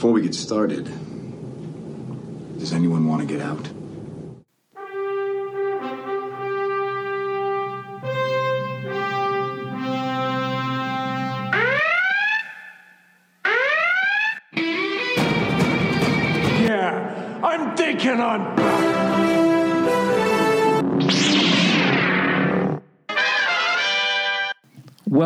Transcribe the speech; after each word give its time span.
Before 0.00 0.12
we 0.12 0.22
get 0.22 0.34
started, 0.34 0.86
does 2.58 2.72
anyone 2.72 3.06
want 3.06 3.20
to 3.20 3.26
get 3.26 3.42
out? 3.42 3.79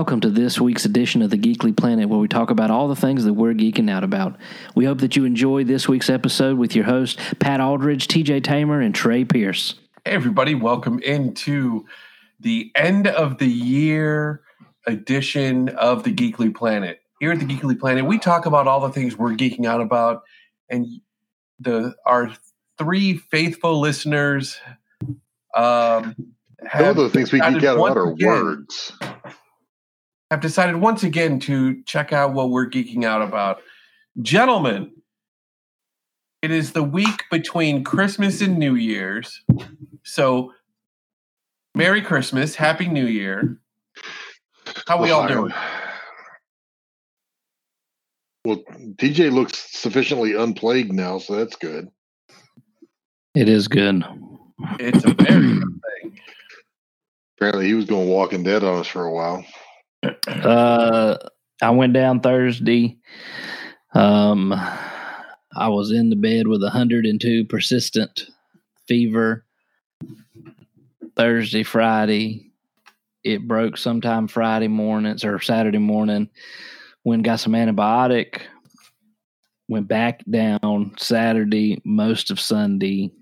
Welcome 0.05 0.21
to 0.21 0.29
this 0.29 0.61
week's 0.61 0.85
edition 0.85 1.23
of 1.23 1.31
the 1.31 1.39
Geekly 1.39 1.75
Planet, 1.75 2.11
where 2.11 2.19
we 2.19 2.29
talk 2.29 2.51
about 2.51 2.71
all 2.71 2.89
the 2.89 2.95
things 2.95 3.25
that 3.25 3.33
we're 3.33 3.55
geeking 3.55 3.91
out 3.91 4.05
about. 4.05 4.37
We 4.75 4.85
hope 4.85 4.99
that 4.99 5.17
you 5.17 5.25
enjoy 5.25 5.65
this 5.65 5.89
week's 5.89 6.11
episode 6.11 6.59
with 6.59 6.77
your 6.77 6.85
hosts, 6.85 7.19
Pat 7.39 7.59
Aldridge, 7.59 8.07
TJ 8.07 8.45
Tamer, 8.45 8.83
and 8.83 8.95
Trey 8.95 9.25
Pierce. 9.25 9.77
Hey, 10.05 10.11
everybody, 10.11 10.55
welcome 10.55 10.99
into 10.99 11.87
the 12.39 12.71
end 12.75 13.07
of 13.07 13.39
the 13.39 13.47
year 13.47 14.43
edition 14.87 15.71
of 15.71 16.03
the 16.03 16.13
Geekly 16.13 16.55
Planet. 16.55 17.01
Here 17.19 17.33
at 17.33 17.41
the 17.41 17.47
Geekly 17.47 17.81
Planet, 17.81 18.05
we 18.05 18.19
talk 18.19 18.45
about 18.45 18.69
all 18.69 18.81
the 18.81 18.93
things 18.93 19.17
we're 19.17 19.33
geeking 19.33 19.65
out 19.65 19.81
about, 19.81 20.21
and 20.69 20.87
the 21.61 21.95
our 22.05 22.31
three 22.77 23.17
faithful 23.17 23.81
listeners 23.81 24.61
um, 25.57 26.15
Some 26.77 26.89
of 26.89 26.97
the 26.97 27.09
things 27.09 27.33
we 27.33 27.41
geek 27.41 27.65
out 27.65 27.79
about 27.79 27.97
are 27.97 28.15
words. 28.15 28.93
Have 30.35 30.41
decided 30.41 30.75
once 30.75 31.05
again 31.05 31.39
to 31.39 31.81
check 31.85 32.13
out 32.13 32.35
what 32.35 32.51
we're 32.51 32.69
geeking 32.69 33.05
out 33.05 33.23
about, 33.23 33.59
gentlemen. 34.21 34.91
It 36.43 36.51
is 36.51 36.73
the 36.73 36.83
week 36.83 37.23
between 37.31 37.85
Christmas 37.85 38.41
and 38.41 38.59
New 38.59 38.75
Year's, 38.75 39.45
so 40.03 40.51
Merry 41.77 42.03
Christmas, 42.03 42.57
Happy 42.57 42.89
New 42.89 43.07
Year. 43.07 43.61
How 44.89 45.01
we 45.01 45.13
all 45.13 45.29
doing? 45.29 45.55
Well, 48.45 48.57
TJ 48.97 49.31
looks 49.31 49.57
sufficiently 49.71 50.35
unplagued 50.35 50.93
now, 50.93 51.19
so 51.19 51.37
that's 51.37 51.55
good. 51.55 51.87
It 53.37 53.49
is 53.49 53.69
good. 53.69 54.05
It's 54.81 55.05
a 55.05 55.15
very 55.15 55.61
good 55.61 55.81
thing. 56.03 56.21
Apparently, 57.39 57.67
he 57.67 57.75
was 57.75 57.85
going 57.85 58.09
Walking 58.09 58.43
Dead 58.43 58.65
on 58.65 58.81
us 58.81 58.89
for 58.89 59.05
a 59.05 59.13
while. 59.13 59.45
Uh, 60.27 61.17
I 61.63 61.71
went 61.71 61.93
down 61.93 62.21
Thursday. 62.21 62.99
Um, 63.95 64.53
I 65.57 65.69
was 65.69 65.93
in 65.93 66.11
the 66.11 66.17
bed 66.17 66.49
with 66.49 66.63
102 66.63 67.45
persistent 67.47 68.23
fever. 68.89 69.45
Thursday, 71.17 71.63
Friday, 71.63 72.51
it 73.23 73.47
broke 73.47 73.77
sometime 73.77 74.27
Friday 74.27 74.69
mornings 74.69 75.25
or 75.25 75.41
Saturday 75.41 75.79
morning. 75.79 76.29
Went 77.05 77.19
and 77.21 77.25
got 77.25 77.41
some 77.41 77.53
antibiotic. 77.53 78.43
Went 79.69 79.87
back 79.89 80.23
down 80.29 80.93
Saturday, 80.99 81.81
most 81.85 82.31
of 82.31 82.41
Sunday. 82.41 83.13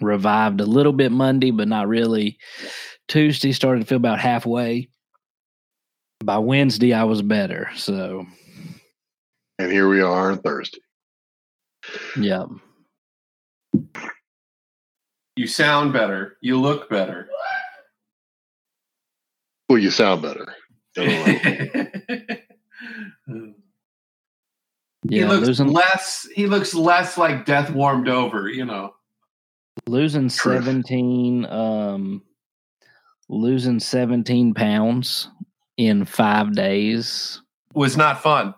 Revived 0.00 0.60
a 0.60 0.66
little 0.66 0.92
bit 0.92 1.12
Monday, 1.12 1.50
but 1.50 1.68
not 1.68 1.88
really. 1.88 2.38
Tuesday 3.06 3.52
started 3.52 3.80
to 3.80 3.86
feel 3.86 3.96
about 3.96 4.18
halfway 4.18 4.88
by 6.24 6.38
Wednesday 6.38 6.92
I 6.92 7.04
was 7.04 7.22
better. 7.22 7.70
So 7.76 8.26
And 9.58 9.70
here 9.72 9.88
we 9.88 10.00
are 10.00 10.32
on 10.32 10.38
Thursday. 10.38 10.80
yeah. 12.16 12.44
You 15.36 15.46
sound 15.46 15.92
better. 15.92 16.36
You 16.42 16.60
look 16.60 16.90
better. 16.90 17.28
Well, 19.68 19.78
you 19.78 19.90
sound 19.90 20.22
better. 20.22 20.52
I 20.98 21.90
he 25.08 25.20
Yeah, 25.20 25.28
looks 25.28 25.46
losing 25.46 25.68
less. 25.68 26.26
He 26.34 26.46
looks 26.48 26.74
less 26.74 27.16
like 27.16 27.44
death 27.46 27.70
warmed 27.70 28.08
over. 28.08 28.48
You 28.48 28.64
know. 28.64 28.94
losing 29.86 30.28
Truth. 30.28 30.64
17 30.64 31.46
um 31.46 32.22
losing 33.28 33.78
17 33.78 34.54
pounds 34.54 35.28
in 35.78 36.04
5 36.04 36.54
days. 36.54 37.40
Was 37.74 37.96
not 37.96 38.22
fun. 38.22 38.54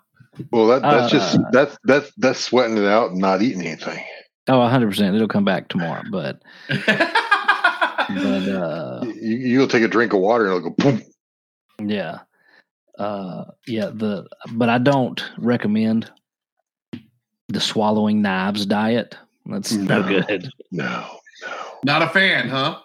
well, 0.50 0.66
that, 0.66 0.82
that's 0.82 1.12
just 1.12 1.36
Uh, 1.38 1.42
that's 1.52 1.78
that's 1.84 2.10
that's 2.16 2.40
sweating 2.40 2.76
it 2.78 2.84
out 2.86 3.10
and 3.12 3.20
not 3.20 3.42
eating 3.42 3.64
anything. 3.64 4.02
Oh, 4.48 4.54
100%. 4.58 5.14
It'll 5.14 5.28
come 5.28 5.44
back 5.44 5.68
tomorrow, 5.68 6.02
but 6.10 6.40
but 6.68 8.48
uh 8.48 9.00
You, 9.04 9.36
you'll 9.36 9.68
take 9.68 9.82
a 9.84 9.88
drink 9.88 10.12
of 10.12 10.20
water 10.20 10.46
and 10.46 10.56
it'll 10.56 10.70
go 10.70 10.74
boom. 10.76 11.02
yeah. 11.88 12.20
Uh 12.98 13.44
yeah, 13.66 13.90
the 13.92 14.26
but 14.52 14.68
I 14.68 14.78
don't 14.78 15.22
recommend 15.38 16.10
the 17.48 17.60
swallowing 17.60 18.22
knives 18.22 18.64
diet. 18.66 19.16
That's 19.46 19.72
no, 19.72 20.00
No. 20.02 20.08
good. 20.22 20.50
No, 20.70 21.06
no. 21.46 21.54
not 21.84 22.02
a 22.02 22.08
fan, 22.08 22.48
huh? 22.48 22.78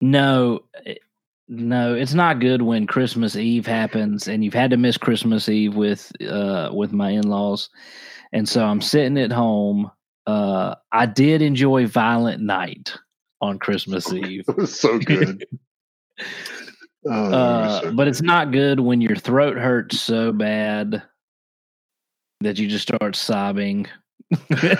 No, 0.00 0.60
it- 0.84 1.00
no, 1.48 1.94
it's 1.94 2.14
not 2.14 2.40
good 2.40 2.62
when 2.62 2.86
Christmas 2.86 3.34
Eve 3.34 3.66
happens 3.66 4.28
and 4.28 4.44
you've 4.44 4.54
had 4.54 4.70
to 4.70 4.76
miss 4.76 4.98
Christmas 4.98 5.48
Eve 5.48 5.74
with 5.74 6.12
uh 6.22 6.70
with 6.72 6.92
my 6.92 7.10
in-laws. 7.10 7.70
And 8.32 8.48
so 8.48 8.64
I'm 8.64 8.82
sitting 8.82 9.18
at 9.18 9.32
home. 9.32 9.90
Uh 10.26 10.74
I 10.92 11.06
did 11.06 11.40
enjoy 11.40 11.86
Violent 11.86 12.42
Night 12.42 12.94
on 13.40 13.58
Christmas 13.58 14.12
Eve. 14.12 14.44
It 14.46 14.56
was 14.56 14.78
so 14.78 14.98
good. 14.98 15.46
oh, 17.06 17.32
Uh 17.32 17.80
so 17.80 17.92
but 17.94 18.08
it's 18.08 18.22
not 18.22 18.52
good 18.52 18.80
when 18.80 19.00
your 19.00 19.16
throat 19.16 19.56
hurts 19.56 20.00
so 20.00 20.32
bad 20.32 21.02
that 22.40 22.58
you 22.58 22.68
just 22.68 22.86
start 22.86 23.16
sobbing 23.16 23.86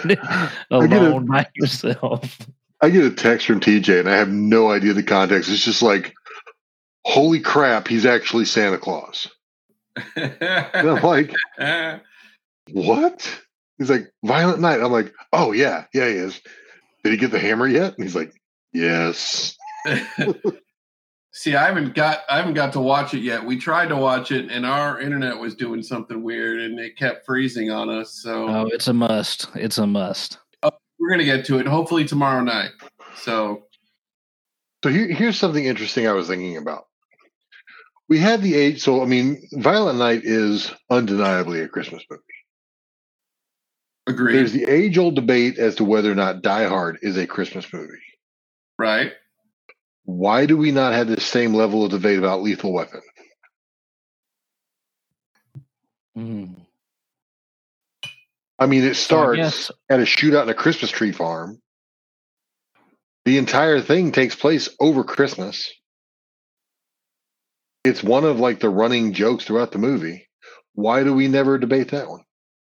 alone 0.70 1.26
by 1.26 1.46
yourself. 1.54 2.38
I 2.80 2.90
get 2.90 3.04
a 3.04 3.10
text 3.10 3.46
from 3.46 3.58
TJ 3.58 4.00
and 4.00 4.08
I 4.08 4.16
have 4.16 4.28
no 4.28 4.70
idea 4.70 4.92
the 4.92 5.02
context. 5.02 5.50
It's 5.50 5.64
just 5.64 5.82
like, 5.82 6.14
holy 7.08 7.40
crap, 7.40 7.88
he's 7.88 8.04
actually 8.04 8.44
Santa 8.44 8.78
Claus. 8.78 9.28
And 10.16 10.88
I'm 10.88 11.02
like, 11.02 11.34
what? 12.72 13.40
He's 13.78 13.90
like, 13.90 14.12
Violent 14.24 14.60
Night. 14.60 14.80
I'm 14.80 14.92
like, 14.92 15.12
oh, 15.32 15.52
yeah, 15.52 15.86
yeah, 15.94 16.06
he 16.06 16.14
is. 16.14 16.40
Did 17.02 17.12
he 17.12 17.16
get 17.16 17.30
the 17.30 17.38
hammer 17.38 17.66
yet? 17.66 17.94
And 17.96 18.04
he's 18.04 18.14
like, 18.14 18.32
yes. 18.72 19.56
See, 21.32 21.54
I 21.54 21.66
haven't 21.66 21.94
got 21.94 22.20
I 22.28 22.36
haven't 22.38 22.54
got 22.54 22.72
to 22.72 22.80
watch 22.80 23.14
it 23.14 23.20
yet. 23.20 23.44
We 23.44 23.58
tried 23.58 23.88
to 23.90 23.96
watch 23.96 24.32
it, 24.32 24.50
and 24.50 24.66
our 24.66 25.00
internet 25.00 25.38
was 25.38 25.54
doing 25.54 25.84
something 25.84 26.24
weird, 26.24 26.60
and 26.60 26.80
it 26.80 26.96
kept 26.96 27.24
freezing 27.24 27.70
on 27.70 27.88
us. 27.88 28.20
So 28.20 28.48
Oh, 28.48 28.66
it's 28.72 28.88
a 28.88 28.92
must. 28.92 29.48
It's 29.54 29.78
a 29.78 29.86
must. 29.86 30.38
Oh, 30.64 30.72
we're 30.98 31.10
gonna 31.10 31.24
get 31.24 31.44
to 31.46 31.58
it 31.58 31.66
hopefully 31.66 32.04
tomorrow 32.04 32.42
night. 32.42 32.70
So 33.14 33.66
So 34.82 34.90
here, 34.90 35.06
here's 35.06 35.38
something 35.38 35.64
interesting 35.64 36.08
I 36.08 36.12
was 36.12 36.26
thinking 36.26 36.56
about. 36.56 36.87
We 38.08 38.18
had 38.18 38.40
the 38.42 38.54
age, 38.54 38.80
so 38.82 39.02
I 39.02 39.06
mean, 39.06 39.46
Violent 39.52 39.98
Night 39.98 40.22
is 40.24 40.72
undeniably 40.90 41.60
a 41.60 41.68
Christmas 41.68 42.02
movie. 42.10 42.22
agreed, 44.06 44.34
There's 44.36 44.52
the 44.52 44.64
age 44.64 44.96
old 44.96 45.14
debate 45.14 45.58
as 45.58 45.76
to 45.76 45.84
whether 45.84 46.10
or 46.10 46.14
not 46.14 46.40
Die 46.42 46.64
Hard 46.66 46.98
is 47.02 47.16
a 47.18 47.26
Christmas 47.26 47.70
movie. 47.72 47.92
right? 48.78 49.12
Why 50.04 50.46
do 50.46 50.56
we 50.56 50.70
not 50.72 50.94
have 50.94 51.06
the 51.08 51.20
same 51.20 51.52
level 51.52 51.84
of 51.84 51.90
debate 51.90 52.18
about 52.18 52.40
Lethal 52.42 52.72
Weapon? 52.72 53.02
Mm. 56.16 56.56
I 58.58 58.66
mean, 58.66 58.84
it 58.84 58.94
starts 58.96 59.36
guess- 59.36 59.70
at 59.90 60.00
a 60.00 60.04
shootout 60.04 60.44
in 60.44 60.48
a 60.48 60.54
Christmas 60.54 60.90
tree 60.90 61.12
farm. 61.12 61.60
The 63.26 63.36
entire 63.38 63.80
thing 63.82 64.12
takes 64.12 64.34
place 64.34 64.70
over 64.80 65.04
Christmas. 65.04 65.70
It's 67.88 68.04
one 68.04 68.24
of 68.24 68.38
like 68.40 68.60
the 68.60 68.70
running 68.70 69.14
jokes 69.14 69.44
throughout 69.44 69.72
the 69.72 69.78
movie. 69.78 70.28
Why 70.74 71.04
do 71.04 71.14
we 71.14 71.28
never 71.28 71.58
debate 71.58 71.92
that 71.92 72.08
one? 72.08 72.22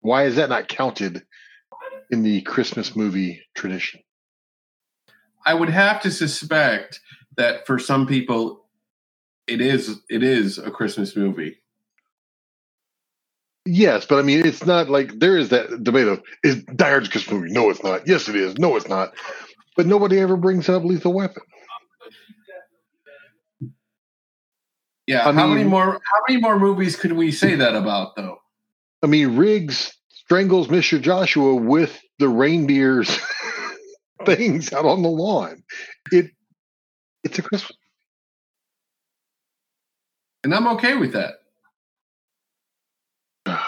Why 0.01 0.25
is 0.25 0.35
that 0.35 0.49
not 0.49 0.67
counted 0.67 1.23
in 2.11 2.23
the 2.23 2.41
Christmas 2.41 2.95
movie 2.95 3.41
tradition? 3.55 4.01
I 5.45 5.53
would 5.53 5.69
have 5.69 6.01
to 6.01 6.11
suspect 6.11 6.99
that 7.37 7.67
for 7.67 7.79
some 7.79 8.07
people, 8.07 8.65
it 9.47 9.61
is 9.61 10.01
it 10.09 10.23
is 10.23 10.57
a 10.57 10.71
Christmas 10.71 11.15
movie. 11.15 11.57
Yes, 13.65 14.05
but 14.05 14.19
I 14.19 14.23
mean, 14.23 14.45
it's 14.45 14.65
not 14.65 14.89
like 14.89 15.19
there 15.19 15.37
is 15.37 15.49
that 15.49 15.83
debate 15.83 16.07
of 16.07 16.21
is 16.43 16.63
Die 16.63 16.89
Hard's 16.89 17.07
a 17.07 17.11
Christmas 17.11 17.33
movie? 17.33 17.53
No, 17.53 17.69
it's 17.71 17.83
not. 17.83 18.07
Yes, 18.07 18.29
it 18.29 18.35
is. 18.35 18.57
No, 18.57 18.75
it's 18.75 18.89
not. 18.89 19.13
But 19.77 19.87
nobody 19.87 20.19
ever 20.19 20.37
brings 20.37 20.69
up 20.69 20.83
Lethal 20.83 21.13
Weapon. 21.13 21.43
Yeah. 25.07 25.27
I 25.27 25.33
how 25.33 25.47
many 25.47 25.63
more? 25.63 25.93
How 25.93 26.21
many 26.27 26.41
more 26.41 26.59
movies 26.59 26.95
could 26.95 27.13
we 27.13 27.31
say 27.31 27.55
that 27.55 27.75
about, 27.75 28.15
though? 28.15 28.37
I 29.03 29.07
mean, 29.07 29.35
Riggs 29.37 29.93
strangles 30.09 30.67
Mr. 30.67 30.99
Joshua 30.99 31.53
with 31.55 31.99
the 32.19 32.27
reindeer's 32.27 33.19
things 34.25 34.73
out 34.73 34.85
on 34.85 35.03
the 35.03 35.09
lawn. 35.09 35.63
It 36.11 36.31
it's 37.23 37.37
a 37.37 37.41
Christmas. 37.41 37.77
And 40.43 40.53
I'm 40.53 40.67
okay 40.69 40.95
with 40.95 41.13
that. 41.13 41.33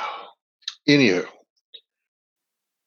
Anywho, 0.89 1.25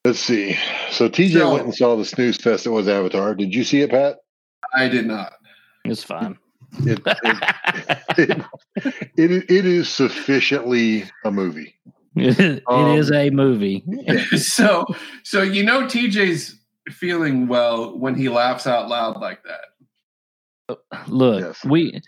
let's 0.05 0.21
see. 0.21 0.57
So 0.91 1.09
TJ 1.09 1.33
So- 1.33 1.53
went 1.53 1.65
and 1.67 1.75
saw 1.75 1.97
the 1.97 2.05
snooze 2.05 2.37
fest 2.37 2.65
that 2.65 2.73
was 2.73 2.89
Avatar. 2.89 3.35
Did 3.35 3.55
you 3.55 3.65
see 3.65 3.83
it, 3.83 3.91
Pat? 3.91 4.17
I 4.75 4.89
did 4.89 5.07
not. 5.07 5.33
It's 5.85 6.05
fine. 6.05 6.39
It 6.85 7.01
it, 7.05 7.37
it, 8.19 8.45
it, 9.17 9.51
it 9.51 9.67
is 9.67 9.89
sufficiently 9.89 11.05
a 11.25 11.31
movie. 11.31 11.75
it 12.17 12.63
Um, 12.69 12.99
is 12.99 13.11
a 13.13 13.31
movie. 13.31 13.85
so 14.37 14.85
so 15.25 15.43
you 15.43 15.63
know 15.65 15.83
TJ's 15.83 16.57
feeling 16.91 17.47
well 17.49 17.97
when 17.99 18.15
he 18.15 18.29
laughs 18.29 18.67
out 18.67 18.89
loud 18.89 19.17
like 19.21 19.41
that. 19.45 20.79
Look, 21.09 21.41
Yes. 21.41 21.65
we 21.65 22.01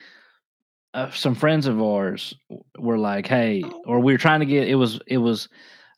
uh, 0.94 1.10
some 1.10 1.34
friends 1.34 1.66
of 1.66 1.80
ours 1.80 2.34
were 2.78 2.98
like, 2.98 3.26
"Hey," 3.26 3.62
or 3.86 3.98
we 4.00 4.12
were 4.12 4.18
trying 4.18 4.40
to 4.40 4.46
get. 4.46 4.68
It 4.68 4.74
was 4.76 5.00
it 5.06 5.18
was. 5.18 5.48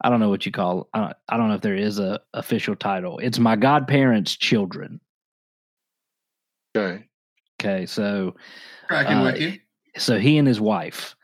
I 0.02 0.10
don't 0.10 0.20
know 0.20 0.28
what 0.28 0.44
you 0.44 0.52
call. 0.52 0.88
I 0.92 1.00
don't, 1.00 1.12
I 1.30 1.36
don't 1.36 1.48
know 1.48 1.54
if 1.54 1.62
there 1.62 1.76
is 1.76 1.98
a 1.98 2.20
official 2.34 2.76
title. 2.76 3.18
It's 3.20 3.38
my 3.38 3.56
godparents' 3.56 4.36
children. 4.36 5.00
Okay. 6.76 7.04
Okay, 7.64 7.86
so 7.86 8.34
Cracking 8.88 9.18
Uh, 9.18 9.24
with 9.24 9.40
you. 9.40 9.58
so 9.96 10.18
he 10.18 10.38
and 10.38 10.46
his 10.46 10.60
wife 10.60 11.14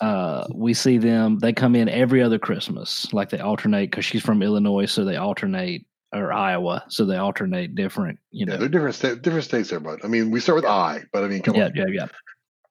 uh 0.00 0.46
we 0.54 0.72
see 0.74 0.96
them 0.98 1.38
they 1.40 1.52
come 1.52 1.74
in 1.74 1.88
every 1.88 2.22
other 2.22 2.38
christmas 2.38 3.12
like 3.12 3.30
they 3.30 3.38
alternate 3.40 3.90
because 3.90 4.04
she's 4.04 4.22
from 4.22 4.42
illinois 4.42 4.86
so 4.86 5.04
they 5.04 5.16
alternate 5.16 5.84
or 6.14 6.32
iowa 6.32 6.84
so 6.88 7.04
they 7.04 7.16
alternate 7.16 7.74
different 7.74 8.18
you 8.30 8.46
Yeah, 8.46 8.52
know 8.54 8.58
they're 8.60 8.68
different 8.68 8.94
sta- 8.94 9.14
different 9.16 9.44
states 9.44 9.70
there, 9.70 9.80
bud. 9.80 10.00
I 10.04 10.08
mean, 10.08 10.30
we 10.30 10.40
start 10.40 10.56
with 10.56 10.64
I, 10.66 11.02
but 11.12 11.24
I 11.24 11.28
mean, 11.28 11.42
come 11.42 11.56
yeah 11.56 11.64
on. 11.66 11.72
yeah 11.74 11.86
yeah 11.90 12.06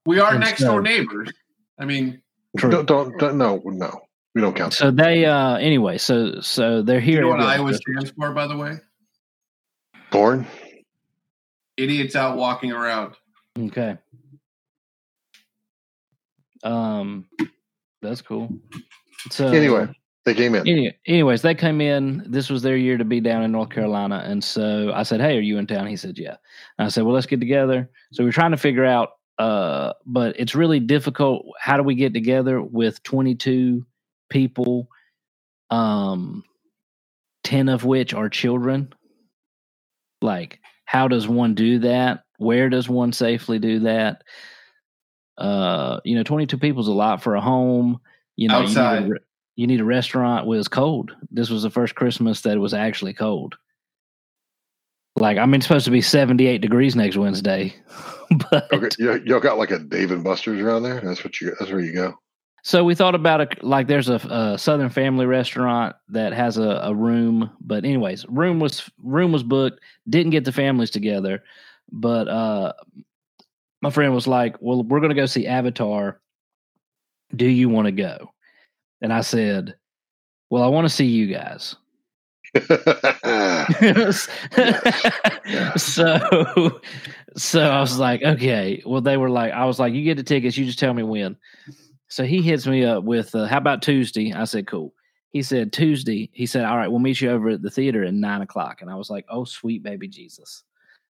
We 0.06 0.20
are 0.20 0.32
and 0.32 0.40
next 0.40 0.60
so- 0.62 0.68
door 0.72 0.82
neighbors. 0.82 1.32
I 1.80 1.86
mean, 1.86 2.22
true. 2.58 2.70
Don't, 2.72 2.86
don't 2.86 3.18
don't 3.20 3.38
no 3.38 3.62
no. 3.66 4.00
We 4.36 4.42
don't 4.42 4.56
count. 4.56 4.74
so 4.74 4.90
they 4.92 5.25
uh 5.25 5.56
anyway 5.58 5.98
so 5.98 6.40
so 6.42 6.82
they're 6.82 7.00
here 7.02 7.16
you 7.16 7.22
know 7.22 7.30
what 7.30 7.42
Iowa 7.42 7.74
stands 7.74 8.12
for, 8.12 8.32
by 8.32 8.48
the 8.48 8.56
way? 8.58 8.78
Corn. 10.12 10.46
Idiots 11.84 12.16
out 12.16 12.38
walking 12.38 12.72
around. 12.72 13.16
okay 13.58 13.98
um 16.64 17.26
that's 18.02 18.22
cool 18.22 18.50
so 19.30 19.48
Anyway, 19.48 19.88
they 20.26 20.34
came 20.34 20.56
in. 20.56 20.68
Any, 20.68 20.94
anyways, 21.06 21.42
they 21.42 21.56
came 21.56 21.81
in. 21.81 22.24
This 22.28 22.50
was 22.50 22.62
their 22.62 22.78
year 22.78 22.98
to 22.98 23.06
be 23.06 23.20
down 23.20 23.44
in 23.44 23.52
North 23.52 23.70
Carolina, 23.70 24.24
and 24.26 24.44
so 24.44 24.92
I 24.94 25.04
said, 25.04 25.22
"Hey, 25.22 25.38
are 25.38 25.42
you 25.42 25.58
in 25.58 25.68
town?" 25.68 25.88
He 25.88 25.98
said, 25.98 26.18
"Yeah." 26.18 26.36
And 26.78 26.86
I 26.86 26.90
said, 26.90 27.04
"Well, 27.04 27.14
let's 27.14 27.26
get 27.26 27.40
together." 27.40 27.90
So 28.14 28.24
we're 28.24 28.32
trying 28.32 28.52
to 28.52 28.58
figure 28.58 28.86
out, 28.86 29.10
uh, 29.38 29.94
but 30.06 30.40
it's 30.40 30.56
really 30.56 30.80
difficult. 30.80 31.46
How 31.60 31.78
do 31.78 31.84
we 31.84 31.96
get 31.96 32.14
together 32.14 32.62
with 32.62 33.02
twenty-two 33.04 33.86
people, 34.30 34.88
um, 35.70 36.44
ten 37.44 37.70
of 37.70 37.84
which 37.84 38.14
are 38.14 38.30
children? 38.30 38.94
Like, 40.22 40.60
how 40.89 41.07
does 41.07 41.27
one 41.27 41.53
do 41.53 41.77
that? 41.77 42.24
Where 42.39 42.68
does 42.68 42.89
one 42.89 43.13
safely 43.13 43.59
do 43.59 43.81
that? 43.81 44.24
Uh, 45.38 46.00
you 46.03 46.15
know, 46.15 46.24
twenty-two 46.24 46.57
people 46.57 46.81
is 46.81 46.88
a 46.88 46.94
lot 46.94 47.21
for 47.21 47.36
a 47.36 47.41
home. 47.41 48.00
You 48.36 48.47
know, 48.47 48.62
you 48.62 48.69
need 48.69 48.75
a 48.75 49.09
you 49.56 49.68
need 49.68 49.81
a 49.81 49.86
restaurant 49.86 50.47
well, 50.47 50.57
it's 50.57 50.68
cold. 50.68 51.15
This 51.30 51.51
was 51.51 51.62
the 51.62 51.69
first 51.69 51.94
Christmas 51.94 52.41
that 52.41 52.56
it 52.56 52.59
was 52.59 52.74
actually 52.74 53.13
cold. 53.13 53.56
Like 55.15 55.38
I 55.38 55.45
mean, 55.45 55.57
it's 55.57 55.68
supposed 55.68 55.86
to 55.86 55.91
be 55.91 56.01
seventy 56.01 56.47
eight 56.47 56.62
degrees 56.62 56.95
next 56.95 57.18
Wednesday, 57.18 57.75
but 58.50 58.74
Okay, 58.74 59.21
y'all 59.25 59.39
got 59.39 59.59
like 59.59 59.69
a 59.69 59.77
Dave 59.77 60.09
and 60.09 60.24
Buster's 60.24 60.59
around 60.59 60.81
there. 60.81 61.01
That's 61.01 61.24
what 61.24 61.39
you. 61.39 61.53
That's 61.59 61.69
where 61.69 61.81
you 61.81 61.94
go. 61.94 62.15
So 62.64 62.84
we 62.84 62.96
thought 62.96 63.16
about 63.16 63.42
it. 63.42 63.64
Like 63.64 63.88
there's 63.88 64.10
a, 64.10 64.16
a 64.16 64.58
Southern 64.58 64.90
Family 64.90 65.26
restaurant 65.26 65.96
that 66.10 66.34
has 66.34 66.58
a, 66.58 66.82
a 66.84 66.94
room, 66.94 67.50
but 67.62 67.86
anyways, 67.86 68.26
room 68.28 68.60
was 68.60 68.90
room 69.04 69.32
was 69.32 69.44
booked. 69.44 69.80
Didn't 70.10 70.32
get 70.32 70.46
the 70.46 70.52
families 70.52 70.90
together, 70.90 71.44
but 71.92 72.28
uh, 72.28 72.74
my 73.82 73.90
friend 73.90 74.14
was 74.14 74.28
like, 74.28 74.56
"Well, 74.60 74.84
we're 74.84 75.00
going 75.00 75.10
to 75.10 75.16
go 75.16 75.26
see 75.26 75.48
Avatar. 75.48 76.20
Do 77.36 77.48
you 77.48 77.70
want 77.70 77.86
to 77.86 77.92
go?" 77.92 78.32
And 79.02 79.14
I 79.14 79.22
said, 79.22 79.76
"Well, 80.50 80.64
I 80.64 80.68
want 80.68 80.86
to 80.86 80.94
see 80.94 81.06
you 81.06 81.28
guys." 81.28 81.76
so 85.78 86.82
so 87.36 87.62
I 87.62 87.80
was 87.80 87.98
like, 87.98 88.24
okay. 88.24 88.82
Well, 88.86 89.02
they 89.02 89.18
were 89.18 89.30
like, 89.30 89.54
I 89.54 89.66
was 89.66 89.80
like, 89.80 89.94
you 89.94 90.04
get 90.04 90.18
the 90.18 90.24
tickets, 90.24 90.58
you 90.58 90.66
just 90.66 90.80
tell 90.80 90.94
me 90.94 91.04
when. 91.04 91.38
So 92.10 92.24
he 92.24 92.42
hits 92.42 92.68
me 92.68 92.84
up 92.84 93.04
with, 93.04 93.34
uh, 93.36 93.46
how 93.46 93.58
about 93.58 93.82
Tuesday? 93.82 94.34
I 94.34 94.44
said, 94.46 94.68
cool. 94.68 94.94
He 95.30 95.44
said 95.44 95.72
Tuesday. 95.72 96.30
He 96.34 96.46
said, 96.48 96.66
all 96.66 96.78
right, 96.78 96.88
we'll 96.88 97.00
meet 97.00 97.22
you 97.22 97.30
over 97.30 97.50
at 97.50 97.62
the 97.62 97.70
theater 97.70 98.04
at 98.04 98.14
nine 98.14 98.42
o'clock. 98.42 98.82
And 98.82 98.90
I 98.90 98.96
was 98.96 99.10
like, 99.12 99.26
oh, 99.30 99.46
sweet 99.46 99.84
baby 99.84 100.08
Jesus, 100.08 100.64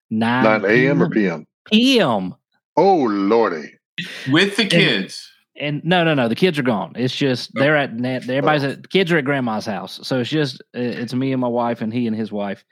nine, 0.09 0.61
Nine 0.61 0.65
a.m. 0.65 1.01
or 1.01 1.09
p.m. 1.09 1.47
p.m. 1.65 2.35
Oh 2.75 2.97
lordy. 2.97 3.73
With 4.29 4.57
the 4.57 4.65
kids. 4.65 5.31
And 5.55 5.83
no, 5.83 6.03
no, 6.03 6.13
no. 6.13 6.27
The 6.27 6.35
kids 6.35 6.57
are 6.57 6.63
gone. 6.63 6.93
It's 6.95 7.15
just 7.15 7.53
they're 7.53 7.75
at 7.75 7.93
net. 7.93 8.23
Everybody's 8.23 8.63
at 8.63 8.89
kids 8.89 9.11
are 9.11 9.17
at 9.17 9.25
grandma's 9.25 9.65
house. 9.65 9.99
So 10.03 10.19
it's 10.19 10.29
just 10.29 10.61
uh, 10.75 10.79
it's 10.79 11.13
me 11.13 11.33
and 11.33 11.41
my 11.41 11.49
wife 11.49 11.81
and 11.81 11.93
he 11.93 12.07
and 12.07 12.15
his 12.15 12.31
wife. 12.31 12.63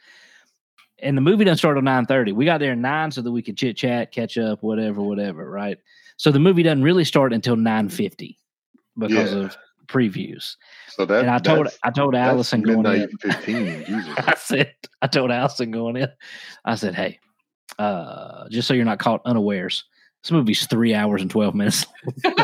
And 1.00 1.18
the 1.18 1.22
movie 1.22 1.44
doesn't 1.44 1.58
start 1.58 1.76
till 1.76 1.82
nine 1.82 2.06
thirty. 2.06 2.32
We 2.32 2.46
got 2.46 2.60
there 2.60 2.72
at 2.72 2.78
nine 2.78 3.12
so 3.12 3.22
that 3.22 3.32
we 3.32 3.42
could 3.42 3.58
chit 3.58 3.76
chat, 3.76 4.14
catch 4.14 4.38
up, 4.38 4.64
whatever, 4.64 5.02
whatever. 5.02 5.50
Right. 5.50 5.78
So 6.18 6.32
the 6.32 6.40
movie 6.40 6.64
doesn't 6.64 6.84
really 6.84 7.06
start 7.06 7.34
until 7.34 7.56
nine 7.56 7.90
fifty 7.90 8.38
because 8.98 9.34
Yeah. 9.34 9.46
of 9.46 9.58
previews. 9.88 10.56
So 10.90 11.06
that 11.06 11.22
and 11.22 11.30
I 11.30 11.40
told 11.40 11.68
I 11.84 11.92
told 11.92 12.16
Allison 12.16 12.62
going 12.62 12.86
in. 12.86 13.10
fifteen. 13.20 13.84
Jesus. 13.86 14.14
I 14.18 14.36
said 14.36 14.74
I 15.02 15.08
told 15.08 15.32
Allison 15.32 15.72
going 15.72 15.96
in. 15.96 16.10
I 16.66 16.76
said, 16.76 16.96
hey, 16.96 17.20
uh, 17.80 18.50
just 18.50 18.68
so 18.68 18.74
you're 18.74 18.86
not 18.86 19.00
caught 19.00 19.22
unawares, 19.26 19.86
this 20.24 20.32
movie's 20.32 20.66
three 20.68 20.94
hours 20.94 21.22
and 21.22 21.32
twelve 21.32 21.56
minutes. 21.56 21.86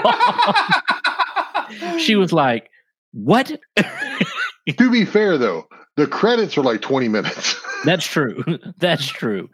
she 1.98 2.16
was 2.16 2.31
like, 2.31 2.70
"What?" 3.12 3.60
to 3.78 4.92
be 4.92 5.06
fair 5.06 5.38
though, 5.38 5.68
the 5.98 6.08
credits 6.08 6.58
are 6.58 6.63
like 6.63 6.82
twenty 6.82 7.08
minutes. 7.08 7.56
That's 7.86 8.06
true. 8.06 8.44
That's 8.77 9.08
true. 9.08 9.50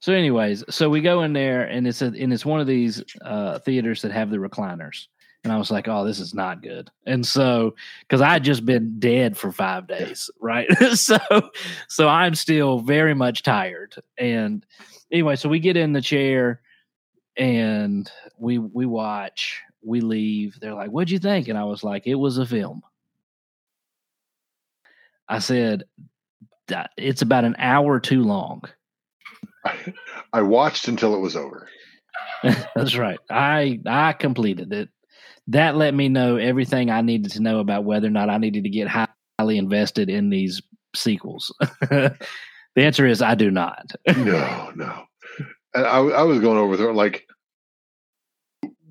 So, 0.00 0.14
anyways, 0.14 0.64
so 0.74 0.88
we 0.88 1.02
go 1.02 1.22
in 1.22 1.34
there, 1.34 1.64
and 1.64 1.86
it's 1.86 2.00
a, 2.00 2.06
and 2.06 2.32
it's 2.32 2.46
one 2.46 2.58
of 2.58 2.66
these 2.66 3.04
uh, 3.22 3.58
theaters 3.58 4.00
that 4.00 4.12
have 4.12 4.30
the 4.30 4.38
recliners, 4.38 5.08
and 5.44 5.52
I 5.52 5.58
was 5.58 5.70
like, 5.70 5.88
"Oh, 5.88 6.04
this 6.06 6.18
is 6.20 6.32
not 6.32 6.62
good." 6.62 6.90
And 7.04 7.24
so, 7.26 7.74
because 8.00 8.22
I 8.22 8.32
had 8.32 8.42
just 8.42 8.64
been 8.64 8.98
dead 8.98 9.36
for 9.36 9.52
five 9.52 9.86
days, 9.86 10.30
right? 10.40 10.66
so, 10.94 11.18
so 11.88 12.08
I'm 12.08 12.34
still 12.34 12.78
very 12.78 13.14
much 13.14 13.42
tired. 13.42 13.94
And 14.16 14.64
anyway, 15.12 15.36
so 15.36 15.50
we 15.50 15.60
get 15.60 15.76
in 15.76 15.92
the 15.92 16.00
chair, 16.00 16.62
and 17.36 18.10
we 18.38 18.58
we 18.58 18.86
watch. 18.86 19.60
We 19.82 20.00
leave. 20.00 20.58
They're 20.60 20.74
like, 20.74 20.90
"What'd 20.90 21.10
you 21.10 21.18
think?" 21.18 21.48
And 21.48 21.58
I 21.58 21.64
was 21.64 21.84
like, 21.84 22.06
"It 22.06 22.14
was 22.16 22.38
a 22.38 22.46
film." 22.46 22.82
I 25.28 25.38
said, 25.40 25.84
"It's 26.96 27.22
about 27.22 27.44
an 27.44 27.56
hour 27.58 28.00
too 28.00 28.22
long." 28.22 28.62
I 30.32 30.42
watched 30.42 30.88
until 30.88 31.14
it 31.14 31.20
was 31.20 31.36
over. 31.36 31.68
That's 32.74 32.96
right. 32.96 33.18
I 33.30 33.80
I 33.86 34.12
completed 34.12 34.72
it. 34.72 34.88
That 35.48 35.76
let 35.76 35.94
me 35.94 36.08
know 36.08 36.36
everything 36.36 36.90
I 36.90 37.00
needed 37.00 37.32
to 37.32 37.42
know 37.42 37.58
about 37.60 37.84
whether 37.84 38.06
or 38.06 38.10
not 38.10 38.30
I 38.30 38.38
needed 38.38 38.64
to 38.64 38.70
get 38.70 38.88
highly 38.88 39.58
invested 39.58 40.08
in 40.08 40.30
these 40.30 40.62
sequels. 40.94 41.54
the 41.80 42.16
answer 42.76 43.06
is 43.06 43.22
I 43.22 43.34
do 43.34 43.50
not. 43.50 43.84
No, 44.16 44.70
no. 44.74 45.04
And 45.74 45.86
I, 45.86 45.98
I 45.98 46.22
was 46.22 46.40
going 46.40 46.58
over 46.58 46.76
there 46.76 46.92
like 46.92 47.26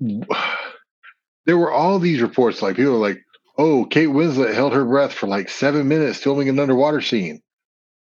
there 1.46 1.58
were 1.58 1.72
all 1.72 1.98
these 1.98 2.22
reports 2.22 2.62
like 2.62 2.76
people 2.76 2.92
were 2.92 2.98
like, 2.98 3.22
"Oh, 3.58 3.84
Kate 3.84 4.08
Winslet 4.08 4.54
held 4.54 4.72
her 4.72 4.84
breath 4.84 5.12
for 5.12 5.26
like 5.26 5.48
seven 5.48 5.88
minutes 5.88 6.18
filming 6.18 6.48
an 6.48 6.58
underwater 6.58 7.00
scene." 7.00 7.42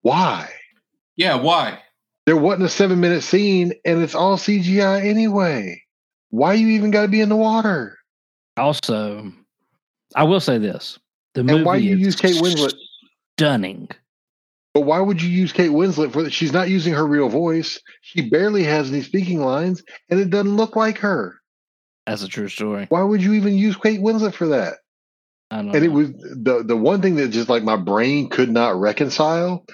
Why? 0.03 0.51
yeah, 1.17 1.37
why? 1.37 1.79
There 2.27 2.37
wasn't 2.37 2.65
a 2.65 2.71
seven 2.71 3.01
minute 3.01 3.23
scene, 3.23 3.73
and 3.85 4.03
it's 4.03 4.15
all 4.15 4.37
CGI 4.37 5.05
anyway. 5.05 5.83
Why 6.31 6.55
you 6.55 6.69
even 6.69 6.91
got 6.91 7.03
to 7.03 7.09
be 7.09 7.21
in 7.21 7.29
the 7.29 7.37
water? 7.37 7.99
Also, 8.57 9.33
I 10.15 10.25
will 10.25 10.41
say 10.41 10.59
this: 10.59 10.99
the 11.35 11.43
movie 11.45 11.57
And 11.57 11.67
why 11.67 11.77
you 11.77 11.95
is 11.95 12.01
use 12.01 12.17
Kate 12.17 12.37
Winslet? 12.37 12.75
stunning. 13.37 13.89
But 14.73 14.83
why 14.83 15.01
would 15.01 15.23
you 15.23 15.29
use 15.29 15.53
Kate 15.53 15.71
Winslet 15.71 16.13
for 16.13 16.23
that? 16.25 16.33
She's 16.33 16.53
not 16.53 16.69
using 16.69 16.95
her 16.95 17.07
real 17.07 17.29
voice. 17.29 17.81
She 18.01 18.29
barely 18.29 18.65
has 18.65 18.91
any 18.91 19.03
speaking 19.03 19.41
lines, 19.41 19.83
and 20.11 20.19
it 20.19 20.31
doesn't 20.31 20.57
look 20.57 20.75
like 20.77 20.99
her. 20.99 21.37
That's 22.07 22.23
a 22.23 22.29
true 22.29 22.49
story. 22.49 22.87
Why 22.89 23.03
would 23.03 23.23
you 23.23 23.35
even 23.35 23.57
use 23.57 23.77
Kate 23.77 24.01
Winslet 24.01 24.35
for 24.35 24.49
that? 24.49 24.75
I 25.51 25.59
don't 25.59 25.75
and 25.77 25.85
it 25.85 25.93
was 25.93 26.11
the 26.11 26.65
the 26.67 26.77
one 26.77 27.03
thing 27.03 27.17
that 27.17 27.29
just 27.29 27.49
like 27.49 27.63
my 27.63 27.77
brain 27.77 28.29
could 28.29 28.51
not 28.51 28.81
reconcile 28.81 29.65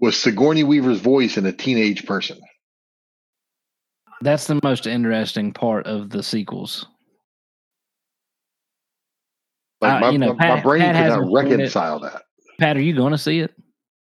was 0.00 0.16
Sigourney 0.16 0.64
Weaver's 0.64 1.00
voice 1.00 1.36
in 1.36 1.46
a 1.46 1.52
teenage 1.52 2.06
person. 2.06 2.38
That's 4.22 4.46
the 4.46 4.58
most 4.62 4.86
interesting 4.86 5.52
part 5.52 5.86
of 5.86 6.10
the 6.10 6.22
sequels. 6.22 6.86
Like 9.80 10.02
Uh, 10.02 10.10
you 10.10 10.18
know, 10.18 10.34
my, 10.34 10.48
my 10.48 10.54
Pat- 10.56 10.62
brain 10.64 10.80
Pat 10.82 10.94
could 10.94 11.02
hasn't 11.02 11.22
not 11.22 11.28
seen 11.28 11.36
it. 11.36 11.54
reconcile 11.56 12.00
that. 12.00 12.22
Pat, 12.58 12.76
are 12.76 12.82
you 12.82 12.94
going 12.94 13.12
to 13.12 13.18
see 13.18 13.40
it? 13.40 13.54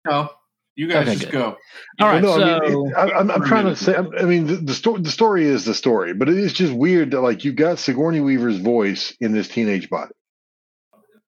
No, 0.06 0.28
you 0.74 0.88
guys 0.88 1.02
Okay, 1.06 1.12
just 1.16 1.24
good. 1.26 1.32
go. 1.32 1.56
All 2.00 2.08
right, 2.08 2.22
no, 2.22 2.32
I 2.32 2.36
so 2.38 2.60
mean, 2.68 2.88
it, 2.90 2.96
I, 2.96 3.10
I'm, 3.12 3.30
I'm 3.30 3.42
trying 3.44 3.66
to 3.66 3.76
say. 3.76 3.94
I 3.96 4.24
mean, 4.24 4.46
the, 4.46 4.56
the 4.56 4.74
story. 4.74 5.00
The 5.02 5.10
story 5.10 5.44
is 5.44 5.64
the 5.64 5.74
story, 5.74 6.14
but 6.14 6.28
it 6.28 6.36
is 6.36 6.52
just 6.52 6.72
weird 6.72 7.12
that 7.12 7.20
like 7.20 7.44
you 7.44 7.52
got 7.52 7.78
Sigourney 7.78 8.20
Weaver's 8.20 8.56
voice 8.58 9.14
in 9.20 9.32
this 9.32 9.46
teenage 9.48 9.88
body. 9.88 10.12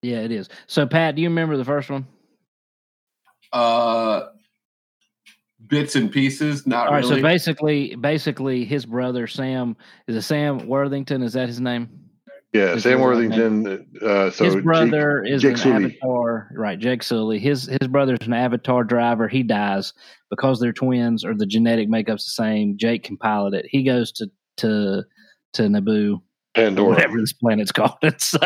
yeah, 0.03 0.19
it 0.19 0.33
is. 0.33 0.49
So 0.67 0.87
Pat, 0.87 1.15
do 1.15 1.23
you 1.23 1.29
remember 1.29 1.57
the 1.57 1.65
first 1.65 1.91
one? 1.91 2.07
Uh, 3.53 4.23
bits 5.71 5.97
and 5.97 6.11
pieces. 6.13 6.67
Not 6.67 6.89
All 6.89 6.95
right, 6.95 7.03
really. 7.05 7.17
so 7.17 7.23
basically, 7.23 7.95
basically, 7.97 8.65
his 8.65 8.85
brother 8.85 9.27
Sam 9.27 9.77
is 10.07 10.17
it 10.17 10.23
Sam 10.23 10.67
Worthington? 10.67 11.23
Is 11.23 11.33
that 11.35 11.49
his 11.49 11.61
name? 11.61 11.89
Yeah, 12.53 12.75
His 12.75 12.83
Sam 12.83 13.01
Worthington. 13.01 13.87
Uh, 14.03 14.29
so 14.31 14.45
his 14.45 14.55
Jake- 14.57 14.65
brother 14.65 15.23
is 15.25 15.41
Jake 15.41 15.53
an 15.53 15.57
Sully. 15.59 15.85
Avatar, 15.85 16.51
right? 16.57 16.79
Jake 16.79 17.03
Sully. 17.05 17.39
His 17.39 17.67
his 17.81 17.87
brother's 17.89 18.27
an 18.27 18.33
Avatar 18.33 18.83
driver. 18.83 19.29
He 19.29 19.45
dies 19.45 19.93
because 20.31 20.59
they're 20.59 20.73
twins 20.73 21.25
or 21.25 21.33
the 21.35 21.47
genetic 21.47 21.89
makeup's 21.89 22.25
the 22.25 22.31
same. 22.33 22.77
Jake 22.77 23.05
can 23.05 23.17
pilot 23.17 23.55
it. 23.55 23.67
He 23.69 23.85
goes 23.85 24.11
to 24.13 24.29
to 24.57 25.05
to 25.53 25.63
Naboo, 25.63 26.15
or 26.17 26.21
Pandora. 26.55 26.89
whatever 26.89 27.21
this 27.21 27.33
planet's 27.33 27.71
called. 27.73 27.99
And 28.03 28.21
so 28.21 28.41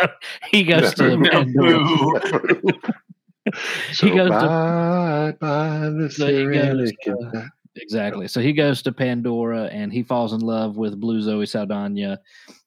he 0.51 0.65
goes 0.65 0.93
to 0.97 1.03
Naboo. 1.17 1.31
Pandora. 1.31 2.83
so 3.93 4.09
goes 4.15 4.31
to- 4.31 4.47
bye 4.47 5.35
bye 5.41 5.91
the 5.91 6.11
So 6.11 6.27
he 6.27 6.45
goes 6.45 6.55
Cyrillic 6.55 7.01
to- 7.03 7.51
Exactly. 7.77 8.29
So 8.29 8.41
he 8.41 8.53
goes 8.53 8.83
to 8.83 8.93
Pandora 8.93 9.65
and 9.65 9.93
he 9.93 10.05
falls 10.05 10.33
in 10.33 10.39
love 10.41 10.77
with 10.77 11.01
Blue 11.01 11.21
Zoe 11.21 11.45
Saldana 11.45 12.21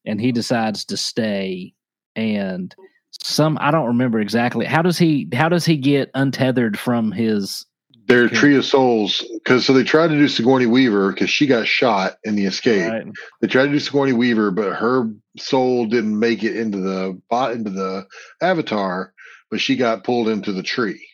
and 0.06 0.20
he 0.20 0.34
decides 0.34 0.84
to 0.86 0.98
stay 0.98 1.74
and 2.18 2.76
some 3.22 3.58
I 3.62 3.72
don't 3.72 3.88
remember 3.88 4.20
exactly. 4.20 4.66
How 4.66 4.82
does 4.82 4.98
he 4.98 5.30
how 5.34 5.48
does 5.50 5.66
he 5.66 5.78
get 5.78 6.12
untethered 6.14 6.78
from 6.78 7.12
his 7.14 7.66
Their 8.08 8.24
Okay. 8.26 8.36
tree 8.36 8.56
of 8.58 8.66
souls, 8.66 9.24
because 9.36 9.66
so 9.66 9.72
they 9.74 9.84
tried 9.84 10.10
to 10.10 10.18
do 10.18 10.28
Sigourney 10.28 10.66
Weaver 10.66 11.14
because 11.14 11.30
she 11.30 11.48
got 11.48 11.68
shot 11.68 12.18
in 12.26 12.36
the 12.36 12.46
escape. 12.46 12.90
right? 12.92 13.06
They 13.42 13.48
tried 13.48 13.68
to 13.68 13.72
do 13.72 13.80
Sigourney 13.80 14.14
Weaver, 14.14 14.52
but 14.52 14.74
her 14.76 15.10
soul 15.38 15.86
didn't 15.88 16.18
make 16.20 16.44
it 16.44 16.56
into 16.58 16.80
the 16.80 17.20
bot 17.30 17.54
into 17.54 17.70
the 17.70 18.06
avatar, 18.42 19.14
but 19.50 19.60
she 19.62 19.76
got 19.76 20.04
pulled 20.04 20.30
into 20.30 20.52
the 20.52 20.64
tree, 20.64 21.06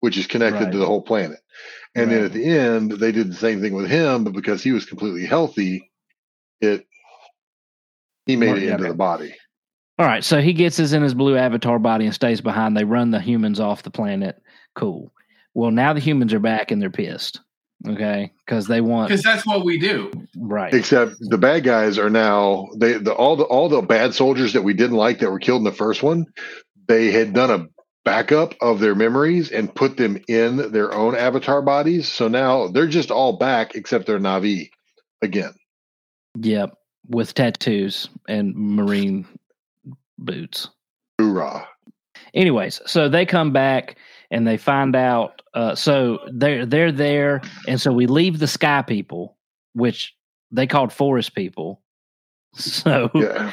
which 0.00 0.16
is 0.16 0.26
connected 0.26 0.64
Right. 0.64 0.72
to 0.72 0.78
the 0.78 0.86
whole 0.86 1.02
planet. 1.02 1.38
And 1.96 2.10
then 2.10 2.24
at 2.24 2.32
the 2.32 2.44
end, 2.44 2.90
they 2.92 3.12
did 3.12 3.30
the 3.30 3.36
same 3.36 3.60
thing 3.60 3.72
with 3.74 3.88
him, 3.88 4.24
but 4.24 4.32
because 4.32 4.62
he 4.62 4.72
was 4.72 4.84
completely 4.84 5.24
healthy, 5.26 5.90
it 6.60 6.86
he 8.26 8.36
made 8.36 8.48
Well, 8.48 8.56
it 8.56 8.62
yeah, 8.64 8.70
into 8.72 8.84
okay. 8.84 8.90
the 8.90 8.96
body. 8.96 9.34
All 9.98 10.06
right, 10.06 10.24
so 10.24 10.40
he 10.40 10.52
gets 10.52 10.80
us 10.80 10.92
in 10.92 11.02
his 11.02 11.14
blue 11.14 11.36
avatar 11.36 11.78
body 11.78 12.06
and 12.06 12.14
stays 12.14 12.40
behind. 12.40 12.76
They 12.76 12.82
run 12.84 13.12
the 13.12 13.20
humans 13.20 13.60
off 13.60 13.84
the 13.84 13.90
planet. 13.92 14.42
Cool. 14.74 15.12
Well, 15.54 15.70
now 15.70 15.92
the 15.92 16.00
humans 16.00 16.32
are 16.34 16.40
back 16.40 16.72
and 16.72 16.82
they're 16.82 16.90
pissed. 16.90 17.40
Okay, 17.86 18.32
because 18.44 18.66
they 18.66 18.80
want 18.80 19.08
because 19.08 19.22
that's 19.22 19.46
what 19.46 19.64
we 19.64 19.78
do. 19.78 20.10
right. 20.38 20.72
Except 20.72 21.12
the 21.20 21.36
bad 21.38 21.64
guys 21.64 21.98
are 21.98 22.08
now 22.10 22.68
they 22.76 22.94
the 22.94 23.12
all 23.12 23.36
the 23.36 23.44
all 23.44 23.68
the 23.68 23.82
bad 23.82 24.14
soldiers 24.14 24.54
that 24.54 24.62
we 24.62 24.72
didn't 24.72 24.96
like 24.96 25.18
that 25.18 25.30
were 25.30 25.38
killed 25.38 25.60
in 25.60 25.64
the 25.64 25.70
first 25.72 26.02
one, 26.02 26.24
they 26.86 27.10
had 27.10 27.32
done 27.32 27.50
a 27.50 27.68
backup 28.04 28.54
of 28.60 28.80
their 28.80 28.94
memories 28.94 29.50
and 29.50 29.74
put 29.74 29.96
them 29.96 30.18
in 30.28 30.72
their 30.72 30.92
own 30.92 31.16
avatar 31.16 31.62
bodies. 31.62 32.06
So 32.06 32.28
now 32.28 32.68
they're 32.68 32.86
just 32.86 33.10
all 33.10 33.38
back 33.38 33.74
except 33.74 34.06
they're 34.06 34.18
Navi 34.18 34.70
again. 35.22 35.54
Yep, 36.40 36.76
with 37.08 37.32
tattoos 37.34 38.08
and 38.28 38.54
marine 38.54 39.26
boots. 40.18 40.68
Hoorah. 41.20 41.68
anyways 42.34 42.80
so 42.86 43.08
they 43.08 43.24
come 43.24 43.52
back 43.52 43.96
and 44.32 44.46
they 44.48 44.56
find 44.56 44.96
out 44.96 45.42
uh, 45.54 45.74
so 45.76 46.18
they're 46.32 46.66
they're 46.66 46.90
there 46.90 47.40
and 47.68 47.80
so 47.80 47.92
we 47.92 48.06
leave 48.06 48.40
the 48.40 48.48
sky 48.48 48.82
people 48.82 49.36
which 49.74 50.12
they 50.50 50.66
called 50.66 50.92
forest 50.92 51.36
people 51.36 51.80
so 52.54 53.10
Yeah. 53.14 53.52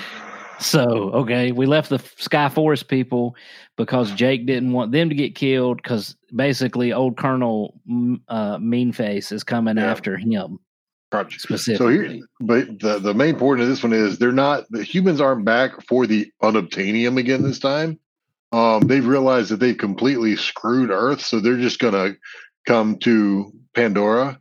So 0.62 1.10
okay 1.12 1.52
we 1.52 1.66
left 1.66 1.90
the 1.90 2.00
sky 2.18 2.48
forest 2.48 2.88
people 2.88 3.36
because 3.78 4.12
jake 4.12 4.46
didn't 4.46 4.72
want 4.72 4.92
them 4.92 5.10
to 5.10 5.16
get 5.16 5.36
killed 5.36 5.78
because 5.78 6.16
basically 6.36 6.94
old 6.94 7.18
colonel 7.18 7.80
uh, 8.28 8.58
meanface 8.58 9.32
is 9.32 9.44
coming 9.44 9.78
Yeah. 9.78 9.90
after 9.92 10.18
him 10.18 10.60
Crunch. 11.12 11.40
So 11.42 11.90
here, 11.90 12.20
but 12.40 12.80
the, 12.80 12.98
the 13.00 13.14
main 13.14 13.36
point 13.36 13.60
of 13.60 13.68
this 13.68 13.84
one 13.84 13.92
is 13.92 14.18
they're 14.18 14.32
not 14.32 14.64
the 14.70 14.82
humans 14.82 15.20
aren't 15.20 15.44
back 15.44 15.72
for 15.86 16.08
the 16.08 16.32
unobtainium 16.42 17.20
again 17.20 17.44
this 17.44 17.60
time. 17.60 18.00
Um, 18.54 18.84
they've 18.88 19.06
realized 19.06 19.52
that 19.52 19.60
they've 19.60 19.78
completely 19.78 20.38
screwed 20.38 20.90
Earth, 20.90 21.20
so 21.22 21.42
they're 21.42 21.58
just 21.58 21.80
gonna 21.80 22.16
come 22.66 22.96
to 23.00 23.52
Pandora 23.76 24.40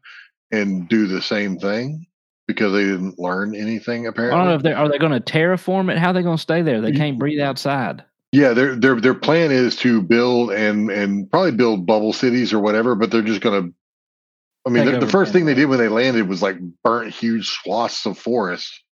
and 0.52 0.88
do 0.88 1.08
the 1.08 1.20
same 1.20 1.58
thing 1.58 2.06
because 2.50 2.72
they 2.72 2.84
didn't 2.84 3.18
learn 3.18 3.54
anything 3.54 4.06
Apparently, 4.06 4.34
i 4.34 4.38
don't 4.38 4.48
know 4.48 4.56
if 4.56 4.62
they 4.62 4.72
are 4.72 4.88
they 4.88 4.98
going 4.98 5.12
to 5.12 5.20
terraform 5.20 5.90
it 5.90 5.98
how 5.98 6.10
are 6.10 6.12
they 6.12 6.22
going 6.22 6.36
to 6.36 6.42
stay 6.42 6.62
there 6.62 6.80
they 6.80 6.92
can't 6.92 7.18
breathe 7.18 7.40
outside 7.40 8.04
Yeah, 8.32 8.52
their 8.52 8.76
their 8.76 9.00
their 9.00 9.14
plan 9.14 9.50
is 9.50 9.74
to 9.76 10.00
build 10.02 10.52
and 10.52 10.88
and 10.90 11.28
probably 11.30 11.50
build 11.52 11.84
bubble 11.84 12.12
cities 12.12 12.52
or 12.52 12.60
whatever, 12.60 12.94
but 12.94 13.10
they're 13.10 13.22
just 13.22 13.40
gonna. 13.40 13.68
I 14.66 14.70
mean, 14.70 14.84
the, 14.84 15.00
the 15.00 15.06
first 15.08 15.32
thing 15.32 15.46
they 15.46 15.54
did 15.54 15.66
when 15.66 15.78
they 15.80 15.88
landed 15.88 16.28
was 16.28 16.40
like 16.42 16.58
burnt 16.84 17.12
huge 17.12 17.48
swaths 17.48 18.06
of 18.06 18.16
forest 18.18 18.84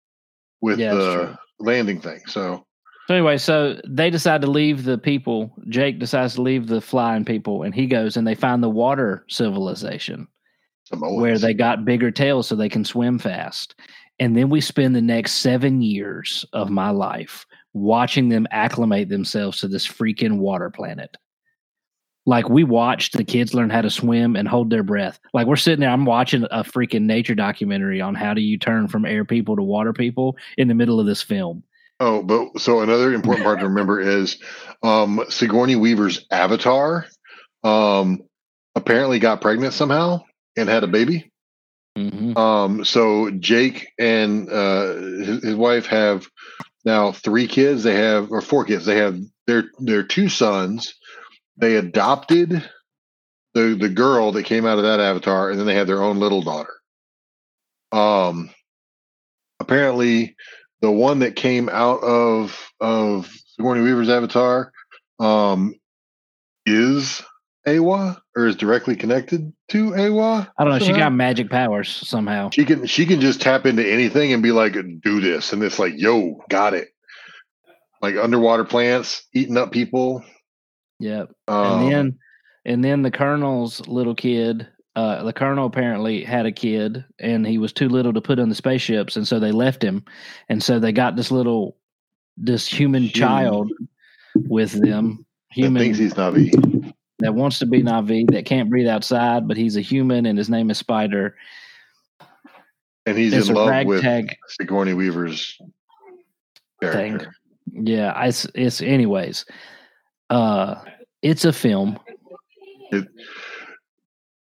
with 0.61 0.79
Yeah, 0.79 0.95
the 0.95 1.37
landing 1.59 2.01
thing. 2.01 2.21
So 2.25 2.65
So 3.07 3.13
anyway, 3.13 3.37
so 3.37 3.79
they 3.87 4.09
decide 4.09 4.41
to 4.41 4.49
leave 4.49 4.85
the 4.85 4.97
people. 4.97 5.53
Jake 5.69 5.99
decides 5.99 6.35
to 6.35 6.41
leave 6.41 6.65
the 6.65 6.81
flying 6.81 7.23
people, 7.25 7.61
and 7.61 7.75
he 7.75 7.85
goes 7.85 8.17
and 8.17 8.25
they 8.25 8.33
find 8.33 8.63
the 8.63 8.69
water 8.71 9.23
civilization 9.29 10.27
Samoans. 10.89 11.21
where 11.21 11.37
they 11.37 11.53
got 11.53 11.85
bigger 11.85 12.11
tails 12.11 12.47
so 12.47 12.55
they 12.55 12.69
can 12.69 12.85
swim 12.85 13.19
fast. 13.19 13.75
And 14.19 14.35
then 14.35 14.49
we 14.49 14.61
spend 14.61 14.95
the 14.95 15.01
next 15.01 15.33
seven 15.33 15.81
years 15.81 16.45
of 16.53 16.69
my 16.69 16.89
life 16.89 17.45
watching 17.73 18.29
them 18.29 18.47
acclimate 18.51 19.09
themselves 19.09 19.59
to 19.59 19.67
this 19.67 19.87
freaking 19.87 20.37
water 20.37 20.69
planet. 20.69 21.15
Like 22.25 22.49
we 22.49 22.63
watched 22.63 23.13
the 23.13 23.23
kids 23.23 23.53
learn 23.53 23.69
how 23.69 23.81
to 23.81 23.89
swim 23.89 24.35
and 24.35 24.47
hold 24.47 24.69
their 24.69 24.83
breath. 24.83 25.19
Like 25.33 25.47
we're 25.47 25.55
sitting 25.55 25.79
there, 25.79 25.91
I'm 25.91 26.05
watching 26.05 26.43
a 26.51 26.63
freaking 26.63 27.03
nature 27.03 27.35
documentary 27.35 28.01
on 28.01 28.15
how 28.15 28.33
do 28.33 28.41
you 28.41 28.57
turn 28.57 28.87
from 28.87 29.05
air 29.05 29.23
people 29.23 29.55
to 29.55 29.63
water 29.63 29.93
people 29.93 30.35
in 30.57 30.67
the 30.67 30.73
middle 30.73 30.99
of 30.99 31.05
this 31.05 31.21
film. 31.21 31.63
Oh, 31.99 32.21
but 32.21 32.59
so 32.59 32.81
another 32.81 33.13
important 33.13 33.45
part 33.45 33.59
to 33.59 33.67
remember 33.69 34.01
is 34.01 34.39
um, 34.83 35.23
Sigourney 35.29 35.75
Weaver's 35.75 36.25
avatar 36.29 37.05
um, 37.63 38.23
apparently 38.75 39.19
got 39.19 39.41
pregnant 39.41 39.73
somehow 39.73 40.21
and 40.57 40.67
had 40.67 40.83
a 40.83 40.87
baby. 40.87 41.31
hmm 41.95 42.37
Um, 42.37 42.83
so 42.83 43.29
Jake 43.31 43.87
and 43.97 44.49
uh, 44.49 44.93
his, 44.95 45.43
his 45.43 45.55
wife 45.55 45.85
have 45.87 46.27
now 46.83 47.11
three 47.11 47.47
kids. 47.47 47.83
They 47.83 47.95
have 47.95 48.31
or 48.31 48.41
four 48.41 48.65
kids. 48.65 48.85
They 48.85 48.97
have 48.97 49.19
their 49.45 49.65
their 49.79 50.03
two 50.03 50.29
sons. 50.29 50.95
They 51.57 51.75
adopted 51.75 52.69
the 53.53 53.77
the 53.79 53.89
girl 53.89 54.33
that 54.33 54.43
came 54.43 54.65
out 54.65 54.77
of 54.77 54.83
that 54.83 54.99
avatar, 54.99 55.49
and 55.49 55.59
then 55.59 55.67
they 55.67 55.75
had 55.75 55.87
their 55.87 56.03
own 56.03 56.19
little 56.19 56.41
daughter. 56.41 56.73
Um, 57.91 58.49
apparently, 59.59 60.35
the 60.81 60.91
one 60.91 61.19
that 61.19 61.35
came 61.35 61.69
out 61.69 62.03
of 62.03 62.69
of 62.79 63.31
Sigourney 63.55 63.81
Weaver's 63.81 64.09
avatar, 64.09 64.71
um, 65.19 65.73
is 66.65 67.23
Eywa 67.67 68.17
or 68.35 68.47
is 68.47 68.55
directly 68.55 68.95
connected 68.95 69.51
to 69.69 69.91
Eywa. 69.91 70.49
I 70.57 70.63
don't 70.63 70.79
know. 70.79 70.85
She 70.85 70.93
got 70.93 71.13
magic 71.13 71.49
powers 71.49 71.89
somehow. 71.89 72.49
She 72.51 72.63
can 72.63 72.85
she 72.85 73.05
can 73.05 73.19
just 73.19 73.41
tap 73.41 73.65
into 73.65 73.85
anything 73.85 74.31
and 74.31 74.41
be 74.41 74.51
like, 74.53 74.73
do 75.01 75.19
this, 75.19 75.51
and 75.51 75.61
it's 75.61 75.77
like, 75.77 75.93
yo, 75.97 76.41
got 76.49 76.73
it. 76.73 76.87
Like 78.01 78.15
underwater 78.15 78.63
plants 78.63 79.25
eating 79.33 79.57
up 79.57 79.71
people. 79.71 80.23
Yep. 80.99 81.31
Um, 81.47 81.81
and 81.81 81.91
then, 81.91 82.19
and 82.65 82.83
then 82.83 83.01
the 83.01 83.11
colonel's 83.11 83.85
little 83.87 84.15
kid. 84.15 84.67
Uh, 84.95 85.23
the 85.23 85.33
colonel 85.33 85.67
apparently 85.67 86.23
had 86.23 86.47
a 86.47 86.51
kid, 86.51 87.05
and 87.19 87.45
he 87.45 87.59
was 87.59 87.71
too 87.71 87.87
little 87.87 88.13
to 88.13 88.21
put 88.21 88.39
on 88.39 88.49
the 88.49 88.55
spaceships, 88.55 89.15
and 89.15 89.27
so 89.27 89.39
they 89.39 89.51
left 89.51 89.83
him, 89.83 90.03
and 90.49 90.63
so 90.63 90.79
they 90.79 90.91
got 90.91 91.15
this 91.15 91.29
little, 91.29 91.77
this 92.35 92.65
human, 92.65 93.03
Human. 93.03 93.13
child 93.13 93.71
with 94.33 94.71
them. 94.71 95.23
Human 95.51 95.83
thinks 95.83 95.99
he's 95.99 96.15
Navi. 96.15 96.93
That 97.19 97.33
wants 97.33 97.59
to 97.59 97.65
be 97.65 97.81
Navi 97.81 98.29
that 98.31 98.45
can't 98.45 98.69
breathe 98.69 98.87
outside, 98.87 99.47
but 99.47 99.57
he's 99.57 99.75
a 99.75 99.81
human, 99.81 100.25
and 100.25 100.37
his 100.37 100.49
name 100.49 100.69
is 100.69 100.77
Spider. 100.77 101.35
and 103.05 103.17
he's 103.17 103.33
It's 103.33 103.49
in 103.49 103.55
love 103.55 103.85
with 103.85 104.03
Sigourney 104.47 104.93
Weaver's 104.93 105.59
character. 106.81 107.33
Yeah, 107.71 108.23
it's 108.23 108.45
it's 108.53 108.81
anyways. 108.81 109.45
Uh, 110.29 110.75
it's 111.21 111.45
a 111.45 111.53
film. 111.53 111.99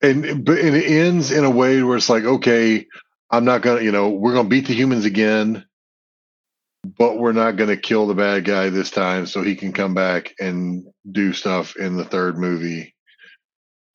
and 0.01 0.45
but 0.45 0.59
and 0.59 0.75
it 0.75 0.85
ends 0.85 1.31
in 1.31 1.43
a 1.43 1.49
way 1.49 1.81
where 1.83 1.97
it's 1.97 2.09
like, 2.09 2.23
okay, 2.23 2.85
I'm 3.31 3.45
not 3.45 3.61
gonna, 3.61 3.81
you 3.81 3.91
know, 3.91 4.09
we're 4.09 4.33
gonna 4.33 4.49
beat 4.49 4.67
the 4.67 4.73
humans 4.73 5.05
again, 5.05 5.65
but 6.97 7.17
we're 7.17 7.31
not 7.31 7.57
gonna 7.57 7.77
kill 7.77 8.07
the 8.07 8.13
bad 8.13 8.45
guy 8.45 8.69
this 8.69 8.91
time, 8.91 9.25
so 9.25 9.41
he 9.41 9.55
can 9.55 9.73
come 9.73 9.93
back 9.93 10.33
and 10.39 10.85
do 11.09 11.33
stuff 11.33 11.75
in 11.75 11.97
the 11.97 12.05
third 12.05 12.37
movie. 12.37 12.95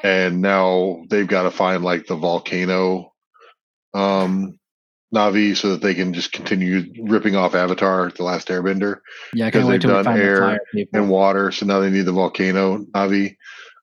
And 0.03 0.41
now 0.41 1.05
they've 1.09 1.27
got 1.27 1.43
to 1.43 1.51
find 1.51 1.85
like 1.85 2.07
the 2.07 2.17
volcano 2.17 3.13
um 3.93 4.59
Navi 5.15 5.57
so 5.57 5.71
that 5.71 5.83
they 5.83 5.95
can 5.95 6.15
just 6.15 6.33
continue 6.33 6.85
ripping 7.03 7.35
off 7.35 7.55
Avatar, 7.55 8.11
the 8.11 8.23
last 8.23 8.49
airbender. 8.49 9.01
Yeah, 9.35 9.47
because 9.47 9.69
they've 9.69 9.81
done 9.81 10.05
find 10.05 10.21
air 10.21 10.61
the 10.73 10.85
fire 10.85 10.87
and 10.93 11.11
water. 11.11 11.51
So 11.51 11.67
now 11.67 11.81
they 11.81 11.91
need 11.91 12.03
the 12.03 12.13
volcano 12.13 12.79
Navi, 12.79 13.37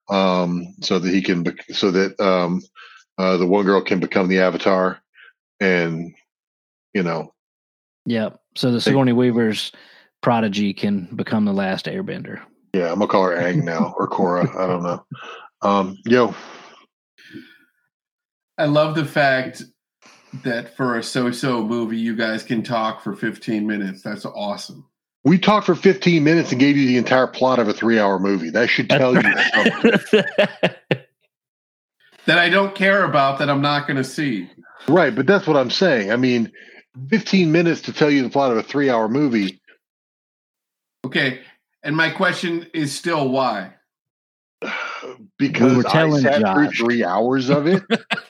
um, 0.10 0.76
so 0.82 1.00
that 1.00 1.14
he 1.14 1.22
can, 1.22 1.44
bec- 1.44 1.66
so 1.74 1.92
that 1.92 2.20
um, 2.22 2.62
uh, 3.18 3.38
the 3.38 3.46
one 3.46 3.66
girl 3.66 3.82
can 3.82 4.00
become 4.00 4.30
the 4.30 4.40
Avatar, 4.40 5.02
and 5.60 6.14
you 6.94 7.04
know, 7.04 7.34
Yep. 8.08 8.40
So 8.58 8.72
the 8.72 8.82
Sigourney 8.82 9.14
Weaver's 9.14 9.72
prodigy 10.22 10.74
can 10.74 11.06
become 11.16 11.46
the 11.46 11.54
last 11.54 11.86
Airbender. 11.86 12.42
yeah, 12.74 12.92
I'm 12.92 13.00
gonna 13.00 13.08
call 13.08 13.24
her 13.26 13.38
Aang 13.38 13.64
now 13.64 13.94
or 13.98 14.10
Korra. 14.10 14.50
I 14.58 14.66
don't 14.68 14.84
know. 14.84 15.06
Um, 15.62 15.98
yo, 16.06 16.34
I 18.58 18.66
love 18.66 18.96
the 18.96 19.06
fact 19.06 19.64
that 20.44 20.76
for 20.76 20.98
a 20.98 21.04
so-so 21.04 21.64
movie, 21.64 21.98
you 21.98 22.16
guys 22.16 22.44
can 22.44 22.64
talk 22.64 23.02
for 23.04 23.16
15 23.16 23.66
minutes. 23.66 24.02
That's 24.02 24.26
awesome. 24.26 24.86
we 25.24 25.38
talked 25.38 25.66
for 25.66 25.76
15 25.76 26.24
minutes 26.24 26.52
and 26.52 26.60
gave 26.60 26.76
you 26.78 26.88
the 26.88 26.98
entire 26.98 27.28
plot 27.28 27.60
of 27.60 27.68
a 27.68 27.74
three-hour 27.74 28.20
movie. 28.20 28.50
That 28.50 28.70
should 28.70 28.90
tell 28.90 29.14
you 29.16 29.22
something, 29.54 30.24
That 32.26 32.40
I 32.40 32.50
don't 32.50 32.76
care 32.76 33.06
about. 33.06 33.40
That 33.40 33.50
I'm 33.50 33.62
not 33.62 33.88
going 33.88 33.98
to 33.98 34.04
see. 34.04 34.50
right? 34.90 35.16
But 35.16 35.28
that's 35.28 35.48
what 35.48 35.56
I'm 35.56 35.70
saying. 35.72 36.12
I 36.12 36.18
mean, 36.18 36.52
15 37.10 37.51
minutes 37.51 37.82
to 37.82 37.94
tell 37.94 38.10
you 38.10 38.24
the 38.24 38.30
plot 38.30 38.51
of 38.51 38.58
a 38.58 38.63
three-hour 38.63 39.08
movie. 39.10 39.62
Okay. 41.06 41.42
And 41.84 41.96
my 41.96 42.10
question 42.10 42.68
is 42.74 42.94
still 42.96 43.30
why? 43.30 43.74
Because 45.38 45.72
We 45.72 45.77
were 45.77 45.88
I 45.88 45.92
telling 45.92 46.22
sat 46.22 46.42
through 46.54 46.72
three 46.72 47.04
hours 47.04 47.50
of 47.50 47.68
it, 47.68 47.84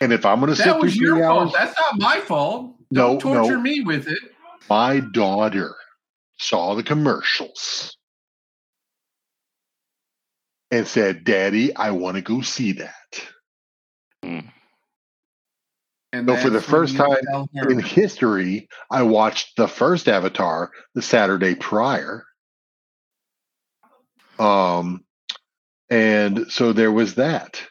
and 0.00 0.12
if 0.12 0.26
I'm 0.26 0.40
going 0.40 0.50
to 0.50 0.56
sit 0.56 0.78
through 0.80 0.90
three 0.90 1.06
your 1.06 1.22
hours. 1.24 1.52
That's 1.52 1.78
not 1.78 1.98
my 2.00 2.20
fault. 2.20 2.74
No, 2.90 3.18
Don't 3.18 3.20
torture 3.20 3.56
no. 3.56 3.60
me 3.60 3.80
with 3.80 4.08
it. 4.08 4.18
my 4.68 4.98
daughter 5.00 5.74
saw 6.38 6.74
the 6.74 6.82
commercials 6.82 7.96
and 10.72 10.86
said, 10.88 11.22
"Daddy, 11.24 11.74
I 11.76 11.92
want 11.92 12.16
to 12.16 12.22
go 12.22 12.40
see 12.40 12.72
that." 12.72 13.24
Hmm. 14.24 14.40
And 16.12 16.28
So 16.28 16.36
for 16.36 16.50
the 16.50 16.60
first 16.60 16.96
time. 16.96 17.16
In 17.68 17.78
history, 17.80 18.68
I 18.90 19.02
watched 19.02 19.56
the 19.56 19.68
first 19.68 20.08
Avatar 20.08 20.70
the 20.94 21.02
Saturday 21.02 21.54
prior. 21.54 22.24
Um, 24.38 25.04
and 25.90 26.50
so 26.50 26.72
there 26.72 26.92
was 26.92 27.16
that. 27.16 27.62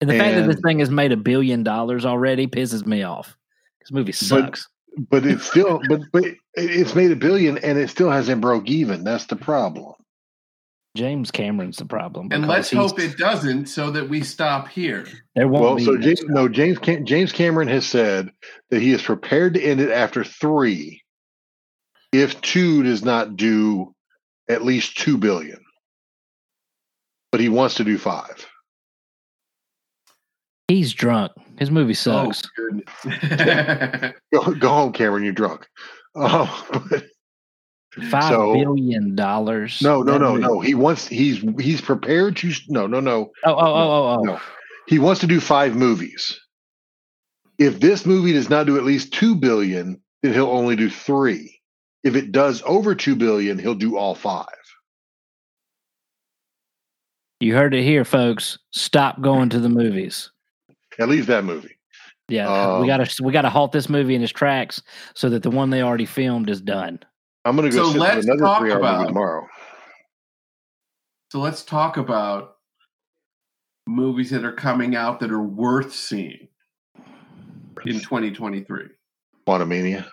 And 0.00 0.10
the 0.10 0.18
fact 0.18 0.34
that 0.34 0.46
this 0.46 0.60
thing 0.64 0.80
has 0.80 0.90
made 0.90 1.12
a 1.12 1.16
billion 1.16 1.62
dollars 1.62 2.04
already 2.04 2.46
pisses 2.46 2.84
me 2.84 3.02
off. 3.02 3.36
This 3.80 3.92
movie 3.92 4.12
sucks. 4.12 4.68
But 5.10 5.24
it's 5.24 5.44
still, 5.44 5.80
but 5.88 6.02
but 6.12 6.24
it's 6.54 6.94
made 6.94 7.12
a 7.12 7.16
billion, 7.16 7.56
and 7.58 7.78
it 7.78 7.88
still 7.88 8.10
hasn't 8.10 8.42
broke 8.42 8.68
even. 8.68 9.04
That's 9.04 9.24
the 9.26 9.36
problem. 9.36 9.94
James 10.94 11.30
Cameron's 11.30 11.78
the 11.78 11.86
problem. 11.86 12.28
and 12.32 12.46
let's 12.46 12.70
hope 12.70 12.98
it 12.98 13.16
doesn't, 13.16 13.66
so 13.66 13.90
that 13.90 14.08
we 14.08 14.22
stop 14.22 14.68
here. 14.68 15.06
There 15.34 15.48
won't 15.48 15.64
Well, 15.64 15.76
be. 15.76 15.84
so 15.84 15.96
James, 15.96 16.22
no, 16.24 16.48
James 16.48 16.78
Cam- 16.78 17.06
James 17.06 17.32
Cameron 17.32 17.68
has 17.68 17.86
said 17.86 18.30
that 18.70 18.82
he 18.82 18.92
is 18.92 19.00
prepared 19.02 19.54
to 19.54 19.62
end 19.62 19.80
it 19.80 19.90
after 19.90 20.22
three, 20.22 21.02
if 22.12 22.38
two 22.42 22.82
does 22.82 23.02
not 23.02 23.36
do 23.36 23.94
at 24.50 24.64
least 24.64 24.98
two 24.98 25.16
billion. 25.16 25.64
But 27.30 27.40
he 27.40 27.48
wants 27.48 27.76
to 27.76 27.84
do 27.84 27.96
five. 27.96 28.46
He's 30.68 30.92
drunk. 30.92 31.32
His 31.58 31.70
movie 31.70 31.92
oh, 31.92 32.30
sucks. 32.30 32.42
Oh. 32.58 34.10
Go, 34.32 34.54
go 34.54 34.68
home, 34.68 34.92
Cameron. 34.92 35.24
You're 35.24 35.32
drunk. 35.32 35.66
Oh, 36.14 36.66
but 36.90 37.04
Five 38.10 38.24
so- 38.24 38.54
billion 38.54 39.14
dollars. 39.14 39.80
no, 39.82 40.02
no, 40.02 40.16
no, 40.16 40.36
no. 40.36 40.60
He 40.60 40.74
wants. 40.74 41.06
He's 41.06 41.44
he's 41.60 41.80
prepared 41.80 42.36
to. 42.38 42.52
No, 42.68 42.86
no, 42.86 43.00
no. 43.00 43.30
Oh, 43.44 43.52
oh, 43.52 43.58
oh, 43.58 43.90
oh, 43.90 44.16
oh. 44.18 44.22
No. 44.22 44.40
He 44.86 44.98
wants 44.98 45.20
to 45.20 45.26
do 45.26 45.40
five 45.40 45.76
movies. 45.76 46.38
If 47.58 47.80
this 47.80 48.06
movie 48.06 48.32
does 48.32 48.48
not 48.48 48.66
do 48.66 48.76
at 48.76 48.84
least 48.84 49.12
two 49.12 49.34
billion, 49.34 50.00
then 50.22 50.32
he'll 50.32 50.50
only 50.50 50.74
do 50.74 50.88
three. 50.88 51.60
If 52.02 52.16
it 52.16 52.32
does 52.32 52.62
over 52.66 52.94
two 52.94 53.14
billion, 53.14 53.58
he'll 53.58 53.74
do 53.74 53.96
all 53.96 54.14
five. 54.14 54.46
You 57.40 57.54
heard 57.54 57.74
it 57.74 57.82
here, 57.82 58.04
folks. 58.04 58.58
Stop 58.70 59.20
going 59.20 59.48
to 59.50 59.58
the 59.60 59.68
movies. 59.68 60.30
At 60.98 61.08
least 61.08 61.26
that 61.28 61.44
movie. 61.44 61.76
Yeah, 62.28 62.46
we 62.78 62.82
Um, 62.82 62.86
gotta 62.86 63.22
we 63.22 63.32
gotta 63.32 63.50
halt 63.50 63.72
this 63.72 63.88
movie 63.88 64.14
in 64.14 64.22
its 64.22 64.32
tracks 64.32 64.80
so 65.14 65.28
that 65.28 65.42
the 65.42 65.50
one 65.50 65.70
they 65.70 65.82
already 65.82 66.06
filmed 66.06 66.48
is 66.48 66.60
done. 66.60 67.00
I'm 67.44 67.56
going 67.56 67.70
to 67.70 67.76
go 67.76 67.84
So 67.84 67.90
sit 67.90 67.92
through 67.92 68.00
let's 68.02 68.26
another 68.26 68.40
talk 68.42 68.60
three-hour 68.60 68.78
about- 68.78 68.96
movie 69.00 69.08
tomorrow. 69.08 69.48
so 71.32 71.40
let's 71.40 71.64
talk 71.64 71.96
about 71.96 72.56
movies 73.86 74.30
that 74.30 74.44
are 74.44 74.52
coming 74.52 74.94
out 74.94 75.18
that 75.20 75.30
are 75.32 75.42
worth 75.42 75.92
seeing 75.94 76.48
in 77.84 77.98
2023. 78.00 78.84
Quantumania. 79.46 80.06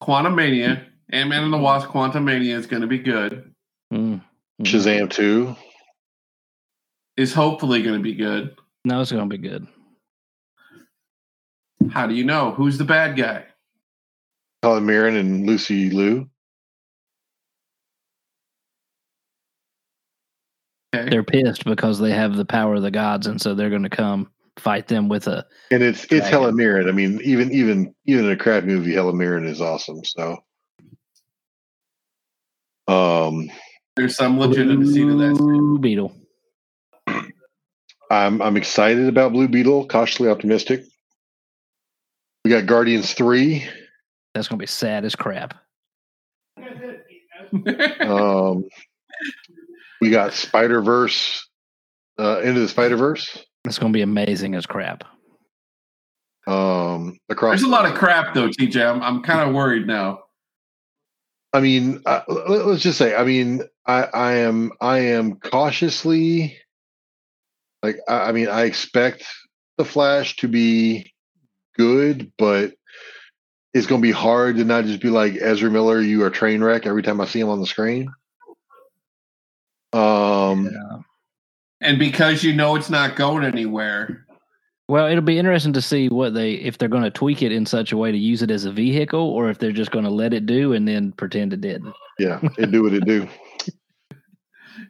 Quantum 0.00 0.34
Mania, 0.36 0.86
Ant 1.10 1.28
Man 1.28 1.44
and 1.44 1.52
the 1.52 1.58
Wasp, 1.58 1.88
Quantumania 1.88 2.54
is 2.54 2.66
going 2.66 2.80
to 2.82 2.86
be 2.86 2.98
good. 2.98 3.52
Mm. 3.92 4.22
Mm. 4.62 4.64
Shazam 4.64 5.10
2. 5.10 5.54
Is 7.18 7.34
hopefully 7.34 7.82
going 7.82 7.96
to 7.98 8.02
be 8.02 8.14
good. 8.14 8.56
No, 8.84 9.00
it's 9.00 9.10
gonna 9.10 9.26
be 9.26 9.38
good. 9.38 9.66
How 11.90 12.06
do 12.06 12.14
you 12.14 12.22
know? 12.24 12.52
Who's 12.52 12.78
the 12.78 12.84
bad 12.84 13.16
guy? 13.16 13.44
Helen 14.62 14.86
Mirren 14.86 15.16
and 15.16 15.46
Lucy 15.46 15.90
Liu. 15.90 16.28
Okay. 20.94 21.10
They're 21.10 21.22
pissed 21.22 21.64
because 21.64 21.98
they 21.98 22.12
have 22.12 22.34
the 22.34 22.44
power 22.44 22.76
of 22.76 22.82
the 22.82 22.90
gods, 22.90 23.26
and 23.26 23.40
so 23.40 23.54
they're 23.54 23.70
gonna 23.70 23.90
come 23.90 24.30
fight 24.58 24.88
them 24.88 25.08
with 25.08 25.26
a. 25.26 25.46
And 25.70 25.82
it's 25.82 26.04
it's 26.04 26.10
Dragon. 26.10 26.30
Helen 26.30 26.56
Mirren. 26.56 26.88
I 26.88 26.92
mean, 26.92 27.20
even 27.22 27.52
even 27.52 27.94
even 28.06 28.26
in 28.26 28.30
a 28.32 28.36
crap 28.36 28.64
movie, 28.64 28.94
Helen 28.94 29.18
Mirren 29.18 29.46
is 29.46 29.60
awesome. 29.60 30.02
So 30.04 30.38
um 32.88 33.50
There's 33.96 34.16
some 34.16 34.38
legitimacy 34.38 35.00
to 35.04 35.18
that. 35.18 35.36
Blue 35.36 35.78
Beetle. 35.78 36.12
I'm 38.10 38.40
I'm 38.40 38.56
excited 38.56 39.08
about 39.08 39.32
Blue 39.32 39.48
Beetle, 39.48 39.86
cautiously 39.88 40.28
optimistic. 40.28 40.84
We 42.44 42.50
got 42.50 42.66
Guardians 42.66 43.12
3. 43.12 43.68
That's 44.38 44.46
gonna 44.46 44.60
be 44.60 44.66
sad 44.66 45.04
as 45.04 45.16
crap. 45.16 45.54
Um 48.00 48.64
we 50.00 50.10
got 50.10 50.32
Spider 50.32 50.80
Verse, 50.80 51.48
uh, 52.20 52.40
into 52.42 52.60
the 52.60 52.68
Spider 52.68 52.96
Verse. 52.96 53.44
It's 53.64 53.80
gonna 53.80 53.92
be 53.92 54.02
amazing 54.02 54.54
as 54.54 54.64
crap. 54.64 55.02
Um, 56.46 57.18
across. 57.28 57.58
There's 57.58 57.62
a 57.64 57.68
lot 57.68 57.84
of 57.84 57.94
crap 57.94 58.32
though, 58.32 58.48
TJ. 58.48 58.88
I'm, 58.88 59.02
I'm 59.02 59.22
kind 59.24 59.48
of 59.48 59.56
worried 59.56 59.88
now. 59.88 60.20
I 61.52 61.58
mean, 61.60 62.00
uh, 62.06 62.20
let- 62.28 62.64
let's 62.64 62.82
just 62.82 62.96
say. 62.96 63.16
I 63.16 63.24
mean, 63.24 63.62
I, 63.86 64.04
I 64.04 64.32
am 64.34 64.70
I 64.80 64.98
am 64.98 65.40
cautiously 65.40 66.56
like. 67.82 67.96
I, 68.08 68.28
I 68.28 68.32
mean, 68.32 68.48
I 68.48 68.66
expect 68.66 69.24
the 69.78 69.84
Flash 69.84 70.36
to 70.36 70.46
be 70.48 71.12
good, 71.76 72.30
but 72.38 72.74
it's 73.74 73.86
going 73.86 74.00
to 74.00 74.06
be 74.06 74.12
hard 74.12 74.56
to 74.56 74.64
not 74.64 74.84
just 74.84 75.00
be 75.00 75.10
like 75.10 75.34
Ezra 75.40 75.70
Miller. 75.70 76.00
You 76.00 76.22
are 76.24 76.28
a 76.28 76.30
train 76.30 76.62
wreck 76.62 76.86
every 76.86 77.02
time 77.02 77.20
I 77.20 77.26
see 77.26 77.40
him 77.40 77.48
on 77.48 77.60
the 77.60 77.66
screen. 77.66 78.12
Um. 79.92 80.66
Yeah. 80.66 80.98
And 81.80 81.98
because 81.98 82.42
you 82.42 82.54
know 82.54 82.74
it's 82.74 82.90
not 82.90 83.14
going 83.14 83.44
anywhere, 83.44 84.26
Well, 84.88 85.06
it'll 85.06 85.22
be 85.22 85.38
interesting 85.38 85.72
to 85.74 85.82
see 85.82 86.08
what 86.08 86.34
they 86.34 86.54
if 86.54 86.76
they're 86.76 86.88
going 86.88 87.04
to 87.04 87.10
tweak 87.10 87.40
it 87.42 87.52
in 87.52 87.64
such 87.66 87.92
a 87.92 87.96
way 87.96 88.10
to 88.10 88.18
use 88.18 88.42
it 88.42 88.50
as 88.50 88.64
a 88.64 88.72
vehicle, 88.72 89.20
or 89.20 89.48
if 89.48 89.58
they're 89.58 89.70
just 89.70 89.92
going 89.92 90.04
to 90.04 90.10
let 90.10 90.34
it 90.34 90.44
do 90.46 90.72
and 90.72 90.88
then 90.88 91.12
pretend 91.12 91.52
it 91.52 91.60
didn't. 91.60 91.94
Yeah, 92.18 92.40
it 92.58 92.72
do 92.72 92.82
what 92.82 92.94
it 92.94 93.04
do. 93.04 93.28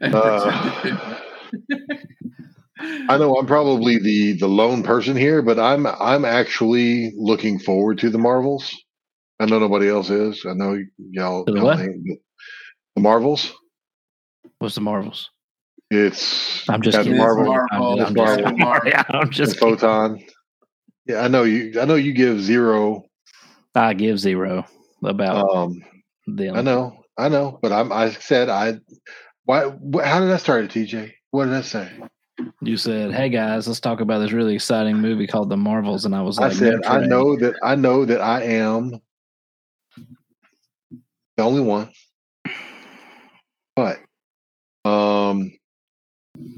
Uh, 0.01 1.19
I 2.81 3.17
know 3.19 3.37
I'm 3.37 3.47
probably 3.47 3.99
the 3.99 4.35
the 4.35 4.49
lone 4.49 4.83
person 4.83 5.17
here, 5.17 5.43
but 5.43 5.59
I'm 5.59 5.87
I'm 5.87 6.25
actually 6.25 7.13
looking 7.17 7.59
forward 7.59 7.99
to 7.99 8.11
the 8.11 8.19
Marvels. 8.19 8.75
I 9.41 9.47
know 9.47 9.59
nobody 9.59 9.89
else 9.89 10.11
is. 10.11 10.45
I 10.47 10.53
know 10.53 10.79
y'all. 10.99 11.45
The 11.45 11.53
y'all 11.55 11.65
what? 11.65 11.79
The 11.79 13.03
Marvels. 13.03 13.53
What's 14.59 14.75
the 14.75 14.81
Marvels? 14.81 15.31
It's 15.91 16.69
I'm 16.69 16.83
just 16.83 16.97
got 16.97 17.05
kidding. 17.05 17.19
Marvel, 17.19 17.45
Marvel. 17.47 17.69
I'm, 17.71 18.15
Marvel. 18.15 18.47
I'm 18.47 18.61
just, 18.61 18.87
yeah, 18.87 19.05
I'm 19.09 19.31
just. 19.31 19.59
Photon. 19.59 20.23
Yeah, 21.07 21.21
I 21.21 21.29
know 21.29 21.45
you. 21.45 21.81
I 21.81 21.85
know 21.85 21.95
you 21.95 22.13
give 22.13 22.41
zero. 22.41 23.05
I 23.75 23.95
give 23.95 24.19
zero 24.19 24.67
about 25.03 25.51
Um, 25.55 25.83
them. 26.27 26.57
I 26.57 26.63
know, 26.63 27.05
I 27.17 27.29
know, 27.29 27.59
but 27.63 27.73
I'm. 27.73 27.93
I 27.93 28.11
said 28.11 28.49
I. 28.49 28.79
Why? 29.45 29.63
How 30.05 30.21
did 30.21 30.31
I 30.31 30.37
start 30.37 30.65
it, 30.65 30.71
TJ? 30.71 31.13
What 31.31 31.47
did 31.47 31.55
I 31.55 31.63
say? 31.63 31.91
You 32.61 32.77
said, 32.77 33.13
"Hey 33.13 33.29
guys, 33.29 33.67
let's 33.67 33.81
talk 33.81 34.01
about 34.01 34.21
this 34.21 34.33
really 34.33 34.55
exciting 34.55 34.97
movie 34.97 35.27
called 35.27 35.49
The 35.51 35.57
Marvels," 35.57 36.05
and 36.05 36.15
I 36.15 36.23
was 36.23 36.39
like, 36.39 36.53
I 36.53 36.55
said 36.55 36.85
I 36.87 37.05
know 37.05 37.37
that 37.37 37.57
I 37.63 37.75
know 37.75 38.05
that 38.05 38.21
I 38.21 38.43
am 38.43 39.01
the 41.37 41.43
only 41.43 41.61
one. 41.61 41.91
But 43.75 43.99
um 44.85 45.53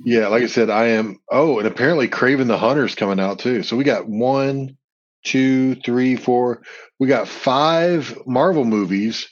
yeah, 0.05 0.29
like 0.29 0.43
I 0.43 0.47
said, 0.47 0.71
I 0.71 0.87
am 0.89 1.19
oh, 1.31 1.59
and 1.59 1.67
apparently 1.67 2.09
Kraven 2.09 2.47
the 2.47 2.59
Hunter's 2.59 2.95
coming 2.95 3.21
out 3.21 3.39
too. 3.39 3.63
So 3.63 3.77
we 3.77 3.85
got 3.85 4.09
one, 4.09 4.77
two, 5.25 5.77
three, 5.77 6.17
four. 6.17 6.63
We 6.99 7.07
got 7.09 7.29
five 7.29 8.19
Marvel 8.27 8.65
movies, 8.65 9.29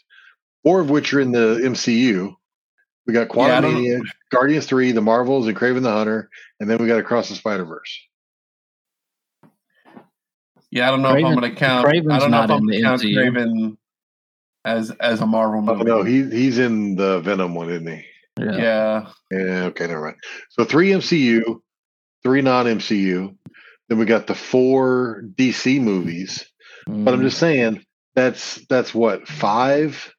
four 0.63 0.81
of 0.81 0.91
which 0.91 1.13
are 1.13 1.21
in 1.21 1.33
the 1.33 1.61
MCU. 1.63 2.35
We 3.09 3.15
got 3.15 3.35
Yeah, 3.35 3.59
I 3.59 4.03
Guardians 4.31 4.67
3, 4.67 4.93
The 4.93 5.01
Marvels, 5.01 5.49
and 5.49 5.57
Kraven 5.57 5.83
the 5.83 5.91
Hunter, 5.91 6.29
and 6.61 6.69
then 6.69 6.77
we 6.79 6.87
got 6.87 7.01
Across 7.01 7.31
the 7.31 7.35
Spider 7.35 7.65
Verse. 7.65 7.99
Yeah, 10.71 10.87
I 10.87 10.91
don't 10.91 11.01
know 11.01 11.15
if 11.15 11.25
I'm 11.25 11.35
going 11.35 11.51
to 11.51 11.57
count. 11.57 11.89
I 11.89 12.19
don't 12.19 12.31
know 12.31 12.45
if 12.45 12.51
I'm 12.51 12.67
going 12.67 12.73
to 12.75 12.83
count 12.83 13.01
MCU. 13.01 13.15
Kraven 13.17 13.77
as 14.67 14.91
as 15.01 15.21
a 15.21 15.27
Marvel 15.27 15.63
Oh 15.63 15.75
movie. 15.75 15.85
no, 15.85 16.03
he 16.03 16.23
he's 16.29 16.59
in 16.59 16.97
the 16.97 17.21
Venom 17.21 17.55
one, 17.55 17.71
isn't 17.71 17.87
he? 17.87 18.05
Yeah. 18.39 18.59
yeah, 18.59 19.13
Yeah, 19.31 19.65
okay, 19.67 19.87
never 19.87 20.03
mind. 20.05 20.17
So 20.51 20.65
three 20.65 20.91
MCU, 20.91 21.61
three 22.23 22.43
non 22.43 22.67
MCU. 22.67 23.35
Then 23.89 23.99
we 23.99 24.05
got 24.05 24.27
the 24.27 24.35
four 24.35 25.23
DC 25.35 25.81
movies. 25.81 26.47
But 26.87 27.15
I'm 27.15 27.21
Mm, 27.21 27.25
just 27.25 27.39
saying 27.39 27.85
that's 28.15 28.57
that's 28.69 28.95
what 28.95 29.27
five, 29.27 30.13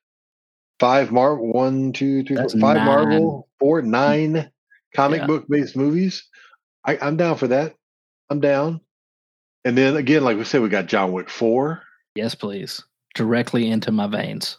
five 0.80 1.12
Marvel, 1.12 1.52
one, 1.52 1.92
two, 1.94 2.24
three, 2.24 2.36
four, 2.36 2.44
That's 2.44 2.60
five. 2.60 2.78
Marvel, 2.84 3.48
four, 3.60 3.82
nine 3.82 4.50
comic 4.96 5.22
Yeah. 5.22 5.28
book 5.28 5.46
based 5.50 5.76
movies. 5.76 6.28
I, 6.86 6.98
I'm 7.02 7.18
down 7.18 7.38
for 7.38 7.48
that. 7.48 7.76
I'm 8.30 8.40
down. 8.40 8.82
And 9.66 9.78
then 9.78 9.98
again, 9.98 10.24
like 10.24 10.38
we 10.38 10.44
said, 10.46 10.62
we 10.62 10.70
got 10.70 10.86
John 10.86 11.12
Wick 11.12 11.30
four. 11.30 11.82
yes, 12.16 12.34
please, 12.36 12.84
directly 13.16 13.70
into 13.70 13.92
my 13.92 14.08
veins. 14.08 14.58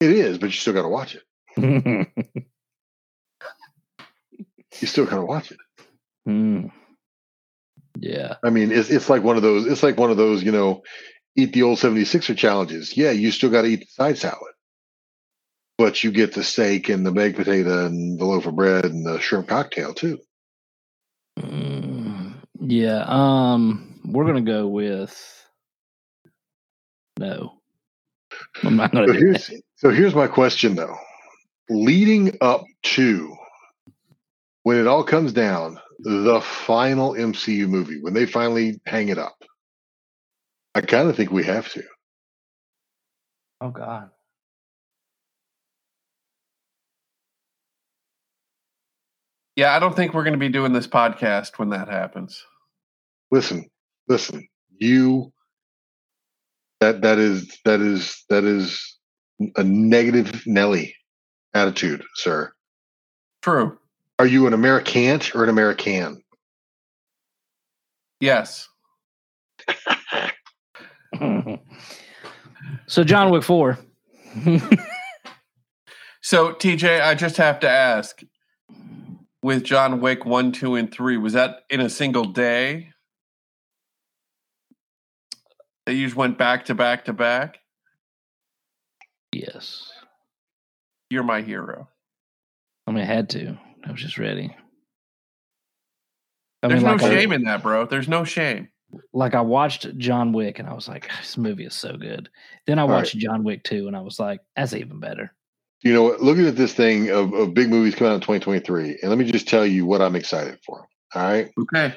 It 0.00 0.10
is, 0.10 0.38
but 0.38 0.46
you 0.46 0.52
still 0.52 0.74
got 0.74 0.82
to 0.82 0.88
watch 0.88 1.16
it. 1.16 2.08
You 4.80 4.88
still 4.88 5.06
got 5.06 5.16
to 5.16 5.24
watch 5.24 5.50
it. 5.50 5.58
Hmm. 6.24 6.66
yeah. 7.98 8.36
I 8.44 8.50
mean, 8.50 8.70
it's 8.72 8.90
it's 8.90 9.10
like 9.10 9.22
one 9.22 9.36
of 9.36 9.42
those. 9.42 9.66
It's 9.66 9.82
like 9.82 9.98
one 9.98 10.10
of 10.10 10.16
those, 10.16 10.42
you 10.42 10.52
know, 10.52 10.82
eat 11.36 11.52
the 11.52 11.62
old 11.62 11.78
76er 11.78 12.36
challenges. 12.36 12.96
Yeah, 12.96 13.10
you 13.10 13.30
still 13.32 13.50
got 13.50 13.62
to 13.62 13.68
eat 13.68 13.80
the 13.80 13.86
side 13.86 14.18
salad, 14.18 14.51
but 15.82 16.04
you 16.04 16.12
get 16.12 16.32
the 16.32 16.44
steak 16.44 16.88
and 16.90 17.04
the 17.04 17.10
baked 17.10 17.36
potato 17.36 17.86
and 17.86 18.16
the 18.16 18.24
loaf 18.24 18.46
of 18.46 18.54
bread 18.54 18.84
and 18.84 19.04
the 19.04 19.18
shrimp 19.18 19.48
cocktail 19.48 19.92
too. 19.92 20.20
Mm, 21.38 22.34
yeah. 22.60 23.04
Um, 23.06 24.00
we're 24.04 24.26
gonna 24.26 24.42
go 24.42 24.68
with 24.68 25.46
no. 27.18 27.60
I'm 28.64 28.76
not 28.76 28.92
gonna 28.92 29.08
So 29.08 29.12
do 29.12 29.18
here's 29.18 29.50
that. 29.50 29.62
so 29.76 29.90
here's 29.90 30.14
my 30.14 30.28
question 30.28 30.76
though. 30.76 30.96
Leading 31.70 32.36
up 32.40 32.64
to 32.84 33.34
when 34.64 34.78
it 34.78 34.86
all 34.86 35.04
comes 35.04 35.32
down, 35.32 35.78
the 36.00 36.40
final 36.40 37.12
MCU 37.12 37.68
movie, 37.68 38.00
when 38.02 38.14
they 38.14 38.26
finally 38.26 38.80
hang 38.86 39.08
it 39.10 39.18
up, 39.18 39.36
I 40.74 40.82
kind 40.82 41.08
of 41.10 41.16
think 41.16 41.32
we 41.32 41.44
have 41.44 41.70
to. 41.72 41.82
Oh 43.60 43.70
God. 43.70 44.10
Yeah, 49.56 49.74
I 49.74 49.78
don't 49.78 49.94
think 49.94 50.14
we're 50.14 50.24
going 50.24 50.32
to 50.32 50.38
be 50.38 50.48
doing 50.48 50.72
this 50.72 50.86
podcast 50.86 51.58
when 51.58 51.70
that 51.70 51.88
happens. 51.88 52.44
Listen, 53.30 53.68
listen, 54.08 54.48
you 54.78 55.32
that 56.80 57.02
that 57.02 57.18
is 57.18 57.58
that 57.64 57.80
is 57.80 58.24
that 58.28 58.44
is 58.44 58.98
a 59.56 59.64
negative 59.64 60.42
Nelly 60.46 60.94
attitude, 61.54 62.02
sir. 62.14 62.52
True. 63.42 63.78
Are 64.18 64.26
you 64.26 64.46
an 64.46 64.54
Americant 64.54 65.34
or 65.34 65.44
an 65.44 65.50
American? 65.50 66.22
Yes. 68.20 68.68
so 72.86 73.04
John 73.04 73.30
Wick 73.30 73.42
four. 73.42 73.78
So, 76.24 76.52
TJ, 76.52 77.02
I 77.02 77.16
just 77.16 77.36
have 77.36 77.58
to 77.60 77.68
ask 77.68 78.22
with 79.42 79.64
John 79.64 80.00
Wick 80.00 80.24
1, 80.24 80.52
2, 80.52 80.76
and 80.76 80.92
3, 80.92 81.16
was 81.16 81.32
that 81.32 81.60
in 81.70 81.80
a 81.80 81.90
single 81.90 82.26
day? 82.26 82.90
They 85.86 86.00
just 86.00 86.14
went 86.16 86.38
back 86.38 86.66
to 86.66 86.74
back 86.74 87.06
to 87.06 87.12
back? 87.12 87.58
yes. 89.32 89.88
You're 91.10 91.22
my 91.24 91.42
hero. 91.42 91.88
I 92.86 92.90
mean, 92.92 93.02
I 93.02 93.06
had 93.06 93.28
to. 93.30 93.58
I 93.86 93.90
was 93.92 94.00
just 94.00 94.16
ready. 94.18 94.54
I 96.62 96.68
There's 96.68 96.82
mean, 96.82 96.86
no 96.86 96.92
like 96.96 97.02
I- 97.02 97.10
shame 97.14 97.32
in 97.32 97.42
that, 97.44 97.62
bro. 97.62 97.84
There's 97.86 98.08
no 98.08 98.24
shame. 98.24 98.68
like 99.12 99.34
I 99.34 99.40
watched 99.40 99.96
John 99.98 100.32
Wick 100.32 100.58
and 100.58 100.68
I 100.68 100.72
was 100.74 100.86
like, 100.88 101.10
this 101.20 101.36
movie 101.36 101.64
is 101.66 101.74
so 101.74 101.96
good. 101.96 102.28
Then 102.66 102.78
I 102.78 102.82
right. 102.82 102.90
watched 102.96 103.16
John 103.18 103.42
Wick 103.44 103.62
2 103.64 103.88
and 103.88 103.96
I 103.96 104.00
was 104.00 104.18
like, 104.20 104.40
that's 104.56 104.72
even 104.74 105.00
better. 105.00 105.34
You 105.82 105.92
know, 105.92 106.16
looking 106.20 106.46
at 106.46 106.56
this 106.56 106.74
thing 106.74 107.10
of, 107.10 107.32
of 107.32 107.54
big 107.54 107.68
movies 107.68 107.94
coming 107.94 108.12
out 108.12 108.16
in 108.16 108.20
2023, 108.20 108.98
and 109.02 109.10
let 109.10 109.18
me 109.18 109.30
just 109.30 109.48
tell 109.48 109.66
you 109.66 109.84
what 109.84 110.00
I'm 110.00 110.14
excited 110.14 110.58
for. 110.64 110.86
All 111.14 111.22
right. 111.22 111.50
Okay. 111.58 111.94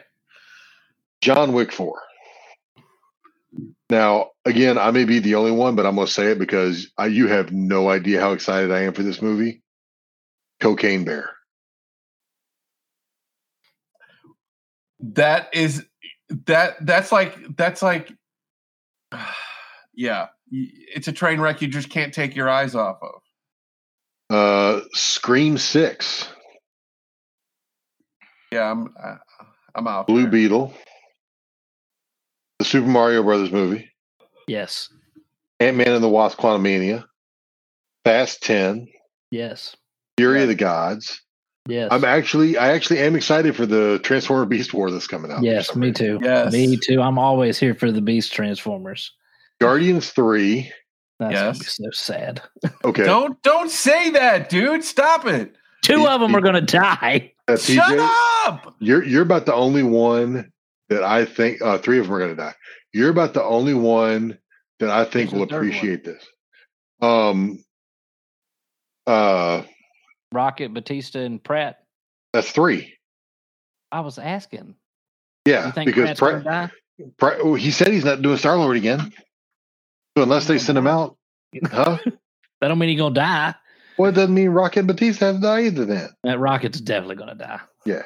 John 1.22 1.54
Wick 1.54 1.72
4. 1.72 2.02
Now, 3.90 4.32
again, 4.46 4.78
I 4.78 4.92
may 4.92 5.06
be 5.06 5.20
the 5.20 5.36
only 5.36 5.52
one, 5.52 5.76
but 5.76 5.86
I'm 5.86 5.96
going 5.96 6.08
to 6.08 6.14
say 6.14 6.32
it 6.32 6.40
because 6.40 6.92
I, 6.98 7.08
you 7.08 7.28
have 7.28 7.52
no 7.52 7.90
idea 7.90 8.20
how 8.20 8.32
excited 8.32 8.72
I 8.72 8.82
am 8.82 8.94
for 8.94 9.04
this 9.04 9.22
movie. 9.22 9.62
Cocaine 10.60 11.04
Bear. 11.04 11.32
That 15.00 15.50
is 15.54 15.86
that 16.48 16.84
that's 16.84 17.12
like 17.12 17.38
that's 17.56 17.82
like 17.82 18.12
yeah. 19.94 20.28
It's 20.52 21.08
a 21.08 21.12
train 21.12 21.40
wreck 21.42 21.62
you 21.62 21.68
just 21.68 21.90
can't 21.90 22.14
take 22.14 22.36
your 22.36 22.50
eyes 22.50 22.76
off 22.76 22.98
of. 23.02 23.22
Uh, 24.30 24.82
Scream 24.94 25.58
6. 25.58 26.28
Yeah, 28.52 28.72
I'm 28.72 28.94
I, 29.04 29.16
I'm 29.76 29.88
out. 29.88 30.08
Blue 30.08 30.24
there. 30.24 30.32
Beetle. 30.32 30.74
The 32.60 32.66
Super 32.66 32.88
Mario 32.88 33.22
Brothers 33.24 33.52
movie. 33.52 33.90
Yes. 34.48 34.90
Ant 35.60 35.78
Man 35.78 35.90
and 35.90 36.04
the 36.04 36.10
Wasp 36.10 36.38
Quantumania. 36.40 37.06
Fast 38.06 38.44
10. 38.44 38.88
Yes. 39.32 39.76
Fury 40.18 40.38
Yeah. 40.38 40.44
of 40.44 40.48
the 40.50 40.56
Gods. 40.56 41.22
Yes. 41.68 41.90
I'm 41.92 42.06
actually, 42.06 42.58
I 42.58 42.70
actually 42.74 43.00
am 43.00 43.16
excited 43.16 43.56
for 43.56 43.66
the 43.66 44.00
Transformer 44.04 44.46
Beast 44.46 44.74
War 44.74 44.92
that's 44.92 45.08
coming 45.08 45.32
out. 45.32 45.42
yes, 45.44 45.76
me 45.76 45.92
too. 45.92 46.20
Yes. 46.22 46.54
Me 46.54 46.78
too. 46.78 47.02
I'm 47.02 47.18
always 47.18 47.58
here 47.60 47.74
for 47.74 47.92
the 47.92 48.02
Beast 48.02 48.32
Transformers. 48.34 49.12
Guardians 49.60 50.12
3. 50.12 50.72
That's 51.20 51.34
gonna 51.34 51.52
be 51.54 51.58
Yes. 51.60 51.76
so 51.76 51.90
sad. 51.92 52.42
Okay. 52.84 53.04
Don't 53.06 53.42
don't 53.42 53.70
say 53.72 54.10
that, 54.12 54.50
dude. 54.50 54.84
Stop 54.84 55.26
it. 55.26 55.56
Two 55.82 55.98
Be- 56.04 56.08
of 56.08 56.20
them 56.22 56.32
be- 56.32 56.38
are 56.38 56.42
gonna 56.42 56.62
die. 56.62 57.32
Uh, 57.48 57.58
Shut 57.58 57.86
TJ, 57.98 58.10
up. 58.48 58.76
You're 58.80 59.04
you're 59.04 59.22
about 59.24 59.46
the 59.46 59.54
only 59.54 59.84
one 59.84 60.52
that 60.90 61.04
I 61.04 61.26
think 61.26 61.62
uh, 61.62 61.78
three 61.78 62.00
of 62.00 62.06
them 62.06 62.16
are 62.16 62.20
going 62.20 62.32
to 62.32 62.36
die. 62.36 62.54
You're 62.94 63.10
about 63.10 63.34
the 63.34 63.44
only 63.44 63.74
one 63.74 64.38
that 64.80 64.90
I 64.90 65.04
think 65.06 65.30
Who's 65.32 65.40
will 65.40 65.46
the 65.48 65.52
third 65.56 65.60
one? 65.62 65.68
appreciate 65.70 66.04
this. 66.04 66.24
Um, 67.02 67.64
uh, 69.08 69.64
Rocket, 70.32 70.74
Bautista, 70.74 71.20
and 71.22 71.44
Pratt. 71.44 71.78
that's 72.34 72.52
three. 72.52 72.94
I 73.92 74.02
was 74.02 74.18
asking. 74.18 74.76
Yeah, 75.46 75.68
You 75.68 75.72
think 75.72 75.88
because 75.88 76.18
Pratt's 76.20 76.44
Pratt. 76.44 76.72
Pratt, 77.18 77.38
oh, 77.42 77.54
he 77.56 77.72
said 77.72 77.88
he's 77.90 78.06
not 78.06 78.22
doing 78.22 78.38
Star 78.38 78.58
Lord 78.58 78.78
again. 78.78 79.12
Unless 80.16 80.48
they 80.48 80.58
send 80.58 80.78
him 80.78 80.88
out, 80.88 81.18
huh? 81.66 81.98
That 82.62 82.70
don't 82.70 82.80
mean 82.80 82.90
he's 82.90 82.98
gonna 83.00 83.14
die. 83.14 83.54
Well, 83.98 84.10
it 84.10 84.14
doesn't 84.16 84.34
mean 84.34 84.50
Rocket 84.50 84.80
and 84.80 84.88
Bautista 84.88 85.26
have 85.26 85.36
to 85.36 85.42
die 85.42 85.64
either. 85.64 85.86
Then, 85.86 86.10
That 86.24 86.40
Rocket's 86.40 86.80
definitely 86.80 87.18
gonna 87.18 87.36
die. 87.36 87.60
Yeah. 87.86 88.04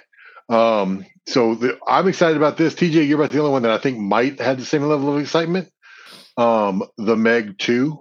Um, 0.49 1.05
so 1.27 1.53
the, 1.53 1.77
I'm 1.87 2.07
excited 2.07 2.35
about 2.35 2.57
this. 2.57 2.73
TJ, 2.73 3.07
you're 3.07 3.19
about 3.19 3.31
the 3.31 3.37
only 3.39 3.51
one 3.51 3.61
that 3.61 3.71
I 3.71 3.77
think 3.77 3.99
might 3.99 4.39
have 4.41 4.57
the 4.57 4.65
same 4.65 4.81
level 4.83 5.13
of 5.15 5.21
excitement. 5.21 5.69
Um, 6.35 6.83
the 6.97 7.15
Meg 7.15 7.59
Two. 7.59 7.99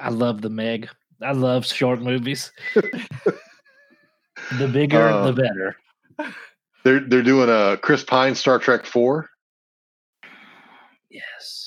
I 0.00 0.10
love 0.10 0.40
the 0.40 0.50
Meg. 0.50 0.88
I 1.20 1.32
love 1.32 1.66
short 1.66 2.00
movies. 2.00 2.52
the 2.74 4.68
bigger, 4.68 5.08
Uh, 5.08 5.30
the 5.30 5.32
better. 5.32 5.76
They're 6.84 7.00
they're 7.00 7.22
doing 7.22 7.48
a 7.48 7.76
Chris 7.76 8.04
Pine 8.04 8.34
Star 8.36 8.58
Trek 8.60 8.86
Four. 8.86 9.28
Yes. 11.10 11.61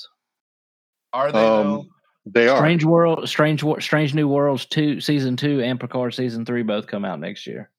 Are 1.16 1.32
they? 1.32 1.38
Um, 1.38 1.88
they 2.26 2.46
are. 2.48 2.58
Strange 2.58 2.84
World, 2.84 3.26
Strange, 3.26 3.64
Strange 3.80 4.14
New 4.14 4.28
Worlds 4.28 4.66
two, 4.66 5.00
season 5.00 5.36
two, 5.36 5.62
and 5.62 5.80
Picard 5.80 6.12
season 6.12 6.44
three 6.44 6.62
both 6.62 6.86
come 6.86 7.06
out 7.06 7.20
next 7.20 7.46
year. 7.46 7.70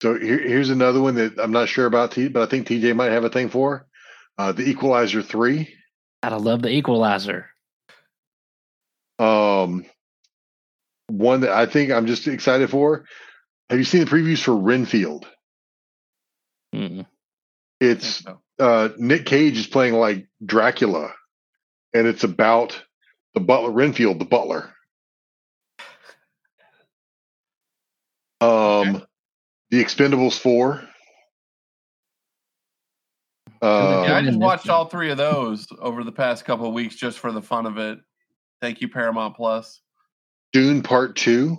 So 0.00 0.16
here, 0.16 0.38
here's 0.38 0.70
another 0.70 1.00
one 1.00 1.16
that 1.16 1.38
I'm 1.38 1.50
not 1.50 1.68
sure 1.68 1.86
about, 1.86 2.12
T, 2.12 2.28
but 2.28 2.42
I 2.42 2.46
think 2.46 2.68
TJ 2.68 2.94
might 2.94 3.10
have 3.10 3.24
a 3.24 3.30
thing 3.30 3.48
for. 3.48 3.86
Uh, 4.38 4.52
the 4.52 4.62
Equalizer 4.62 5.22
three. 5.22 5.74
God, 6.22 6.32
I 6.32 6.36
love 6.36 6.62
the 6.62 6.68
Equalizer. 6.70 7.46
Um, 9.18 9.84
one 11.08 11.40
that 11.40 11.50
I 11.50 11.66
think 11.66 11.90
I'm 11.90 12.06
just 12.06 12.28
excited 12.28 12.70
for. 12.70 13.06
Have 13.70 13.78
you 13.78 13.84
seen 13.84 14.04
the 14.04 14.10
previews 14.10 14.42
for 14.42 14.54
Renfield? 14.56 15.26
Mm-mm. 16.72 17.06
It's 17.80 18.22
so. 18.22 18.40
uh, 18.60 18.90
Nick 18.98 19.26
Cage 19.26 19.58
is 19.58 19.66
playing 19.66 19.94
like 19.94 20.28
Dracula, 20.44 21.12
and 21.94 22.06
it's 22.08 22.24
about 22.24 22.78
the 23.32 23.40
butler 23.40 23.70
Renfield, 23.70 24.18
the 24.18 24.24
butler. 24.24 24.70
Um, 28.40 29.02
the 29.70 29.82
Expendables 29.82 30.38
four. 30.38 30.82
Uh, 33.62 34.02
Yeah, 34.04 34.16
I 34.16 34.22
just 34.22 34.38
watched 34.38 34.68
all 34.68 34.84
three 34.84 35.10
of 35.10 35.16
those 35.16 35.66
over 35.80 36.04
the 36.04 36.12
past 36.12 36.44
couple 36.44 36.66
of 36.66 36.74
weeks 36.74 36.96
just 36.96 37.18
for 37.20 37.32
the 37.32 37.40
fun 37.40 37.64
of 37.64 37.78
it. 37.78 37.98
Thank 38.60 38.80
you, 38.80 38.88
Paramount 38.88 39.36
Plus. 39.36 39.80
Dune 40.52 40.82
Part 40.82 41.16
Two. 41.16 41.56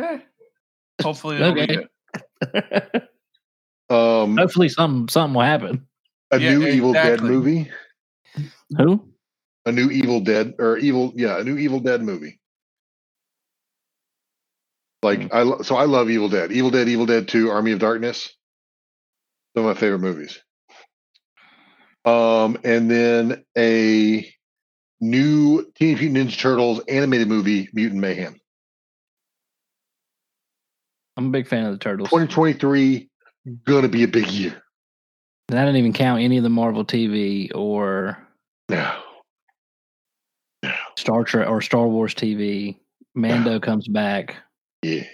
Eh, 0.00 0.18
hopefully, 1.02 1.36
it'll 1.36 1.52
be 1.52 1.62
Okay. 1.62 1.86
good. 2.52 3.08
Um, 3.90 4.36
Hopefully, 4.38 4.68
something 4.70 5.08
something 5.08 5.34
will 5.34 5.42
happen. 5.42 5.86
A 6.32 6.40
Yeah, 6.40 6.52
new 6.52 6.66
Evil 6.66 6.94
Dead 6.94 7.22
movie. 7.22 7.70
Who? 8.76 9.08
A 9.66 9.72
new 9.72 9.90
Evil 9.90 10.20
Dead 10.20 10.54
or 10.58 10.78
Evil, 10.78 11.12
yeah, 11.16 11.40
a 11.40 11.44
new 11.44 11.58
Evil 11.58 11.80
Dead 11.80 12.02
movie. 12.02 12.40
Like. 15.02 15.32
I, 15.34 15.62
so 15.62 15.76
I 15.76 15.84
love 15.86 16.10
Evil 16.10 16.28
Dead. 16.30 16.52
Evil 16.52 16.70
Dead, 16.70 16.88
Evil 16.88 17.06
Dead 17.06 17.28
Two, 17.28 17.50
Army 17.50 17.72
of 17.72 17.80
Darkness. 17.80 18.30
Some 19.56 19.66
of 19.66 19.76
my 19.76 19.80
favorite 19.80 20.00
movies. 20.00 20.40
Um, 22.04 22.58
and 22.64 22.90
then 22.90 23.44
a 23.58 24.28
new 25.00 25.66
Teenage 25.76 26.02
Mutant 26.02 26.30
Ninja 26.30 26.38
Turtles 26.40 26.80
animated 26.88 27.28
movie, 27.28 27.68
Mutant 27.74 28.00
Mayhem. 28.00 28.40
I'm 31.16 31.28
a 31.28 31.30
big 31.30 31.48
fan 31.48 31.66
of 31.66 31.72
the 31.74 31.78
Turtles. 31.78 32.10
2023 32.10 33.10
gonna 33.66 33.88
be 33.88 34.04
a 34.04 34.08
big 34.08 34.28
year. 34.28 34.61
And 35.48 35.58
I 35.58 35.64
didn't 35.64 35.76
even 35.78 35.92
count 35.92 36.22
any 36.22 36.36
of 36.38 36.42
the 36.44 36.48
Marvel 36.50 36.84
TV 36.84 37.50
or 37.54 38.16
No, 38.68 38.98
no. 40.62 40.72
Star 40.96 41.24
Trek 41.24 41.48
or 41.48 41.60
Star 41.60 41.86
Wars 41.86 42.14
TV. 42.14 42.78
Mando 43.14 43.60
comes 43.60 43.86
back. 43.88 44.36
yeah, 44.82 45.04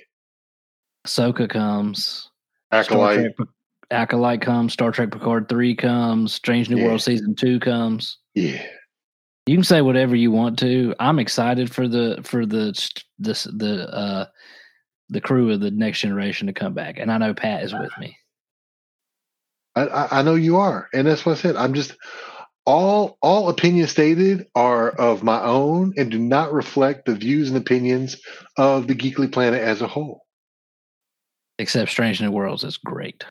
Ahsoka 1.07 1.49
comes. 1.51 2.31
Acolyte, 2.71 3.35
Trek, 3.37 3.49
Acolyte 3.91 4.41
comes. 4.43 4.73
Star 4.73 4.93
Trek 4.93 5.11
Picard 5.11 5.49
three 5.49 5.75
comes. 5.75 6.33
Strange 6.33 6.71
New 6.71 6.77
Yeah. 6.79 6.85
World 6.87 7.03
season 7.03 7.35
two 7.35 7.59
comes. 7.59 8.19
yeah. 8.35 8.63
You 9.47 9.57
can 9.57 9.65
say 9.65 9.81
whatever 9.81 10.15
you 10.15 10.31
want 10.31 10.59
to. 10.59 10.95
I'm 11.01 11.19
excited 11.19 11.75
for 11.75 11.89
the 11.89 12.21
for 12.23 12.45
the 12.45 12.67
this 13.19 13.45
the 13.45 13.89
uh 13.93 14.27
the 15.09 15.21
crew 15.23 15.51
of 15.51 15.61
the 15.61 15.71
next 15.71 16.01
generation 16.01 16.47
to 16.49 16.53
come 16.53 16.75
back, 16.75 16.99
and 16.99 17.11
I 17.11 17.17
know 17.17 17.33
Pat 17.33 17.63
is 17.65 17.73
with 17.73 17.91
me. 17.99 18.15
I, 19.75 19.87
I, 19.87 20.19
I 20.19 20.23
know 20.23 20.35
you 20.35 20.57
are, 20.57 20.89
and 20.93 21.07
that's 21.07 21.25
what 21.25 21.39
I 21.39 21.41
said. 21.41 21.57
I'm 21.57 21.75
just 21.75 21.95
all 22.69 23.17
all 23.23 23.49
opinions 23.49 23.91
stated 23.91 24.47
are 24.55 24.91
of 24.91 25.23
my 25.23 25.43
own 25.43 25.95
and 25.97 26.11
do 26.11 26.19
not 26.19 26.53
reflect 26.53 27.07
the 27.07 27.15
views 27.15 27.49
and 27.49 27.57
opinions 27.57 28.21
of 28.59 28.87
the 28.87 28.95
Geekly 28.95 29.33
Planet 29.33 29.63
as 29.63 29.81
a 29.81 29.87
whole. 29.87 30.27
Except 31.59 31.91
Strange 31.91 32.21
New 32.21 32.31
Worlds 32.31 32.65
is 32.65 32.77
great. 32.77 33.25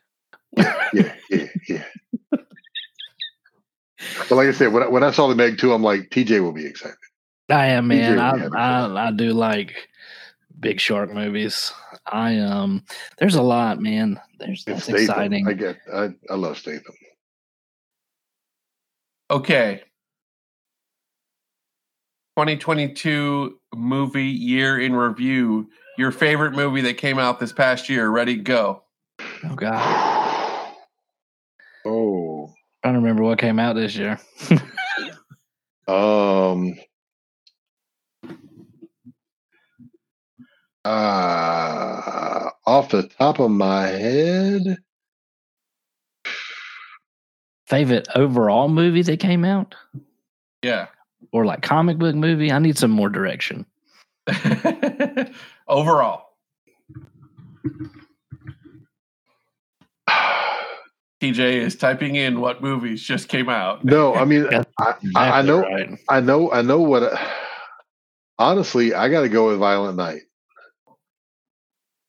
Yeah, 0.56 1.14
yeah, 1.30 1.46
yeah. 1.68 1.84
but 2.30 4.32
like 4.32 4.48
I 4.48 4.52
said, 4.52 4.72
when 4.72 4.82
I, 4.82 4.88
when 4.88 5.04
I 5.04 5.12
saw 5.12 5.28
the 5.28 5.34
Meg 5.34 5.58
two, 5.58 5.72
I'm 5.72 5.82
like, 5.82 6.10
TJ 6.10 6.42
will 6.42 6.52
be 6.52 6.66
excited. 6.66 6.96
I 7.50 7.66
am, 7.66 7.88
man. 7.88 8.18
I, 8.18 8.48
I 8.54 9.08
I 9.08 9.10
do 9.12 9.32
like 9.32 9.88
big 10.60 10.80
shark 10.80 11.12
movies. 11.12 11.72
I 12.06 12.38
um, 12.38 12.84
there's 13.18 13.34
a 13.34 13.42
lot, 13.42 13.80
man. 13.80 14.20
There's 14.38 14.64
And 14.66 14.76
that's 14.76 14.84
Statham, 14.84 15.02
exciting. 15.02 15.48
I 15.48 15.52
get, 15.52 15.78
I, 15.92 16.10
I 16.30 16.34
love 16.34 16.58
Statham. 16.58 16.94
Okay. 19.30 19.82
2022 22.36 23.58
movie 23.74 24.24
year 24.24 24.78
in 24.78 24.94
review. 24.94 25.68
Your 25.96 26.12
favorite 26.12 26.52
movie 26.52 26.82
that 26.82 26.96
came 26.96 27.18
out 27.18 27.40
this 27.40 27.52
past 27.52 27.88
year. 27.88 28.08
Ready, 28.08 28.36
go. 28.36 28.84
Oh 29.44 29.54
God, 29.56 30.72
Oh, 31.84 32.52
trying 32.82 32.94
to 32.94 33.00
remember 33.00 33.24
what 33.24 33.38
came 33.38 33.58
out 33.58 33.74
this 33.74 33.96
year. 33.96 34.20
um, 35.88 36.74
Uh, 40.84 42.50
off 42.66 42.90
the 42.90 43.02
top 43.18 43.38
of 43.40 43.50
my 43.50 43.86
head, 43.88 44.78
Favorite 47.66 48.08
overall 48.14 48.68
movie 48.68 49.02
that 49.02 49.20
came 49.20 49.44
out, 49.44 49.74
Yeah. 50.62 50.86
or 51.32 51.44
like 51.44 51.60
comic 51.60 51.98
book 51.98 52.14
movie? 52.14 52.50
I 52.50 52.58
need 52.58 52.78
some 52.78 52.90
more 52.90 53.10
direction. 53.10 53.66
Overall, 55.68 56.30
TJ 61.20 61.38
is 61.56 61.76
typing 61.76 62.14
in 62.16 62.40
what 62.40 62.62
movies 62.62 63.02
just 63.02 63.28
came 63.28 63.48
out. 63.50 63.84
no, 63.84 64.14
I 64.14 64.24
mean, 64.24 64.46
I, 64.78 64.94
I, 65.16 65.30
I 65.40 65.42
know, 65.42 65.60
right. 65.60 65.90
I 66.08 66.20
know, 66.20 66.50
I 66.50 66.62
know 66.62 66.80
what. 66.80 67.12
honestly, 68.38 68.94
I 68.94 69.08
got 69.10 69.20
to 69.22 69.28
go 69.28 69.48
with 69.48 69.58
Violent 69.58 69.96
Night 69.98 70.22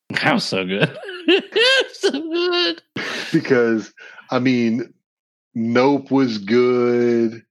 That 0.09 0.33
was 0.33 0.43
so 0.43 0.65
good. 0.65 0.97
so 1.93 2.11
good. 2.11 2.81
because 3.31 3.93
I 4.31 4.39
mean, 4.39 4.93
Nope 5.55 6.11
was 6.11 6.37
good. 6.39 7.43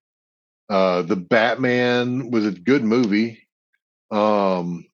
Uh, 0.69 1.03
the 1.03 1.17
Batman 1.17 2.31
was 2.31 2.47
a 2.47 2.51
good 2.51 2.85
movie. 2.85 3.49
Um, 4.11 4.85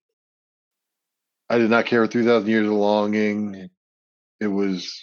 I 1.48 1.58
did 1.58 1.70
not 1.70 1.86
care 1.86 2.04
for 2.04 2.10
Three 2.10 2.24
Thousand 2.24 2.48
Years 2.48 2.66
of 2.66 2.72
Longing. 2.74 3.68
It 4.40 4.46
was. 4.46 5.00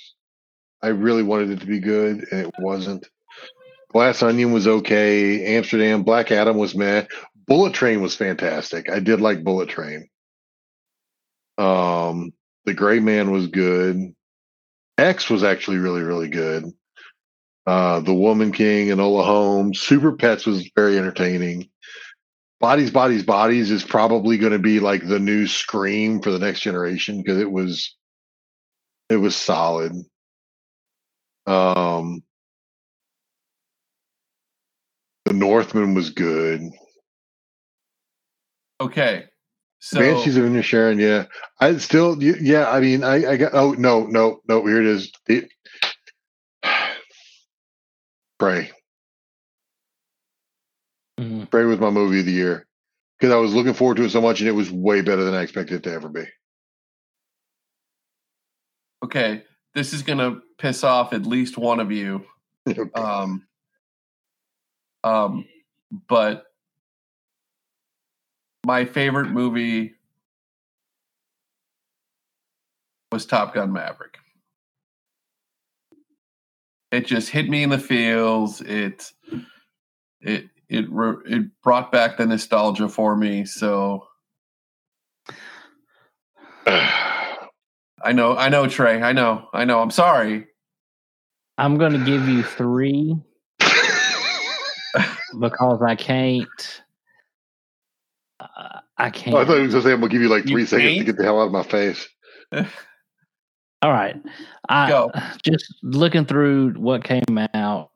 I 0.83 0.87
really 0.87 1.23
wanted 1.23 1.51
it 1.51 1.59
to 1.59 1.67
be 1.67 1.79
good, 1.79 2.25
and 2.31 2.47
it 2.47 2.53
wasn't. 2.59 3.07
Glass 3.91 4.23
Onion 4.23 4.51
was 4.51 4.67
okay. 4.67 5.57
Amsterdam, 5.57 6.03
Black 6.03 6.31
Adam 6.31 6.57
was 6.57 6.73
meh. 6.73 7.05
Bullet 7.47 7.73
Train 7.73 8.01
was 8.01 8.15
fantastic. 8.15 8.89
I 8.89 8.99
did 8.99 9.19
like 9.19 9.43
Bullet 9.43 9.69
Train. 9.69 10.07
Um, 11.57 12.31
The 12.65 12.73
Gray 12.73 12.99
Man 12.99 13.31
was 13.31 13.47
good. 13.47 14.13
X 14.97 15.29
was 15.29 15.43
actually 15.43 15.77
really, 15.77 16.01
really 16.01 16.29
good. 16.29 16.65
Uh, 17.65 18.01
The 18.01 18.13
Woman 18.13 18.51
King 18.51 18.91
and 18.91 19.01
Ola 19.01 19.23
Holmes. 19.23 19.79
Super 19.79 20.13
Pets 20.13 20.45
was 20.45 20.69
very 20.75 20.97
entertaining. 20.97 21.69
Bodies, 22.59 22.91
Bodies, 22.91 23.23
Bodies 23.23 23.71
is 23.71 23.83
probably 23.83 24.37
going 24.37 24.51
to 24.51 24.59
be 24.59 24.79
like 24.79 25.07
the 25.07 25.19
new 25.19 25.47
Scream 25.47 26.21
for 26.21 26.31
the 26.31 26.39
next 26.39 26.61
generation 26.61 27.17
because 27.17 27.39
it 27.39 27.51
was, 27.51 27.95
it 29.09 29.17
was 29.17 29.35
solid. 29.35 29.93
Um, 31.47 32.21
The 35.31 35.37
Northman 35.37 35.93
was 35.93 36.09
good. 36.09 36.61
Okay. 38.81 39.25
So 39.83 39.99
Banshees 39.99 40.37
of 40.37 40.45
Inisherin, 40.45 40.99
yeah. 41.01 41.25
I 41.59 41.75
still, 41.77 42.21
yeah. 42.21 42.69
I 42.69 42.79
mean, 42.79 43.03
I, 43.03 43.31
I 43.31 43.37
got. 43.37 43.53
Oh 43.55 43.71
no, 43.71 44.05
no, 44.05 44.39
no. 44.47 44.63
Here 44.65 44.79
it 44.79 44.85
is. 44.85 45.11
It, 45.27 45.49
Prey. 48.39 48.71
Mhm. 51.19 51.49
Prey 51.49 51.65
was 51.65 51.79
my 51.79 51.89
movie 51.89 52.19
of 52.19 52.27
the 52.27 52.31
year 52.31 52.67
because 53.19 53.33
I 53.33 53.37
was 53.37 53.55
looking 53.55 53.73
forward 53.73 53.97
to 53.97 54.03
it 54.03 54.11
so 54.11 54.21
much, 54.21 54.39
and 54.39 54.47
it 54.47 54.53
was 54.53 54.71
way 54.71 55.01
better 55.01 55.23
than 55.23 55.33
I 55.33 55.41
expected 55.41 55.77
it 55.77 55.83
to 55.83 55.93
ever 55.93 56.09
be. 56.09 56.25
okay, 59.03 59.43
this 59.73 59.93
is 59.93 60.03
gonna 60.03 60.41
piss 60.59 60.83
off 60.83 61.11
at 61.11 61.25
least 61.25 61.57
one 61.57 61.79
of 61.79 61.91
you. 61.91 62.23
Um, 62.93 63.47
um, 65.03 65.45
but 66.07 66.43
my 68.65 68.85
favorite 68.85 69.29
movie 69.29 69.95
was 73.11 73.25
Top 73.25 73.53
Gun 73.53 73.73
Maverick. 73.73 74.17
It 76.91 77.05
just 77.05 77.29
hit 77.29 77.49
me 77.49 77.63
in 77.63 77.69
the 77.69 77.79
feels. 77.79 78.61
It 78.61 79.11
it 80.21 80.49
it 80.69 80.85
it 81.25 81.61
brought 81.61 81.91
back 81.91 82.17
the 82.17 82.25
nostalgia 82.25 82.89
for 82.89 83.15
me. 83.15 83.45
So 83.45 84.07
I 86.67 88.13
know, 88.13 88.35
I 88.35 88.49
know, 88.49 88.67
Trey. 88.67 89.01
I 89.01 89.13
know, 89.13 89.47
I 89.53 89.65
know. 89.65 89.81
I'm 89.81 89.91
sorry. 89.91 90.47
I'm 91.57 91.77
going 91.77 91.93
to 91.93 92.03
give 92.03 92.27
you 92.27 92.43
three 92.43 93.15
because 95.39 95.81
I 95.81 95.95
can't. 95.95 96.81
I 99.01 99.09
can't. 99.09 99.35
I 99.35 99.45
thought 99.45 99.57
he 99.57 99.63
was 99.63 99.73
going 99.73 99.83
to 99.83 99.89
say, 99.89 99.93
I'm 99.93 99.99
going 99.99 100.11
to 100.11 100.13
give 100.13 100.21
you 100.21 100.29
like 100.29 100.45
You 100.45 100.55
three 100.55 100.65
seconds 100.67 100.99
to 100.99 101.03
get 101.03 101.17
the 101.17 101.23
hell 101.23 101.41
out 101.41 101.47
of 101.47 101.51
my 101.51 101.63
face. 101.63 102.07
All 103.81 103.91
right. 103.91 104.15
I 104.69 104.89
Go. 104.89 105.11
just 105.43 105.73
looking 105.81 106.25
through 106.25 106.73
what 106.73 107.03
came 107.03 107.39
out. 107.55 107.89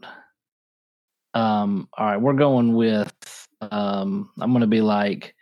Um, 1.36 1.90
all 1.96 2.06
right, 2.06 2.18
we're 2.18 2.34
going 2.34 2.76
with 2.76 3.14
um 3.62 4.32
I'm 4.40 4.54
gonna 4.54 4.68
be 4.68 4.82
like 4.82 5.36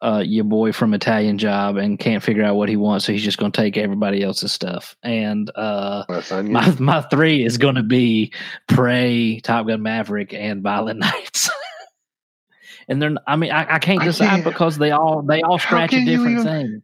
uh 0.00 0.22
your 0.24 0.44
boy 0.44 0.72
from 0.72 0.94
Italian 0.94 1.36
job 1.38 1.76
and 1.76 1.98
can't 1.98 2.22
figure 2.22 2.42
out 2.42 2.56
what 2.56 2.70
he 2.70 2.76
wants, 2.76 3.04
so 3.04 3.12
he's 3.12 3.22
just 3.22 3.38
gonna 3.38 3.52
take 3.52 3.76
everybody 3.76 4.22
else's 4.22 4.50
stuff. 4.50 4.96
And 5.02 5.50
uh 5.54 6.04
my 6.42 6.74
my 6.78 7.02
three 7.02 7.44
is 7.44 7.58
gonna 7.58 7.82
be 7.82 8.32
Prey, 8.66 9.40
Top 9.40 9.68
Gun 9.68 9.82
Maverick, 9.82 10.32
and 10.34 10.62
Violent 10.62 10.98
Nights. 11.00 11.50
And 12.88 13.00
they're 13.00 13.14
I 13.26 13.36
mean 13.36 13.52
I, 13.52 13.74
I 13.74 13.78
can't 13.78 14.00
I 14.00 14.04
decide 14.04 14.28
can't- 14.30 14.44
because 14.44 14.78
they 14.78 14.90
all 14.90 15.22
they 15.22 15.42
all 15.42 15.58
scratch 15.58 15.92
a 15.92 16.04
different 16.04 16.40
even- 16.40 16.44
thing. 16.44 16.82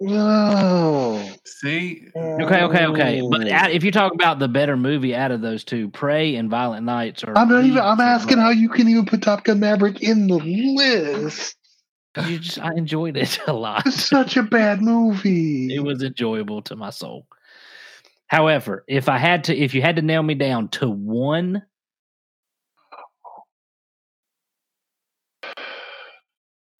no. 0.00 1.28
See, 1.44 2.08
Okay, 2.16 2.62
okay, 2.64 2.86
okay. 2.86 3.22
But 3.30 3.48
out, 3.50 3.70
if 3.70 3.84
you 3.84 3.90
talk 3.92 4.12
about 4.12 4.38
the 4.38 4.48
better 4.48 4.76
movie 4.76 5.14
out 5.14 5.30
of 5.30 5.40
those 5.40 5.62
two, 5.64 5.88
Prey 5.90 6.34
and 6.36 6.50
Violent 6.50 6.84
Nights 6.84 7.22
are. 7.24 7.36
I'm 7.36 7.48
not 7.48 7.64
even. 7.64 7.78
I'm 7.78 8.00
asking 8.00 8.38
how 8.38 8.50
you 8.50 8.68
can 8.68 8.88
even 8.88 9.06
put 9.06 9.22
Top 9.22 9.44
Gun 9.44 9.60
Maverick 9.60 10.02
in 10.02 10.26
the 10.26 10.36
list. 10.36 11.56
You 12.28 12.38
just, 12.38 12.60
I 12.60 12.72
enjoyed 12.74 13.16
it 13.16 13.38
a 13.46 13.52
lot. 13.52 13.86
It's 13.86 14.08
such 14.08 14.36
a 14.36 14.42
bad 14.42 14.80
movie. 14.82 15.74
It 15.74 15.80
was 15.80 16.02
enjoyable 16.02 16.62
to 16.62 16.76
my 16.76 16.90
soul. 16.90 17.26
However, 18.26 18.84
if 18.88 19.08
I 19.08 19.18
had 19.18 19.44
to, 19.44 19.56
if 19.56 19.74
you 19.74 19.82
had 19.82 19.96
to 19.96 20.02
nail 20.02 20.22
me 20.22 20.34
down 20.34 20.68
to 20.70 20.88
one, 20.88 21.62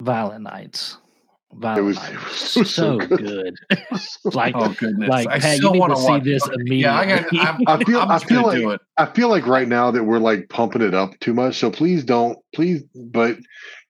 Violent 0.05 0.43
Nights. 0.43 0.97
Violent 1.53 1.85
was- 1.85 1.95
Nights 1.97 2.09
it 2.11 2.15
was 2.19 2.55
was 2.57 2.73
so, 2.75 2.99
so 2.99 3.07
good. 3.07 3.53
like, 4.35 4.53
oh 4.57 4.73
goodness, 4.77 5.09
like, 5.09 5.27
I 5.27 5.39
Pat, 5.39 5.57
still 5.57 5.73
want 5.73 5.91
to 5.91 5.95
to 5.95 6.01
see 6.01 6.07
watch 6.11 6.23
this 6.23 6.47
it. 6.47 6.67
Yeah, 6.67 6.95
I 6.95 7.05
got. 7.05 7.25
I'm, 7.33 7.57
I 7.67 7.83
feel- 7.83 7.99
I'm 8.01 8.11
I 8.11 8.15
just 8.15 8.27
feel 8.27 8.43
like- 8.43 8.57
do 8.57 8.69
it. 8.71 8.81
I 8.97 9.05
feel 9.07 9.29
like 9.29 9.47
right 9.47 9.67
now 9.67 9.91
that 9.91 10.03
we're 10.03 10.19
like 10.19 10.49
pumping 10.49 10.81
it 10.81 10.93
up 10.93 11.19
too 11.19 11.33
much. 11.33 11.57
So 11.57 11.71
please 11.71 12.03
don't, 12.03 12.37
please. 12.53 12.83
But 12.93 13.37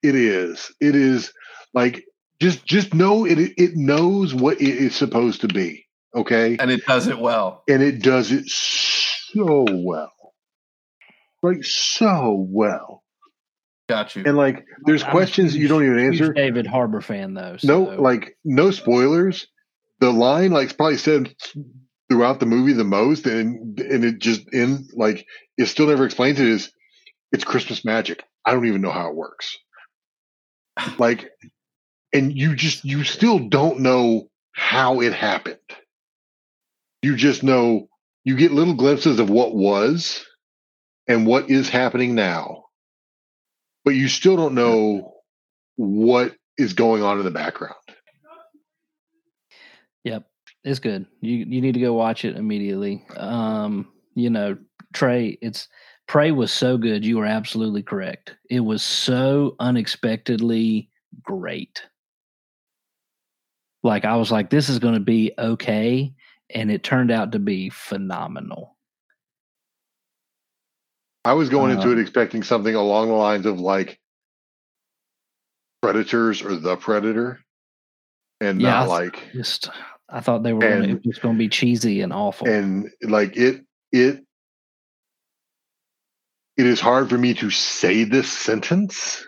it 0.02 0.14
is, 0.14 0.72
it 0.80 0.94
is 0.94 1.32
like 1.74 2.04
just 2.40 2.64
just 2.64 2.94
know 2.94 3.24
it. 3.26 3.38
It 3.38 3.76
knows 3.76 4.34
what 4.34 4.60
it 4.60 4.68
is 4.68 4.94
supposed 4.94 5.40
to 5.42 5.48
be. 5.48 5.84
Okay, 6.14 6.56
and 6.58 6.70
it 6.70 6.86
does 6.86 7.08
it 7.08 7.18
well. 7.18 7.62
and 7.68 7.82
it 7.82 8.00
does 8.02 8.30
it 8.32 8.46
so 8.48 9.66
well, 9.70 10.12
like 11.42 11.62
so 11.64 12.46
well. 12.48 13.02
Got 13.88 14.16
you. 14.16 14.24
And 14.26 14.36
like, 14.36 14.64
there's 14.84 15.02
I'm 15.02 15.10
a 15.10 15.12
questions 15.12 15.54
you 15.54 15.68
don't 15.68 15.84
even 15.84 15.98
answer. 15.98 16.32
David 16.32 16.66
Harbour 16.66 17.00
fan 17.00 17.34
though. 17.34 17.56
No, 17.62 17.82
like 17.82 18.36
no 18.44 18.70
spoilers. 18.70 19.46
The 20.00 20.12
line 20.12 20.50
like 20.50 20.76
probably 20.76 20.96
said 20.98 21.34
throughout 22.08 22.40
the 22.40 22.46
movie 22.46 22.72
the 22.72 22.84
most, 22.84 23.26
and 23.26 23.78
and 23.78 24.04
it 24.04 24.18
just 24.18 24.52
in 24.52 24.88
like 24.92 25.26
it 25.56 25.66
still 25.66 25.86
never 25.86 26.04
explains 26.04 26.40
it. 26.40 26.48
Is 26.48 26.72
it's 27.32 27.44
Christmas 27.44 27.84
magic? 27.84 28.24
I 28.44 28.52
don't 28.52 28.66
even 28.66 28.80
know 28.80 28.92
how 28.92 29.08
it 29.08 29.16
works. 29.16 29.56
Like, 30.98 31.30
and 32.12 32.36
you 32.36 32.54
just 32.54 32.84
you 32.84 33.02
still 33.04 33.48
don't 33.48 33.80
know 33.80 34.28
how 34.52 35.00
it 35.00 35.12
happened. 35.14 35.58
You 37.02 37.16
just 37.16 37.42
know 37.42 37.88
you 38.24 38.36
get 38.36 38.52
little 38.52 38.74
glimpses 38.74 39.18
of 39.18 39.30
what 39.30 39.54
was 39.54 40.24
and 41.08 41.26
what 41.26 41.50
is 41.50 41.68
happening 41.68 42.14
now, 42.14 42.64
but 43.86 43.94
you 43.94 44.08
still 44.08 44.36
don't 44.36 44.54
know 44.54 45.14
what 45.76 46.34
is 46.58 46.72
going 46.72 47.04
on 47.04 47.18
in 47.18 47.24
the 47.24 47.30
background. 47.30 47.76
Yep, 50.02 50.28
it's 50.64 50.80
good. 50.80 51.06
You 51.20 51.36
you 51.36 51.60
need 51.60 51.74
to 51.74 51.80
go 51.80 51.94
watch 51.94 52.24
it 52.24 52.36
immediately. 52.36 53.06
Um, 53.16 53.88
you 54.14 54.28
know, 54.28 54.58
Trey, 54.92 55.38
it's 55.40 55.68
Prey 56.08 56.32
was 56.32 56.52
so 56.52 56.76
good. 56.76 57.04
You 57.04 57.18
were 57.18 57.26
absolutely 57.26 57.82
correct. 57.82 58.34
It 58.50 58.60
was 58.60 58.82
so 58.82 59.54
unexpectedly 59.60 60.90
great. 61.22 61.82
Like 63.84 64.04
I 64.04 64.16
was 64.16 64.32
like, 64.32 64.50
this 64.50 64.68
is 64.68 64.80
going 64.80 64.94
to 64.94 65.00
be 65.00 65.32
okay, 65.38 66.12
and 66.50 66.72
it 66.72 66.82
turned 66.82 67.12
out 67.12 67.32
to 67.32 67.38
be 67.38 67.70
phenomenal. 67.70 68.75
I 71.26 71.32
was 71.32 71.48
going 71.48 71.72
into 71.72 71.88
Um, 71.90 71.98
it 71.98 72.00
expecting 72.00 72.44
something 72.44 72.76
along 72.76 73.08
the 73.08 73.14
lines 73.14 73.46
of 73.46 73.58
like 73.58 73.98
Predators 75.82 76.40
or 76.40 76.54
The 76.54 76.76
Predator, 76.76 77.40
and 78.40 78.62
Yeah, 78.62 78.84
not 78.84 78.88
like 78.88 79.32
Just 79.32 79.68
I 80.08 80.20
thought 80.20 80.44
they 80.44 80.52
were 80.52 80.60
gonna, 80.60 80.82
And- 80.82 80.92
it 80.92 81.04
was 81.04 81.18
going 81.18 81.34
to 81.34 81.38
be 81.38 81.48
cheesy 81.48 82.00
and 82.02 82.12
awful. 82.12 82.46
and 82.46 82.92
like 83.02 83.36
it 83.36 83.66
it 83.90 84.24
it 86.56 86.66
is 86.66 86.78
hard 86.80 87.10
for 87.10 87.18
me 87.18 87.34
to 87.34 87.50
say 87.50 88.04
this 88.04 88.32
sentence 88.32 89.26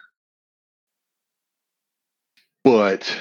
but 2.62 3.20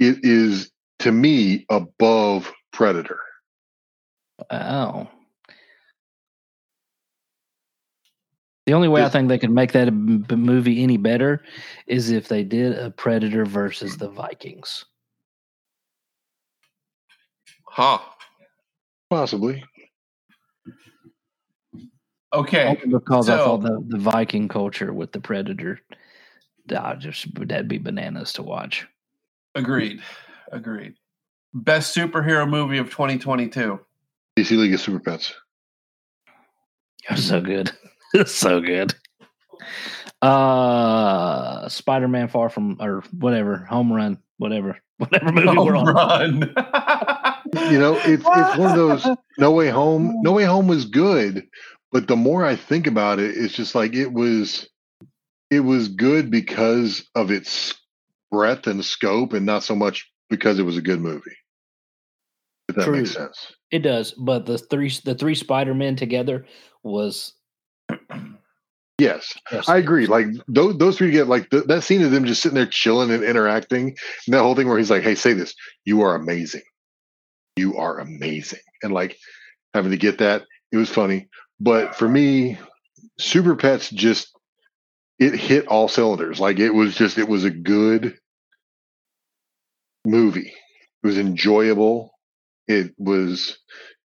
it 0.00 0.24
is 0.24 0.72
to 0.98 1.12
me 1.12 1.66
above 1.70 2.52
predator 2.72 3.20
oh. 4.50 5.08
The 8.66 8.74
only 8.74 8.88
way 8.88 9.02
I 9.02 9.08
think 9.08 9.28
they 9.28 9.38
could 9.38 9.50
make 9.50 9.72
that 9.72 9.88
a 9.88 9.90
m- 9.90 10.18
b- 10.28 10.36
movie 10.36 10.82
any 10.82 10.96
better 10.96 11.42
is 11.86 12.10
if 12.10 12.28
they 12.28 12.44
did 12.44 12.78
a 12.78 12.90
Predator 12.90 13.44
versus 13.44 13.96
the 13.96 14.08
Vikings. 14.08 14.84
Huh. 17.66 17.98
possibly 19.10 19.64
Okay. 22.34 22.66
Only 22.66 22.98
because 22.98 23.28
I 23.28 23.36
thought 23.38 23.62
the, 23.62 23.82
the 23.88 23.98
Viking 23.98 24.48
culture 24.48 24.92
with 24.92 25.12
the 25.12 25.20
Predator, 25.20 25.80
I 26.74 26.94
just 26.94 27.26
that'd 27.34 27.68
be 27.68 27.78
bananas 27.78 28.32
to 28.34 28.42
watch. 28.42 28.86
Agreed. 29.54 30.00
Agreed. 30.50 30.94
Best 31.52 31.94
superhero 31.94 32.48
movie 32.48 32.78
of 32.78 32.90
2022. 32.90 33.78
dc 34.38 34.50
league 34.50 34.72
of 34.72 34.80
super 34.80 34.98
pets 34.98 35.34
It 37.08 37.12
was 37.12 37.26
so 37.26 37.40
good. 37.40 37.70
It's 38.14 38.32
so 38.34 38.60
good. 38.60 38.94
Uh 40.20 41.68
Spider 41.68 42.08
Man 42.08 42.28
Far 42.28 42.48
From 42.48 42.76
or 42.80 43.02
whatever, 43.12 43.58
Home 43.58 43.92
Run, 43.92 44.18
whatever. 44.38 44.78
Whatever 44.98 45.32
movie 45.32 45.58
we're 45.58 45.74
on. 45.76 45.86
run. 45.86 46.40
you 47.72 47.78
know 47.80 47.94
it's 48.04 48.22
it's 48.24 48.56
one 48.56 48.70
of 48.70 48.76
those 48.76 49.04
no 49.36 49.50
way 49.50 49.68
home 49.68 50.14
no 50.22 50.30
way 50.30 50.44
home 50.44 50.68
was 50.68 50.84
good 50.84 51.44
but 51.90 52.06
the 52.06 52.14
more 52.14 52.44
i 52.46 52.54
think 52.54 52.86
about 52.86 53.18
it 53.18 53.36
it's 53.36 53.54
just 53.54 53.74
like 53.74 53.94
it 53.94 54.12
was 54.12 54.68
it 55.50 55.58
was 55.60 55.88
good 55.88 56.30
because 56.30 57.04
of 57.16 57.32
its 57.32 57.74
breadth 58.30 58.68
and 58.68 58.84
scope 58.84 59.32
and 59.32 59.44
not 59.44 59.64
so 59.64 59.74
much 59.74 60.08
because 60.30 60.60
it 60.60 60.62
was 60.62 60.76
a 60.76 60.82
good 60.82 61.00
movie 61.00 61.34
if 62.68 62.76
that 62.76 62.88
makes 62.88 63.12
True. 63.12 63.24
sense 63.24 63.52
It 63.72 63.80
does, 63.80 64.12
but 64.12 64.46
the 64.46 64.56
three 64.56 64.92
the 65.04 65.16
three 65.16 65.34
Spider 65.34 65.74
Men 65.74 65.96
together 65.96 66.46
was 66.84 67.32
yes 68.98 69.34
yes. 69.50 69.68
i 69.68 69.76
agree 69.76 70.06
like 70.06 70.26
those, 70.48 70.76
those 70.78 70.98
three 70.98 71.10
get 71.10 71.26
like 71.26 71.48
th- 71.50 71.64
that 71.64 71.82
scene 71.82 72.02
of 72.02 72.10
them 72.10 72.24
just 72.24 72.42
sitting 72.42 72.56
there 72.56 72.66
chilling 72.66 73.10
and 73.10 73.24
interacting 73.24 73.88
and 74.26 74.34
that 74.34 74.42
whole 74.42 74.54
thing 74.54 74.68
where 74.68 74.78
he's 74.78 74.90
like 74.90 75.02
hey 75.02 75.14
say 75.14 75.32
this 75.32 75.54
you 75.84 76.02
are 76.02 76.14
amazing. 76.14 76.62
You 77.56 77.76
are 77.76 77.98
amazing. 77.98 78.60
And 78.82 78.94
like 78.94 79.18
having 79.74 79.90
to 79.90 79.96
get 79.96 80.18
that 80.18 80.44
it 80.70 80.76
was 80.76 80.88
funny 80.90 81.28
but 81.60 81.94
for 81.94 82.08
me 82.08 82.58
super 83.18 83.56
pets 83.56 83.90
just 83.90 84.28
it 85.18 85.34
hit 85.34 85.66
all 85.66 85.88
cylinders 85.88 86.40
like 86.40 86.58
it 86.58 86.70
was 86.70 86.94
just 86.94 87.18
it 87.18 87.28
was 87.28 87.44
a 87.44 87.50
good 87.50 88.16
movie. 90.04 90.52
It 91.02 91.06
was 91.06 91.18
enjoyable. 91.18 92.12
It 92.68 92.94
was 92.98 93.58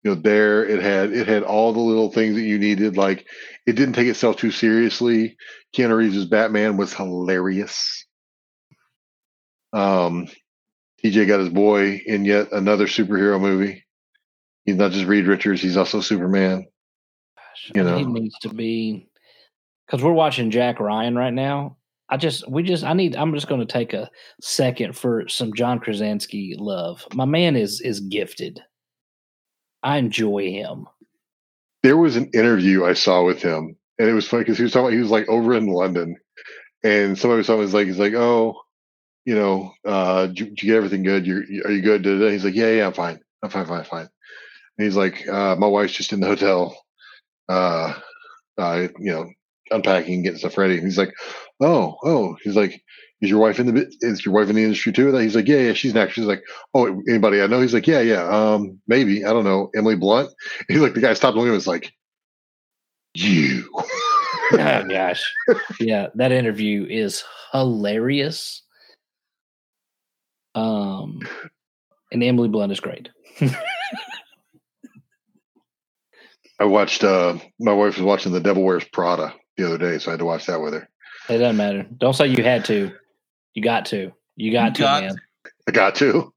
you 0.05 0.11
know 0.11 0.21
there 0.21 0.65
it 0.65 0.83
had 0.83 1.13
it 1.13 1.27
had 1.27 1.43
all 1.43 1.73
the 1.73 1.81
little 1.81 2.13
things 2.13 2.37
that 2.37 2.43
you 2.43 2.59
needed 2.59 2.97
like 2.97 3.27
it 3.67 3.73
didn't 3.73 3.95
take 3.95 4.07
itself 4.07 4.37
too 4.37 4.51
seriously 4.51 5.37
keanu 5.75 5.97
reeves' 5.97 6.27
batman 6.27 6.77
was 6.77 6.93
hilarious 6.93 8.07
um 9.73 10.29
tj 11.03 11.27
got 11.27 11.41
his 11.41 11.49
boy 11.49 12.01
in 12.07 12.25
yet 12.25 12.53
another 12.53 12.87
superhero 12.87 13.41
movie 13.41 13.85
he's 14.65 14.77
not 14.77 14.93
just 14.93 15.07
reed 15.07 15.27
richards 15.27 15.61
he's 15.61 15.77
also 15.77 16.01
superman 16.01 16.67
Gosh, 17.37 17.73
you 17.75 17.83
know. 17.83 17.97
he 17.97 18.05
needs 18.05 18.39
to 18.41 18.51
be 18.51 19.09
because 19.87 20.03
we're 20.03 20.13
watching 20.13 20.51
Jack 20.51 20.81
Ryan 20.81 21.15
right 21.15 21.33
now. 21.33 21.77
I 22.09 22.17
just 22.17 22.49
we 22.49 22.63
just 22.63 22.85
I 22.85 22.93
need 22.93 23.17
I'm 23.17 23.35
just 23.35 23.49
going 23.49 23.61
to 23.61 23.67
take 23.67 23.93
a 23.93 24.11
second 24.41 24.97
for 24.97 25.27
some 25.29 25.53
John 25.55 25.79
Krasinski 25.79 26.55
love. 26.59 27.07
My 27.15 27.25
man 27.25 27.57
is 27.57 27.81
is 27.81 28.01
gifted. 28.01 28.61
I 29.85 29.99
enjoy 29.99 30.53
him. 30.53 30.89
there 31.85 31.99
was 31.99 32.17
an 32.17 32.31
interview 32.35 32.85
I 32.87 32.95
saw 32.95 33.25
with 33.25 33.43
him, 33.43 33.77
and 33.99 34.09
it 34.11 34.15
was 34.15 34.29
funny 34.29 34.45
because 34.45 34.59
he 34.59 34.65
was 34.65 34.73
talking. 34.75 34.87
About, 34.89 34.95
he 34.95 35.01
was 35.01 35.11
like 35.13 35.29
over 35.31 35.55
in 35.55 35.69
London, 35.69 36.19
and 36.85 37.19
somebody 37.19 37.39
was 37.39 37.49
talking. 37.49 37.63
He's 37.63 37.75
like, 37.75 37.89
he's 37.89 37.99
like, 38.01 38.15
oh, 38.15 38.61
you 39.27 39.37
know, 39.37 39.73
uh, 39.87 40.29
did 40.29 40.41
you, 40.41 40.47
did 40.49 40.63
you 40.65 40.69
get 40.71 40.77
everything 40.79 41.05
good? 41.05 41.27
You're, 41.27 41.45
you- 41.45 41.65
are 41.65 41.73
you 41.73 41.83
good? 41.83 42.03
Da-da-da." 42.03 42.31
He's 42.33 42.45
like, 42.45 42.55
yeah, 42.57 42.71
yeah, 42.73 42.87
I'm 42.89 42.95
fine. 42.95 43.21
I'm 43.43 43.51
fine, 43.51 43.67
fine, 43.67 43.85
fine. 43.85 44.09
And 44.79 44.87
he's 44.87 44.97
like, 44.97 45.29
uh, 45.29 45.57
my 45.57 45.69
wife's 45.69 45.95
just 45.95 46.13
in 46.13 46.21
the 46.21 46.29
hotel, 46.29 46.77
uh, 47.49 47.95
uh, 48.59 48.89
you 48.99 49.13
know, 49.13 49.31
unpacking, 49.71 50.17
and 50.17 50.25
getting 50.25 50.39
stuff 50.41 50.59
ready. 50.59 50.77
And 50.77 50.85
he's 50.85 50.99
like, 50.99 51.15
oh, 51.61 51.97
oh. 52.05 52.37
He's 52.43 52.57
like, 52.57 52.83
is 53.25 53.31
your 53.31 53.41
wife 53.41 53.59
in 53.59 53.67
the? 53.67 53.93
Is 54.03 54.25
your 54.25 54.35
wife 54.35 54.49
in 54.51 54.57
the 54.57 54.63
industry 54.63 54.93
too? 54.93 55.17
He's 55.17 55.35
like, 55.35 55.49
yeah, 55.49 55.57
yeah, 55.59 55.73
she's 55.73 55.93
an 55.93 55.99
actress. 55.99 56.17
He's 56.17 56.27
like, 56.27 56.45
oh, 56.75 57.03
anybody 57.09 57.41
I 57.41 57.47
know? 57.47 57.61
He's 57.61 57.75
like, 57.75 57.87
yeah, 57.87 58.01
yeah, 58.01 58.23
um, 58.29 58.79
maybe 58.87 59.25
I 59.25 59.33
don't 59.33 59.45
know, 59.45 59.71
Emily 59.75 59.97
Blunt. 59.97 60.31
He's 60.69 60.81
like, 60.81 60.95
the 60.95 61.01
guy 61.01 61.15
stopped 61.15 61.37
looking. 61.37 61.49
and 61.49 61.55
Was 61.55 61.67
like, 61.67 61.93
you. 63.15 63.69
Oh 64.53 64.85
gosh, 64.85 65.25
yeah, 65.81 66.09
that 66.17 66.31
interview 66.31 66.87
is 66.89 67.25
hilarious. 67.53 68.63
Um, 70.55 71.21
and 72.13 72.23
Emily 72.23 72.49
Blunt 72.49 72.71
is 72.71 72.79
great. 72.79 73.09
I 76.61 76.65
watched. 76.65 77.05
uh 77.05 77.39
My 77.59 77.73
wife 77.73 77.97
was 77.97 78.03
watching 78.03 78.33
The 78.33 78.41
Devil 78.41 78.65
Wears 78.65 78.85
Prada 78.85 79.35
the 79.57 79.67
other 79.67 79.79
day, 79.79 79.99
so 79.99 80.11
I 80.11 80.13
had 80.13 80.19
to 80.21 80.27
watch 80.27 80.45
that 80.47 80.61
with 80.61 80.75
her. 80.75 80.89
It 81.29 81.39
doesn't 81.39 81.57
matter. 81.57 81.87
Don't 81.97 82.13
say 82.13 82.27
you 82.27 82.45
had 82.45 82.65
to. 82.67 82.93
You 83.55 83.63
got 83.63 83.87
to. 83.87 84.13
You 84.37 84.53
got 84.53 84.67
You 84.67 84.75
to, 84.75 84.83
got 84.83 85.03
man. 85.03 85.17
I 85.69 85.71
got 85.71 85.95
to. 85.97 86.33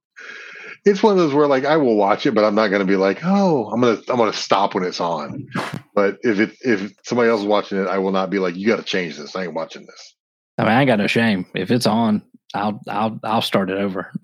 It's 0.86 1.04
one 1.04 1.14
of 1.14 1.18
those 1.18 1.34
where 1.34 1.48
like 1.48 1.66
I 1.66 1.76
will 1.76 1.96
watch 1.96 2.26
it, 2.26 2.34
but 2.34 2.46
I'm 2.46 2.56
not 2.56 2.70
going 2.70 2.80
to 2.80 2.86
be 2.86 2.96
like, 2.96 3.20
oh, 3.24 3.70
I'm 3.72 3.82
gonna 3.82 4.00
I'm 4.08 4.18
gonna 4.18 4.32
stop 4.32 4.74
when 4.74 4.84
it's 4.86 5.02
on. 5.02 5.48
But 5.94 6.18
if 6.22 6.40
it 6.40 6.56
if 6.62 6.94
somebody 7.04 7.30
else 7.30 7.42
is 7.42 7.48
watching 7.48 7.80
it, 7.80 7.88
I 7.88 7.98
will 7.98 8.12
not 8.12 8.30
be 8.30 8.40
like, 8.40 8.56
you 8.56 8.68
got 8.68 8.78
to 8.78 8.84
change 8.84 9.18
this. 9.18 9.36
I 9.36 9.44
ain't 9.46 9.54
watching 9.54 9.86
this. 9.86 10.16
I 10.58 10.64
mean, 10.64 10.72
I 10.72 10.82
ain't 10.82 10.88
got 10.88 11.00
no 11.00 11.08
shame. 11.08 11.46
If 11.56 11.72
it's 11.72 11.88
on, 11.88 12.22
I'll 12.54 12.80
I'll 12.88 13.20
I'll 13.24 13.42
start 13.42 13.70
it 13.70 13.78
over. 13.78 14.12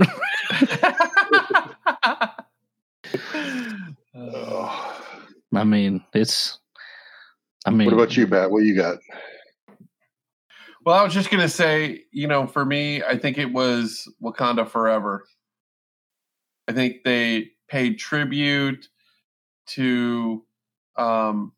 I 5.55 5.63
mean, 5.63 6.03
it's. 6.13 6.59
I 7.65 7.71
mean, 7.71 7.85
What 7.85 7.93
about 7.93 8.17
you, 8.17 8.27
Pat? 8.27 8.51
What 8.51 8.63
you 8.63 8.75
got? 8.75 8.99
Well, 10.85 10.95
I 10.95 11.03
was 11.03 11.13
just 11.13 11.29
gonna 11.29 11.49
say, 11.49 12.03
you 12.11 12.27
know, 12.27 12.47
for 12.47 12.65
me, 12.65 13.03
I 13.03 13.17
think 13.17 13.37
it 13.37 13.51
was 13.51 14.07
Wakanda 14.21 14.67
Forever. 14.67 15.25
I 16.67 16.73
think 16.73 17.03
they 17.03 17.51
paid 17.67 17.99
tribute 17.99 18.87
to 19.65 20.43
um 20.95 21.53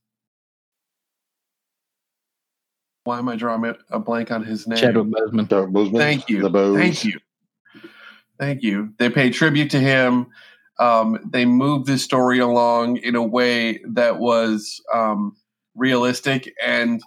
why 3.04 3.20
am 3.20 3.30
I 3.30 3.36
drawing 3.36 3.66
a- 3.66 3.78
a 3.92 4.00
blank 4.00 4.32
on 4.32 4.44
his 4.44 4.68
name? 4.68 4.80
Chadwick 4.80 5.08
Boseman. 5.08 5.48
Thank 6.00 6.28
you. 6.28 6.42
The 6.42 6.74
Thank 6.76 7.06
you. 7.06 7.20
Thank 8.40 8.64
you. 8.64 8.94
They 8.98 9.10
paid 9.10 9.34
tribute 9.34 9.70
to 9.72 9.80
him. 9.80 10.28
Um, 10.80 11.20
they 11.32 11.46
moved 11.46 11.88
the 11.88 11.98
story 11.98 12.40
along 12.40 12.98
in 12.98 13.16
a 13.16 13.24
way 13.24 13.80
that 13.88 14.20
was 14.20 14.82
um, 14.94 15.38
realistic. 15.76 16.54
And, 16.66 17.02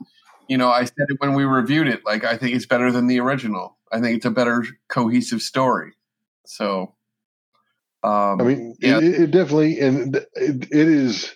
you 0.48 0.56
know, 0.56 0.70
I 0.70 0.84
said 0.84 1.06
it 1.08 1.20
when 1.20 1.34
we 1.34 1.44
reviewed 1.44 1.88
it. 1.88 2.04
Like, 2.04 2.24
I 2.24 2.36
think 2.36 2.56
it's 2.56 2.66
better 2.66 2.90
than 2.90 3.06
the 3.06 3.20
original. 3.20 3.76
I 3.92 4.00
think 4.00 4.16
it's 4.16 4.26
a 4.26 4.30
better 4.30 4.64
cohesive 4.88 5.42
story. 5.42 5.92
So, 6.46 6.94
um, 8.02 8.40
I 8.40 8.44
mean, 8.44 8.76
yeah. 8.80 8.98
it, 8.98 9.04
it 9.04 9.30
definitely, 9.30 9.80
and 9.80 10.16
it, 10.16 10.24
it 10.34 10.88
is. 10.88 11.34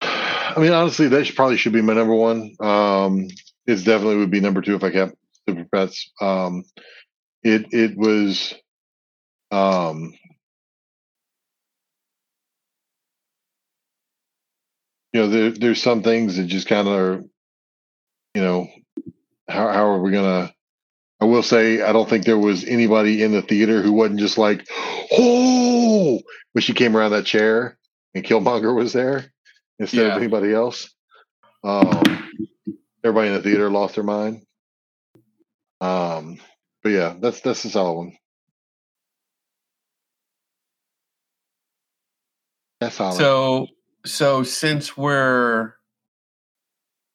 I 0.00 0.54
mean, 0.56 0.72
honestly, 0.72 1.08
that 1.08 1.24
should, 1.26 1.36
probably 1.36 1.56
should 1.56 1.72
be 1.72 1.82
my 1.82 1.92
number 1.92 2.14
one. 2.14 2.54
Um, 2.60 3.28
it's 3.66 3.84
definitely 3.84 4.16
would 4.16 4.30
be 4.30 4.40
number 4.40 4.62
two 4.62 4.74
if 4.74 4.82
I 4.82 4.90
kept 4.90 5.14
Super 5.46 5.64
Pets. 5.64 6.10
Um, 6.20 6.64
it 7.42 7.66
it 7.72 7.96
was, 7.96 8.54
um, 9.50 10.14
you 15.12 15.20
know, 15.20 15.28
there 15.28 15.50
there's 15.50 15.82
some 15.82 16.02
things 16.02 16.36
that 16.36 16.46
just 16.46 16.66
kind 16.66 16.88
of 16.88 16.94
are, 16.94 17.24
you 18.38 18.44
know, 18.44 18.70
how, 19.48 19.68
how 19.72 19.86
are 19.88 20.00
we 20.00 20.12
going 20.12 20.46
to? 20.46 20.54
I 21.20 21.24
will 21.24 21.42
say, 21.42 21.82
I 21.82 21.92
don't 21.92 22.08
think 22.08 22.24
there 22.24 22.38
was 22.38 22.64
anybody 22.64 23.24
in 23.24 23.32
the 23.32 23.42
theater 23.42 23.82
who 23.82 23.92
wasn't 23.92 24.20
just 24.20 24.38
like, 24.38 24.64
oh, 25.10 26.20
when 26.52 26.62
she 26.62 26.72
came 26.72 26.96
around 26.96 27.10
that 27.10 27.26
chair 27.26 27.76
and 28.14 28.22
Killmonger 28.22 28.72
was 28.72 28.92
there 28.92 29.32
instead 29.80 30.06
yeah. 30.06 30.12
of 30.12 30.18
anybody 30.18 30.54
else. 30.54 30.94
Um, 31.64 32.30
everybody 33.02 33.26
in 33.26 33.34
the 33.34 33.42
theater 33.42 33.68
lost 33.68 33.96
their 33.96 34.04
mind. 34.04 34.42
Um, 35.80 36.38
but 36.84 36.90
yeah, 36.90 37.16
that's 37.18 37.40
that's 37.40 37.64
the 37.64 37.70
solid 37.70 37.94
one. 37.94 38.16
That's 42.80 43.00
all. 43.00 43.10
So 43.10 43.66
so 44.06 44.44
since 44.44 44.96
we're, 44.96 45.74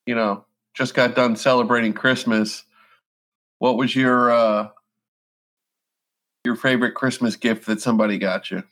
you 0.04 0.14
know, 0.14 0.44
just 0.74 0.94
got 0.94 1.14
done 1.14 1.36
celebrating 1.36 1.92
Christmas, 1.92 2.64
what 3.58 3.76
was 3.76 3.96
your 3.96 4.30
uh 4.30 4.68
your 6.44 6.56
favorite 6.56 6.94
Christmas 6.94 7.36
gift 7.36 7.66
that 7.66 7.80
somebody 7.80 8.18
got 8.18 8.50
you? 8.50 8.62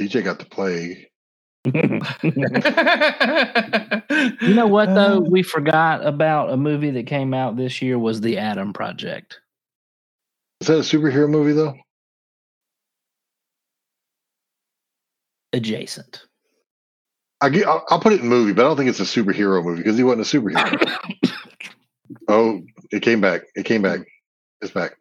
TJ 0.00 0.24
got 0.24 0.40
the 0.40 0.46
plague. 0.46 1.06
you 4.42 4.54
know 4.54 4.66
what 4.66 4.92
though? 4.94 5.20
We 5.20 5.44
forgot 5.44 6.04
about 6.04 6.50
a 6.50 6.56
movie 6.56 6.90
that 6.90 7.06
came 7.06 7.32
out 7.32 7.56
this 7.56 7.80
year 7.80 8.00
was 8.00 8.20
The 8.20 8.38
Adam 8.38 8.72
Project. 8.72 9.38
Is 10.60 10.66
that 10.66 10.78
a 10.78 10.80
superhero 10.80 11.30
movie 11.30 11.52
though? 11.52 11.76
Adjacent. 15.52 16.26
I 17.42 17.48
get, 17.48 17.66
I'll, 17.66 17.84
I'll 17.90 18.00
put 18.00 18.12
it 18.12 18.20
in 18.20 18.28
movie, 18.28 18.52
but 18.52 18.64
I 18.64 18.68
don't 18.68 18.76
think 18.76 18.88
it's 18.88 19.00
a 19.00 19.02
superhero 19.02 19.62
movie 19.64 19.82
because 19.82 19.98
he 19.98 20.04
wasn't 20.04 20.32
a 20.32 20.38
superhero. 20.38 21.32
oh, 22.28 22.62
it 22.90 23.00
came 23.02 23.20
back. 23.20 23.42
It 23.54 23.64
came 23.64 23.82
back. 23.82 24.00
It's 24.60 24.72
back. 24.72 24.92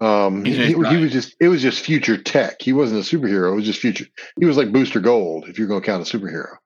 Um, 0.00 0.44
he, 0.44 0.52
TJ's 0.56 0.68
he 0.90 0.96
was 0.96 1.12
just 1.12 1.34
it 1.40 1.48
was 1.48 1.60
just 1.60 1.84
future 1.84 2.16
tech. 2.16 2.62
He 2.62 2.72
wasn't 2.72 3.00
a 3.00 3.16
superhero. 3.16 3.52
It 3.52 3.56
was 3.56 3.66
just 3.66 3.80
future. 3.80 4.06
He 4.38 4.46
was 4.46 4.56
like 4.56 4.72
Booster 4.72 5.00
Gold 5.00 5.46
if 5.48 5.58
you're 5.58 5.68
going 5.68 5.82
to 5.82 5.86
count 5.86 6.08
a 6.10 6.18
superhero. 6.18 6.56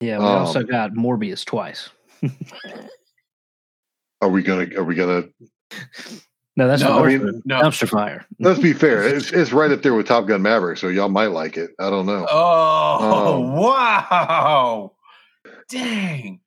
Yeah, 0.00 0.18
we 0.18 0.24
Um, 0.24 0.30
also 0.30 0.62
got 0.62 0.92
Morbius 0.92 1.44
twice. 1.44 1.90
Are 4.20 4.28
we 4.28 4.42
gonna? 4.42 4.68
Are 4.76 4.84
we 4.84 4.94
gonna? 4.94 5.24
No, 6.58 6.66
that's 6.68 6.82
No, 6.82 6.88
not 7.00 7.04
I 7.06 7.18
mean, 7.18 7.42
no. 7.44 7.60
dumpster 7.60 7.88
fire. 7.88 8.24
Let's 8.40 8.58
be 8.60 8.72
fair. 8.72 9.06
It's 9.06 9.30
it's 9.32 9.52
right 9.52 9.70
up 9.70 9.82
there 9.82 9.92
with 9.94 10.06
Top 10.06 10.26
Gun 10.26 10.40
Maverick, 10.42 10.78
so 10.78 10.88
y'all 10.88 11.08
might 11.10 11.26
like 11.32 11.56
it. 11.58 11.70
I 11.78 11.90
don't 11.90 12.06
know. 12.06 12.26
Oh 12.30 13.34
Um, 13.42 13.52
wow! 13.56 14.92
Dang, 15.68 16.40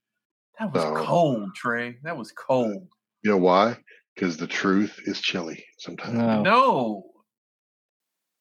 that 0.60 0.74
was 0.74 0.82
So- 0.84 0.95
cold, 1.05 1.55
Trey. 1.55 1.97
That 2.03 2.18
was 2.18 2.32
cold. 2.32 2.88
You 3.24 3.32
know 3.32 3.38
why? 3.38 3.78
Because 4.16 4.38
the 4.38 4.47
truth 4.47 4.97
is 5.05 5.22
chilly 5.22 5.64
sometimes. 5.78 6.14
No, 6.14 6.41
No, 6.41 7.03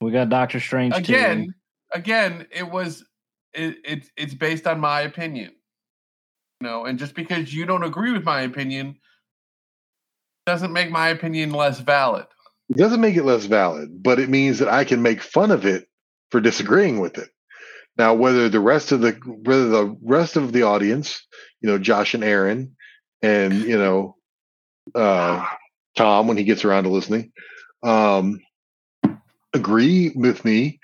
we 0.01 0.11
got 0.13 0.29
Doctor 0.29 0.61
Strange 0.61 0.95
too. 0.95 1.01
again, 1.01 1.55
again, 1.93 2.47
it 2.51 2.69
was 2.71 3.05
it, 3.55 3.77
it's 3.85 4.11
it's 4.17 4.35
based 4.35 4.67
on 4.67 4.81
my 4.81 5.03
opinion. 5.03 5.53
You 6.61 6.67
know, 6.69 6.85
and 6.87 6.99
just 6.99 7.15
because 7.15 7.53
you 7.55 7.67
don't 7.67 7.85
agree 7.85 8.13
with 8.13 8.25
my 8.25 8.41
opinion 8.43 8.97
doesn't 10.49 10.73
make 10.73 10.91
my 10.91 11.09
opinion 11.09 11.51
less 11.51 11.79
valid. 11.79 12.25
It 12.71 12.79
doesn't 12.79 13.03
make 13.03 13.17
it 13.17 13.25
less 13.25 13.45
valid, 13.45 14.03
but 14.03 14.19
it 14.19 14.31
means 14.31 14.61
that 14.61 14.69
I 14.69 14.85
can 14.85 15.03
make 15.03 15.21
fun 15.21 15.51
of 15.51 15.67
it 15.67 15.87
for 16.31 16.41
disagreeing 16.41 17.01
with 17.01 17.19
it. 17.19 17.29
Now, 17.99 18.15
whether 18.15 18.49
the 18.49 18.59
rest 18.59 18.91
of 18.91 19.03
the 19.03 19.13
whether 19.27 19.69
the 19.69 19.97
rest 20.03 20.37
of 20.37 20.53
the 20.53 20.63
audience, 20.63 21.23
you 21.61 21.69
know, 21.69 21.77
Josh 21.79 22.15
and 22.15 22.25
Aaron, 22.25 22.77
and 23.21 23.53
you 23.53 23.77
know, 23.77 24.17
uh, 24.95 25.47
Tom 25.97 26.29
when 26.29 26.39
he 26.39 26.45
gets 26.45 26.65
around 26.65 26.85
to 26.85 26.91
listening, 26.91 27.31
um, 27.83 28.41
agree 29.53 30.13
with 30.15 30.47
me, 30.47 30.81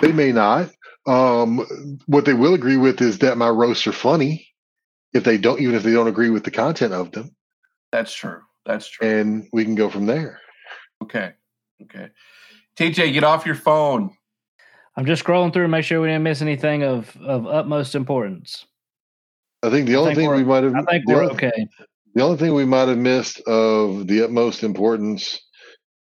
they 0.00 0.12
may 0.12 0.32
not. 0.32 0.70
Um, 1.06 1.98
what 2.06 2.24
they 2.24 2.34
will 2.34 2.54
agree 2.54 2.78
with 2.78 3.02
is 3.02 3.18
that 3.18 3.36
my 3.36 3.50
roasts 3.50 3.86
are 3.86 3.92
funny. 3.92 4.48
If 5.12 5.24
they 5.24 5.36
don't, 5.36 5.60
even 5.60 5.74
if 5.74 5.82
they 5.82 5.92
don't 5.92 6.08
agree 6.08 6.30
with 6.30 6.44
the 6.44 6.50
content 6.50 6.94
of 6.94 7.12
them, 7.12 7.36
That's 7.90 8.14
true. 8.14 8.40
That's 8.64 8.88
true. 8.88 9.06
and 9.08 9.48
we 9.52 9.64
can 9.64 9.74
go 9.74 9.90
from 9.90 10.06
there. 10.06 10.40
Okay. 11.02 11.32
Okay. 11.82 12.08
TJ, 12.76 13.12
get 13.12 13.24
off 13.24 13.44
your 13.44 13.54
phone. 13.56 14.10
I'm 14.96 15.06
just 15.06 15.24
scrolling 15.24 15.52
through, 15.52 15.64
to 15.64 15.68
make 15.68 15.84
sure 15.84 16.00
we 16.00 16.08
didn't 16.08 16.22
miss 16.22 16.42
anything 16.42 16.82
of 16.84 17.16
of 17.16 17.46
utmost 17.46 17.94
importance. 17.94 18.66
I 19.62 19.70
think 19.70 19.86
the 19.86 19.94
I 19.94 19.98
only 19.98 20.14
think 20.14 20.18
thing 20.18 20.28
we're- 20.28 20.44
might 20.44 20.64
have 20.64 20.74
I 20.74 20.82
think 20.92 21.04
we're 21.06 21.22
only- 21.22 21.34
okay. 21.34 21.66
The 22.14 22.22
only 22.22 22.36
thing 22.36 22.52
we 22.54 22.64
might 22.66 22.88
have 22.88 22.98
missed 22.98 23.40
of 23.46 24.06
the 24.06 24.22
utmost 24.22 24.62
importance 24.64 25.40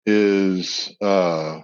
is 0.06 0.94
uh 1.02 1.60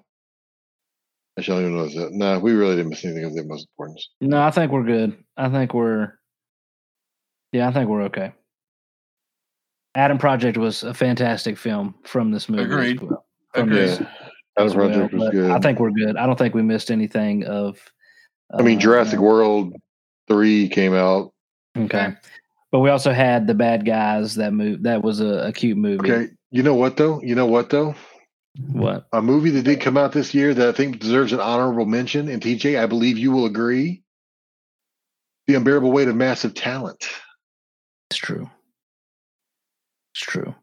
actually 1.38 1.59
I 1.59 1.61
don't 1.61 1.70
even 1.72 1.76
know 1.76 1.82
what 1.84 1.95
that. 1.95 2.12
No, 2.12 2.38
we 2.38 2.53
really 2.53 2.76
didn't 2.76 2.91
miss 2.91 3.05
anything 3.05 3.24
of 3.24 3.34
the 3.34 3.41
utmost 3.43 3.68
importance. 3.74 4.09
No, 4.20 4.41
I 4.43 4.51
think 4.51 4.72
we're 4.72 4.84
good. 4.84 5.22
I 5.36 5.51
think 5.51 5.74
we're 5.74 6.14
yeah, 7.53 7.68
I 7.68 7.72
think 7.72 7.88
we're 7.91 8.03
okay. 8.05 8.32
Adam 9.95 10.18
Project 10.18 10.57
was 10.57 10.82
a 10.82 10.95
fantastic 10.95 11.57
film 11.59 11.95
from 12.05 12.30
this 12.30 12.49
movie. 12.49 12.62
as 12.62 12.70
Agreed. 12.70 13.01
well- 13.03 13.26
from 13.55 13.68
Agreed. 13.68 13.78
this 13.80 14.01
Yeah. 14.01 14.07
Adam 14.57 14.66
as 14.68 14.76
well, 14.76 14.88
Project 14.88 15.14
was 15.14 15.30
good. 15.30 15.51
I 15.51 15.59
think 15.59 15.80
we're 15.80 15.91
good. 15.91 16.16
I 16.16 16.26
don't 16.26 16.38
think 16.38 16.55
we 16.55 16.62
missed 16.62 16.91
anything 16.91 17.45
of. 17.45 17.78
I 18.57 18.62
mean 18.62 18.78
uh, 18.78 18.80
Jurassic 18.80 19.18
World 19.20 19.74
three 20.28 20.68
came 20.68 20.95
out. 20.95 21.32
Okay, 21.76 22.14
but 22.72 22.80
we 22.80 22.91
also 22.91 23.12
had 23.12 23.47
the 23.47 23.55
bad 23.55 23.84
guys 23.86 24.34
that 24.36 24.53
move. 24.53 24.82
That 24.82 25.03
was 25.03 25.20
a, 25.20 25.47
a 25.49 25.53
cute 25.53 25.76
movie. 25.78 26.11
Okay. 26.12 26.32
You 26.51 26.62
know 26.64 26.74
what 26.74 26.97
though? 26.97 27.20
You 27.22 27.34
know 27.36 27.47
what 27.47 27.70
though? 27.70 27.95
What? 28.72 29.07
A 29.12 29.22
movie 29.22 29.51
that 29.51 29.62
did 29.62 29.80
come 29.80 29.97
out 29.97 30.11
this 30.12 30.34
year 30.34 30.53
that 30.53 30.68
I 30.68 30.72
think 30.72 30.99
deserves 30.99 31.32
an 31.32 31.38
honorable 31.41 31.86
mention, 31.86 32.28
and 32.28 32.43
TJ, 32.43 32.80
I 32.80 32.86
believe 32.86 33.16
you 33.18 33.30
will 33.30 33.47
agree. 33.47 34.03
The 35.47 35.55
unbearable 35.55 35.93
weight 35.93 36.09
of 36.09 36.16
massive 36.16 36.55
talent. 36.55 37.09
It's 38.11 38.18
true. 38.18 38.51
It's 40.20 40.30
true. 40.30 40.54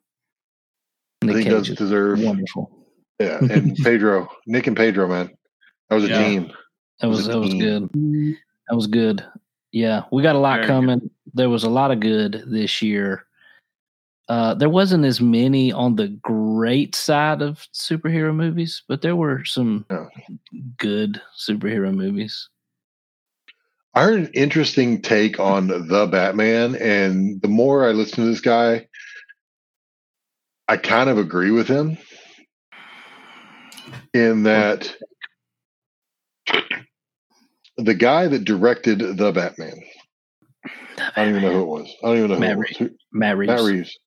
I 1.23 1.25
Nick 1.25 1.35
think 1.37 1.47
Cage 1.49 1.69
does 1.69 1.77
deserve 1.77 2.19
wonderful. 2.21 2.85
Yeah. 3.19 3.39
And 3.49 3.75
Pedro. 3.77 4.29
Nick 4.45 4.67
and 4.67 4.77
Pedro, 4.77 5.07
man. 5.07 5.31
That 5.89 5.95
was 5.95 6.03
a 6.05 6.09
Yeah. 6.09 6.27
team. 6.27 6.51
That 6.99 7.07
was 7.07 7.17
was 7.19 7.27
a 7.27 7.31
that 7.31 7.39
was 7.39 7.53
good. 7.55 7.89
That 8.69 8.75
was 8.75 8.87
good. 8.87 9.25
Yeah, 9.71 10.03
we 10.11 10.21
got 10.21 10.35
a 10.35 10.39
lot 10.39 10.57
Very 10.57 10.61
good. 10.63 10.67
coming. 10.67 11.09
There 11.33 11.49
was 11.49 11.63
a 11.63 11.69
lot 11.69 11.89
of 11.91 11.99
good 11.99 12.43
this 12.47 12.81
year. 12.83 13.25
Uh, 14.29 14.53
there 14.53 14.69
wasn't 14.69 15.05
as 15.05 15.21
many 15.21 15.71
on 15.71 15.95
the 15.95 16.09
great 16.21 16.93
side 16.95 17.41
of 17.41 17.65
superhero 17.73 18.35
movies, 18.35 18.83
but 18.87 19.01
there 19.01 19.15
were 19.15 19.43
some 19.45 19.85
Yeah. 19.89 20.05
good 20.77 21.19
superhero 21.35 21.93
movies. 21.95 22.49
I 23.95 24.03
heard 24.03 24.19
an 24.19 24.31
interesting 24.35 25.01
take 25.01 25.39
on 25.39 25.67
the 25.67 26.07
Batman, 26.11 26.75
and 26.75 27.41
the 27.41 27.47
more 27.47 27.87
I 27.87 27.91
listen 27.93 28.23
to 28.23 28.29
this 28.29 28.41
guy, 28.41 28.87
I 30.67 30.77
kind 30.77 31.09
of 31.09 31.17
agree 31.17 31.51
with 31.51 31.67
him 31.67 31.97
in 34.13 34.43
that 34.43 34.93
the 37.77 37.93
guy 37.93 38.27
that 38.27 38.43
directed 38.43 38.99
the 38.99 39.31
Batman, 39.31 39.81
I 40.97 41.11
don't 41.15 41.29
even 41.29 41.41
know 41.43 41.51
who 41.53 41.61
it 41.61 41.65
was. 41.65 41.95
I 42.03 42.07
don't 42.07 42.17
even 42.17 42.31
know 42.31 42.35
who 42.37 42.61
it 42.61 42.81
was. 42.81 42.91
Matt 43.11 43.37
Reeves. 43.37 43.47
Matt 43.47 43.61
Reeves 43.61 43.97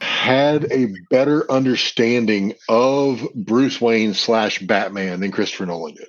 had 0.00 0.70
a 0.72 0.88
better 1.10 1.50
understanding 1.50 2.54
of 2.68 3.26
Bruce 3.34 3.80
Wayne 3.80 4.14
slash 4.14 4.58
Batman 4.58 5.20
than 5.20 5.30
Christopher 5.30 5.66
Nolan 5.66 5.94
did. 5.94 6.08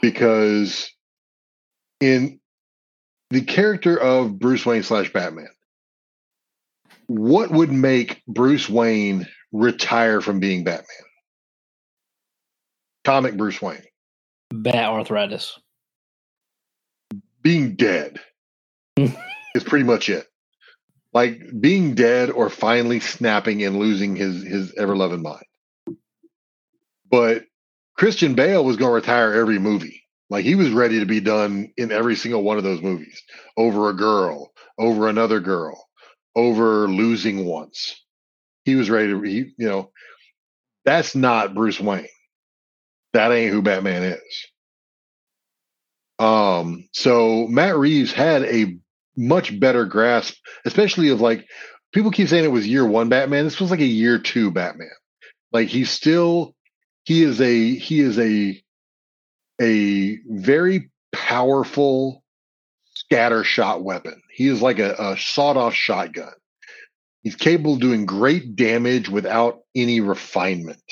Because 0.00 0.90
in 2.00 2.40
the 3.32 3.40
character 3.40 3.96
of 3.98 4.38
Bruce 4.38 4.66
Wayne 4.66 4.82
slash 4.82 5.10
Batman, 5.10 5.48
what 7.06 7.50
would 7.50 7.72
make 7.72 8.22
Bruce 8.26 8.68
Wayne 8.68 9.26
retire 9.52 10.20
from 10.20 10.38
being 10.38 10.64
Batman? 10.64 10.86
Comic 13.04 13.36
Bruce 13.36 13.60
Wayne 13.60 13.82
Bat 14.50 14.90
arthritis. 14.90 15.58
being 17.42 17.74
dead 17.74 18.20
is 18.96 19.64
pretty 19.64 19.84
much 19.84 20.10
it. 20.10 20.26
Like 21.14 21.40
being 21.58 21.94
dead 21.94 22.30
or 22.30 22.50
finally 22.50 23.00
snapping 23.00 23.62
and 23.64 23.78
losing 23.78 24.14
his 24.14 24.42
his 24.42 24.74
ever 24.76 24.94
loving 24.94 25.22
mind. 25.22 25.44
But 27.10 27.44
Christian 27.96 28.34
Bale 28.34 28.64
was 28.64 28.76
going 28.76 28.90
to 28.90 28.94
retire 28.94 29.32
every 29.32 29.58
movie. 29.58 30.01
Like 30.32 30.46
he 30.46 30.54
was 30.54 30.70
ready 30.70 30.98
to 31.00 31.04
be 31.04 31.20
done 31.20 31.74
in 31.76 31.92
every 31.92 32.16
single 32.16 32.42
one 32.42 32.56
of 32.56 32.64
those 32.64 32.80
movies 32.80 33.22
over 33.58 33.90
a 33.90 33.94
girl, 33.94 34.50
over 34.78 35.06
another 35.06 35.40
girl, 35.40 35.86
over 36.34 36.88
losing 36.88 37.44
once. 37.44 38.02
He 38.64 38.74
was 38.74 38.88
ready 38.88 39.08
to, 39.08 39.20
he, 39.20 39.52
you 39.58 39.68
know, 39.68 39.90
that's 40.86 41.14
not 41.14 41.54
Bruce 41.54 41.78
Wayne. 41.78 42.06
That 43.12 43.30
ain't 43.30 43.52
who 43.52 43.60
Batman 43.60 44.04
is. 44.04 44.46
Um, 46.18 46.88
so 46.92 47.46
Matt 47.48 47.76
Reeves 47.76 48.14
had 48.14 48.44
a 48.44 48.78
much 49.14 49.60
better 49.60 49.84
grasp, 49.84 50.36
especially 50.64 51.10
of 51.10 51.20
like 51.20 51.46
people 51.92 52.10
keep 52.10 52.28
saying 52.28 52.44
it 52.44 52.48
was 52.48 52.66
year 52.66 52.86
one 52.86 53.10
Batman. 53.10 53.44
This 53.44 53.60
was 53.60 53.70
like 53.70 53.80
a 53.80 53.84
year 53.84 54.18
two 54.18 54.50
Batman. 54.50 54.88
Like 55.52 55.68
he's 55.68 55.90
still 55.90 56.54
he 57.04 57.22
is 57.22 57.38
a 57.42 57.74
he 57.74 58.00
is 58.00 58.18
a 58.18 58.61
a 59.60 60.18
very 60.26 60.90
powerful 61.12 62.22
scatter 62.94 63.44
shot 63.44 63.82
weapon. 63.82 64.20
He 64.32 64.48
is 64.48 64.62
like 64.62 64.78
a, 64.78 64.94
a 64.98 65.16
sawed 65.16 65.56
off 65.56 65.74
shotgun. 65.74 66.32
He's 67.22 67.36
capable 67.36 67.74
of 67.74 67.80
doing 67.80 68.06
great 68.06 68.56
damage 68.56 69.08
without 69.08 69.60
any 69.74 70.00
refinement. 70.00 70.82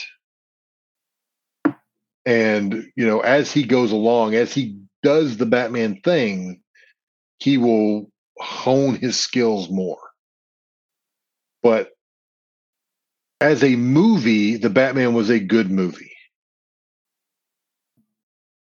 And, 2.24 2.84
you 2.94 3.06
know, 3.06 3.20
as 3.20 3.50
he 3.50 3.64
goes 3.64 3.90
along, 3.90 4.34
as 4.34 4.52
he 4.52 4.78
does 5.02 5.36
the 5.36 5.46
Batman 5.46 6.00
thing, 6.02 6.60
he 7.38 7.58
will 7.58 8.10
hone 8.38 8.94
his 8.94 9.18
skills 9.18 9.70
more. 9.70 9.98
But 11.62 11.90
as 13.40 13.64
a 13.64 13.76
movie, 13.76 14.56
the 14.56 14.70
Batman 14.70 15.14
was 15.14 15.30
a 15.30 15.40
good 15.40 15.70
movie. 15.70 16.09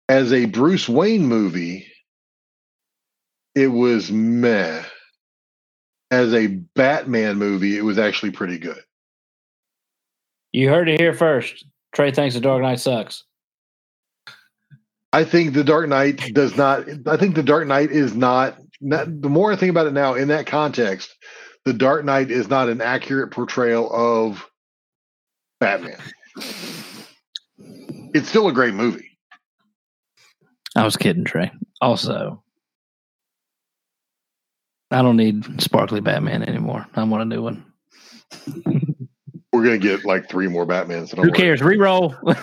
As 0.09 0.33
a 0.33 0.47
Bruce 0.47 0.89
Wayne 0.89 1.27
movie, 1.27 1.87
it 3.55 3.69
was 3.69 4.11
meh. 4.11 4.83
As 6.11 6.33
a 6.33 6.47
Batman 6.47 7.37
movie, 7.37 7.77
it 7.77 7.83
was 7.83 7.99
actually 7.99 8.31
pretty 8.31 8.59
good. 8.59 8.81
You 10.53 10.71
heard 10.71 10.89
it 10.89 10.99
here 10.99 11.13
first. 11.13 11.67
Trey 11.95 12.11
thinks 12.11 12.35
the 12.35 12.41
Dark 12.41 12.63
Knight 12.63 12.81
sucks. 12.81 13.25
I 15.13 15.25
think 15.25 15.53
the 15.53 15.65
Dark 15.65 15.89
Knight 15.89 16.33
does 16.33 16.57
not. 16.57 16.85
I 17.07 17.17
think 17.17 17.35
the 17.35 17.43
Dark 17.43 17.67
Knight 17.67 17.91
is 17.91 18.15
not, 18.15 18.57
not. 18.81 19.21
The 19.21 19.29
more 19.29 19.53
I 19.53 19.57
think 19.57 19.71
about 19.71 19.87
it 19.87 19.93
now, 19.93 20.15
in 20.15 20.29
that 20.29 20.47
context, 20.47 21.15
the 21.65 21.73
Dark 21.73 22.05
Knight 22.05 22.31
is 22.31 22.49
not 22.49 22.69
an 22.69 22.81
accurate 22.81 23.31
portrayal 23.31 23.91
of 23.93 24.47
Batman. 25.61 25.99
It's 28.15 28.29
still 28.29 28.49
a 28.49 28.53
great 28.53 28.75
movie. 28.75 29.08
I 30.79 30.85
was 30.85 30.97
kidding, 30.97 31.25
Trey. 31.25 31.51
Also, 31.81 32.41
I 34.93 35.03
don't 35.03 35.17
need 35.17 35.61
sparkly 35.61 36.01
Batman 36.01 36.45
anymore. 36.45 36.87
I 36.95 37.03
want 37.03 37.23
a 37.23 37.27
new 37.27 37.43
one. 37.43 37.65
We're 39.53 39.65
gonna 39.65 39.79
get 39.79 40.05
like 40.05 40.29
three 40.29 40.47
more 40.47 40.65
Batmans. 40.65 41.17
Who 41.17 41.33
cares? 41.33 41.61
Reroll. 41.61 42.17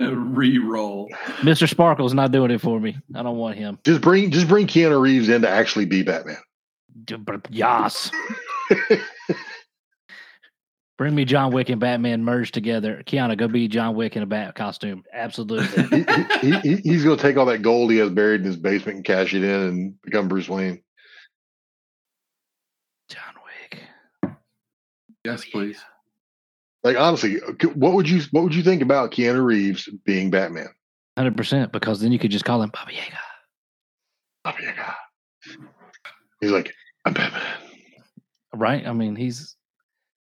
Re-roll. 0.00 1.08
Mr. 1.38 1.66
Sparkle's 1.68 2.12
not 2.12 2.30
doing 2.30 2.50
it 2.50 2.60
for 2.60 2.78
me. 2.78 2.98
I 3.14 3.22
don't 3.22 3.38
want 3.38 3.56
him. 3.56 3.78
Just 3.84 4.02
bring 4.02 4.30
just 4.30 4.48
bring 4.48 4.66
Keanu 4.66 5.00
Reeves 5.00 5.30
in 5.30 5.42
to 5.42 5.48
actually 5.48 5.86
be 5.86 6.02
Batman. 6.02 6.36
Yas. 7.50 8.10
Bring 10.98 11.14
me 11.14 11.24
John 11.24 11.52
Wick 11.52 11.68
and 11.70 11.80
Batman 11.80 12.22
merged 12.22 12.54
together. 12.54 13.02
Keanu, 13.06 13.36
go 13.36 13.48
be 13.48 13.66
John 13.66 13.94
Wick 13.94 14.16
in 14.16 14.22
a 14.22 14.26
bat 14.26 14.54
costume. 14.54 15.02
Absolutely. 15.12 16.04
he, 16.42 16.52
he, 16.52 16.58
he, 16.60 16.76
he's 16.76 17.04
gonna 17.04 17.16
take 17.16 17.36
all 17.36 17.46
that 17.46 17.62
gold 17.62 17.90
he 17.90 17.96
has 17.98 18.10
buried 18.10 18.42
in 18.42 18.46
his 18.46 18.56
basement 18.56 18.96
and 18.96 19.04
cash 19.04 19.34
it 19.34 19.42
in 19.42 19.60
and 19.60 20.02
become 20.02 20.28
Bruce 20.28 20.48
Wayne. 20.48 20.82
John 23.08 23.34
Wick. 23.44 23.80
Yes, 25.24 25.44
oh, 25.46 25.50
please. 25.50 25.80
Like 26.84 26.98
honestly, 26.98 27.36
what 27.74 27.94
would 27.94 28.08
you 28.08 28.22
what 28.32 28.44
would 28.44 28.54
you 28.54 28.62
think 28.62 28.82
about 28.82 29.12
Keanu 29.12 29.42
Reeves 29.42 29.88
being 30.04 30.30
Batman? 30.30 30.68
Hundred 31.16 31.36
percent, 31.36 31.72
because 31.72 32.00
then 32.00 32.12
you 32.12 32.18
could 32.18 32.30
just 32.30 32.44
call 32.44 32.62
him 32.62 32.70
Baba 32.70 32.92
Yaga. 32.92 33.18
Baba 34.44 34.58
Yaga. 34.62 34.96
He's 36.40 36.50
like, 36.50 36.74
I'm 37.04 37.12
Batman. 37.12 37.42
Right? 38.54 38.86
I 38.86 38.92
mean, 38.92 39.14
he's 39.14 39.56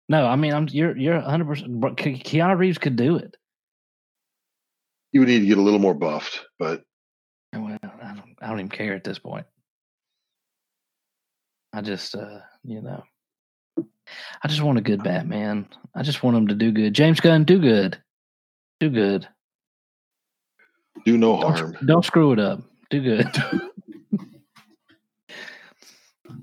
no. 0.08 0.26
I 0.26 0.36
mean, 0.36 0.54
I'm 0.54 0.68
you're 0.70 0.96
you're 0.96 1.20
hundred 1.20 1.46
percent. 1.46 1.80
Keanu 1.80 2.58
Reeves 2.58 2.78
could 2.78 2.96
do 2.96 3.16
it. 3.16 3.36
You 5.12 5.20
would 5.20 5.28
need 5.28 5.40
to 5.40 5.46
get 5.46 5.58
a 5.58 5.62
little 5.62 5.78
more 5.78 5.94
buffed, 5.94 6.46
but 6.58 6.84
well, 7.52 7.78
I 7.82 8.14
don't. 8.14 8.36
I 8.40 8.48
don't 8.48 8.60
even 8.60 8.68
care 8.68 8.94
at 8.94 9.04
this 9.04 9.18
point. 9.18 9.46
I 11.72 11.82
just, 11.82 12.14
uh, 12.14 12.40
you 12.64 12.80
know, 12.80 13.02
I 14.42 14.48
just 14.48 14.62
want 14.62 14.78
a 14.78 14.82
good 14.82 15.02
Batman. 15.02 15.68
I 15.94 16.02
just 16.02 16.22
want 16.22 16.36
him 16.36 16.48
to 16.48 16.54
do 16.54 16.72
good. 16.72 16.94
James 16.94 17.20
Gunn, 17.20 17.44
do 17.44 17.58
good. 17.58 18.00
Do 18.80 18.90
good. 18.90 19.28
Do 21.04 21.18
no 21.18 21.40
don't, 21.40 21.58
harm. 21.58 21.76
Don't 21.84 22.04
screw 22.04 22.32
it 22.32 22.38
up. 22.38 22.62
Do 22.90 23.02
good. 23.02 23.26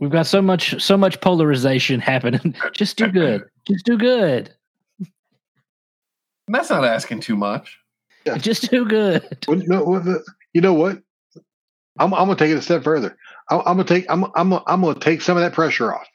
We've 0.06 0.12
got 0.12 0.28
so 0.28 0.39
much 0.39 0.80
so 0.84 0.97
much 0.97 1.20
polarization 1.20 1.99
happening. 1.99 2.56
Just 2.74 2.95
do 2.95 3.08
good. 3.08 3.43
Just 3.68 3.88
do 3.88 3.97
good. 3.97 4.53
That's 6.47 6.70
not 6.70 6.86
asking 6.86 7.22
too 7.22 7.36
much. 7.36 7.80
Yeah. 8.24 8.38
Just 8.38 8.70
do 8.70 8.86
good. 8.86 9.24
Well, 9.47 9.64
no, 9.66 10.22
you 10.53 10.62
know 10.62 10.76
what? 10.76 11.01
I'm, 11.97 12.14
I'm 12.14 12.28
gonna 12.28 12.36
take 12.36 12.51
it 12.51 12.58
a 12.58 12.62
step 12.62 12.84
further. 12.84 13.18
I'm, 13.49 13.62
I'm 13.62 13.78
gonna 13.78 13.86
take 13.86 14.06
I'm 14.08 14.26
I'm 14.36 14.53
I'm 14.53 14.82
gonna 14.82 14.99
take 14.99 15.24
some 15.24 15.38
of 15.38 15.41
that 15.41 15.53
pressure 15.53 15.91
off. 15.91 16.06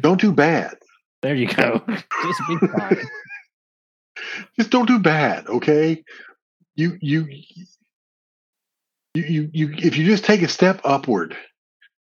Don't 0.00 0.20
do 0.20 0.32
bad. 0.32 0.74
There 1.20 1.36
you 1.36 1.46
go. 1.46 1.80
Just 1.88 2.40
be 2.48 2.56
fine. 2.66 3.06
Just 4.58 4.70
don't 4.70 4.88
do 4.88 4.98
bad, 4.98 5.46
okay? 5.46 6.02
You 6.74 6.98
you 7.00 7.24
you 9.14 9.22
you 9.22 9.50
you 9.52 9.74
if 9.78 9.96
you 9.96 10.06
just 10.06 10.24
take 10.24 10.42
a 10.42 10.48
step 10.48 10.80
upward, 10.82 11.36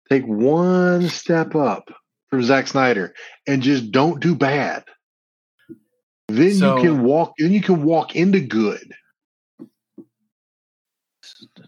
take 0.09 0.25
one 0.25 1.09
step 1.09 1.55
up 1.55 1.91
from 2.31 2.43
Zack 2.43 2.67
Snyder 2.69 3.15
and 3.47 3.63
just 3.63 3.91
don't 3.91 4.21
do 4.21 4.35
bad. 4.35 4.85
Then 6.29 6.55
So- 6.55 6.77
you 6.77 6.83
can 6.83 7.03
walk 7.03 7.33
then 7.39 7.53
you 7.53 7.63
can 7.63 7.83
walk 7.83 8.17
into 8.17 8.41
good. 8.41 8.93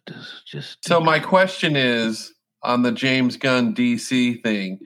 Just, 0.09 0.47
just 0.47 0.85
So 0.85 1.01
my 1.01 1.19
question 1.19 1.77
is 1.77 2.33
on 2.63 2.83
the 2.83 2.93
James 2.93 3.37
Gunn 3.37 3.75
DC 3.75 4.43
thing. 4.43 4.81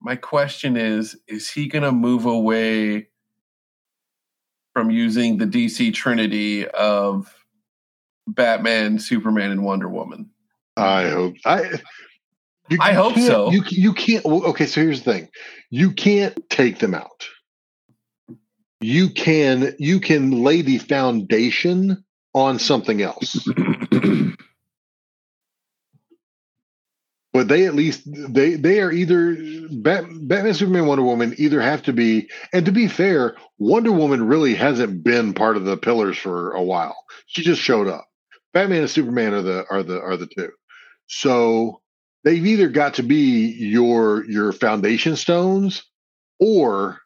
My 0.00 0.16
question 0.16 0.76
is: 0.76 1.16
Is 1.28 1.50
he 1.50 1.68
going 1.68 1.84
to 1.84 1.92
move 1.92 2.26
away 2.26 3.08
from 4.72 4.90
using 4.90 5.38
the 5.38 5.46
DC 5.46 5.94
Trinity 5.94 6.66
of 6.66 7.32
Batman, 8.26 8.98
Superman, 8.98 9.50
and 9.50 9.62
Wonder 9.64 9.88
Woman? 9.88 10.30
I 10.76 11.08
hope 11.10 11.34
I. 11.44 11.80
You 12.72 12.78
I 12.80 12.92
hope 12.92 13.18
so. 13.18 13.50
You 13.50 13.62
you 13.68 13.92
can't. 13.92 14.24
Okay, 14.24 14.66
so 14.66 14.80
here's 14.80 15.02
the 15.02 15.12
thing: 15.12 15.28
you 15.70 15.92
can't 15.92 16.48
take 16.48 16.78
them 16.78 16.94
out. 16.94 17.28
You 18.80 19.10
can 19.10 19.74
you 19.78 20.00
can 20.00 20.42
lay 20.42 20.62
the 20.62 20.78
foundation 20.78 22.02
on 22.34 22.58
something 22.58 23.02
else, 23.02 23.46
but 27.32 27.48
they 27.48 27.66
at 27.66 27.74
least 27.74 28.02
they 28.06 28.54
they 28.54 28.80
are 28.80 28.90
either 28.90 29.36
Bat, 29.70 30.06
Batman, 30.28 30.54
Superman, 30.54 30.86
Wonder 30.86 31.04
Woman 31.04 31.34
either 31.36 31.60
have 31.60 31.82
to 31.84 31.92
be. 31.92 32.30
And 32.54 32.64
to 32.66 32.72
be 32.72 32.88
fair, 32.88 33.36
Wonder 33.58 33.92
Woman 33.92 34.26
really 34.26 34.54
hasn't 34.54 35.04
been 35.04 35.34
part 35.34 35.58
of 35.58 35.64
the 35.64 35.76
pillars 35.76 36.16
for 36.16 36.52
a 36.52 36.62
while. 36.62 36.96
She 37.26 37.42
just 37.42 37.60
showed 37.60 37.88
up. 37.88 38.06
Batman 38.54 38.80
and 38.80 38.90
Superman 38.90 39.34
are 39.34 39.42
the 39.42 39.66
are 39.70 39.82
the 39.82 40.00
are 40.00 40.16
the 40.16 40.26
two. 40.26 40.50
So 41.06 41.81
they've 42.24 42.44
either 42.44 42.68
got 42.68 42.94
to 42.94 43.02
be 43.02 43.52
your 43.52 44.24
your 44.30 44.52
foundation 44.52 45.16
stones 45.16 45.84
or 46.38 46.98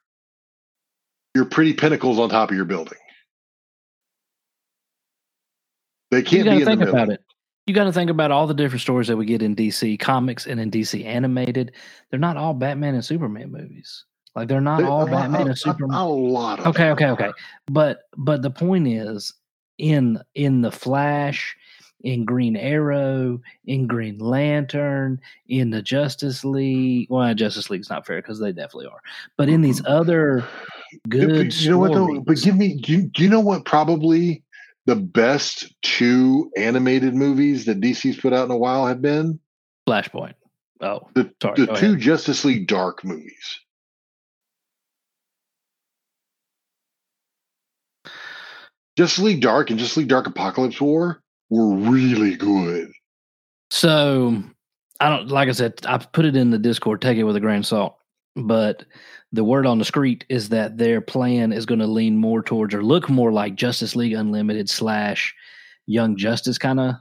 your 1.34 1.44
pretty 1.44 1.72
pinnacles 1.74 2.18
on 2.18 2.28
top 2.28 2.50
of 2.50 2.56
your 2.56 2.64
building. 2.64 2.98
They 6.10 6.22
can't 6.22 6.44
you 6.44 6.44
got 6.44 6.58
be 6.58 6.64
think 6.64 6.82
about 6.82 7.10
it. 7.10 7.20
You 7.66 7.74
got 7.74 7.84
to 7.84 7.92
think 7.92 8.10
about 8.10 8.30
all 8.30 8.46
the 8.46 8.54
different 8.54 8.80
stories 8.80 9.08
that 9.08 9.16
we 9.16 9.26
get 9.26 9.42
in 9.42 9.56
DC 9.56 9.98
comics 9.98 10.46
and 10.46 10.60
in 10.60 10.70
DC 10.70 11.04
animated. 11.04 11.72
They're 12.10 12.20
not 12.20 12.36
all 12.36 12.54
Batman 12.54 12.94
and 12.94 13.04
Superman 13.04 13.50
movies. 13.50 14.04
Like 14.36 14.48
they're 14.48 14.60
not 14.60 14.78
They- 14.78 14.84
all 14.86 15.02
a- 15.02 15.10
Batman 15.10 15.42
a- 15.42 15.50
and 15.50 15.58
Superman. 15.58 15.96
A, 15.96 16.02
a 16.02 16.04
lot 16.04 16.60
of 16.60 16.66
okay 16.68 16.90
okay 16.90 17.06
okay 17.08 17.30
but 17.66 18.02
but 18.16 18.42
the 18.42 18.50
point 18.50 18.86
is 18.86 19.32
in 19.78 20.20
in 20.34 20.60
the 20.60 20.70
flash 20.70 21.56
in 22.02 22.24
green 22.24 22.56
arrow 22.56 23.40
in 23.64 23.86
green 23.86 24.18
lantern 24.18 25.20
in 25.48 25.70
the 25.70 25.82
justice 25.82 26.44
league 26.44 27.08
well 27.10 27.34
justice 27.34 27.70
league's 27.70 27.88
not 27.88 28.06
fair 28.06 28.20
because 28.20 28.38
they 28.38 28.52
definitely 28.52 28.86
are 28.86 29.00
but 29.36 29.48
in 29.48 29.62
these 29.62 29.80
mm-hmm. 29.80 29.92
other 29.92 30.44
good 31.08 31.54
you 31.54 31.70
know 31.70 31.78
what 31.78 31.92
though? 31.92 32.20
But 32.20 32.38
give 32.38 32.56
me 32.56 32.74
do 32.74 32.92
you, 32.92 33.02
do 33.02 33.22
you 33.22 33.28
know 33.28 33.40
what 33.40 33.64
probably 33.64 34.42
the 34.86 34.96
best 34.96 35.74
two 35.82 36.50
animated 36.56 37.14
movies 37.14 37.64
that 37.64 37.80
DC's 37.80 38.20
put 38.20 38.32
out 38.32 38.44
in 38.44 38.50
a 38.50 38.56
while 38.56 38.86
have 38.86 39.02
been? 39.02 39.38
flashpoint 39.88 40.34
oh 40.80 41.08
The, 41.14 41.30
Sorry, 41.40 41.54
the 41.56 41.66
go 41.66 41.74
two 41.74 41.86
ahead. 41.86 42.00
Justice 42.00 42.44
League 42.44 42.66
Dark 42.66 43.04
movies. 43.04 43.60
Justice 48.96 49.24
League 49.24 49.42
Dark 49.42 49.70
and 49.70 49.78
Justice 49.78 49.98
League 49.98 50.08
Dark 50.08 50.26
Apokolips 50.26 50.80
War 50.80 51.22
were 51.50 51.74
really 51.74 52.36
good. 52.36 52.90
So 53.70 54.42
I 55.00 55.08
don't 55.08 55.28
like 55.28 55.48
I 55.48 55.52
said, 55.52 55.74
I 55.86 55.98
put 55.98 56.24
it 56.24 56.36
in 56.36 56.50
the 56.50 56.58
Discord, 56.58 57.00
take 57.00 57.18
it 57.18 57.24
with 57.24 57.36
a 57.36 57.40
grain 57.40 57.58
of 57.58 57.66
salt. 57.66 57.96
But 58.36 58.84
the 59.32 59.44
word 59.44 59.66
on 59.66 59.78
the 59.78 59.84
street 59.84 60.24
is 60.28 60.50
that 60.50 60.76
their 60.78 61.00
plan 61.00 61.52
is 61.52 61.66
going 61.66 61.80
to 61.80 61.86
lean 61.86 62.16
more 62.16 62.42
towards 62.42 62.74
or 62.74 62.82
look 62.82 63.08
more 63.08 63.32
like 63.32 63.54
Justice 63.54 63.96
League 63.96 64.12
Unlimited 64.12 64.68
slash 64.68 65.34
Young 65.86 66.16
Justice 66.16 66.58
kind 66.58 66.80
of 66.80 66.94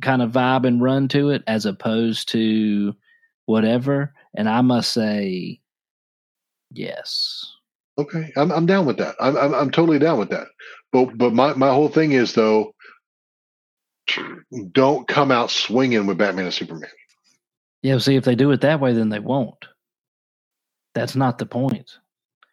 kind 0.00 0.22
of 0.22 0.32
vibe 0.32 0.66
and 0.66 0.82
run 0.82 1.08
to 1.08 1.30
it, 1.30 1.42
as 1.46 1.66
opposed 1.66 2.28
to 2.30 2.94
whatever. 3.46 4.14
and 4.36 4.48
I 4.48 4.60
must 4.60 4.92
say, 4.92 5.60
yes. 6.70 7.52
Okay, 7.96 8.32
I'm 8.36 8.50
I'm 8.50 8.66
down 8.66 8.86
with 8.86 8.96
that. 8.98 9.14
I'm 9.20 9.36
I'm, 9.36 9.54
I'm 9.54 9.70
totally 9.70 9.98
down 9.98 10.18
with 10.18 10.30
that. 10.30 10.46
But 10.92 11.16
but 11.16 11.32
my 11.32 11.54
my 11.54 11.70
whole 11.70 11.88
thing 11.88 12.12
is 12.12 12.34
though, 12.34 12.74
don't 14.72 15.08
come 15.08 15.30
out 15.30 15.50
swinging 15.50 16.06
with 16.06 16.18
Batman 16.18 16.46
and 16.46 16.54
Superman. 16.54 16.90
Yeah, 17.82 17.98
see, 17.98 18.16
if 18.16 18.24
they 18.24 18.34
do 18.34 18.50
it 18.50 18.62
that 18.62 18.80
way, 18.80 18.92
then 18.92 19.08
they 19.08 19.18
won't. 19.18 19.66
That's 20.94 21.16
not 21.16 21.38
the 21.38 21.46
point. 21.46 21.98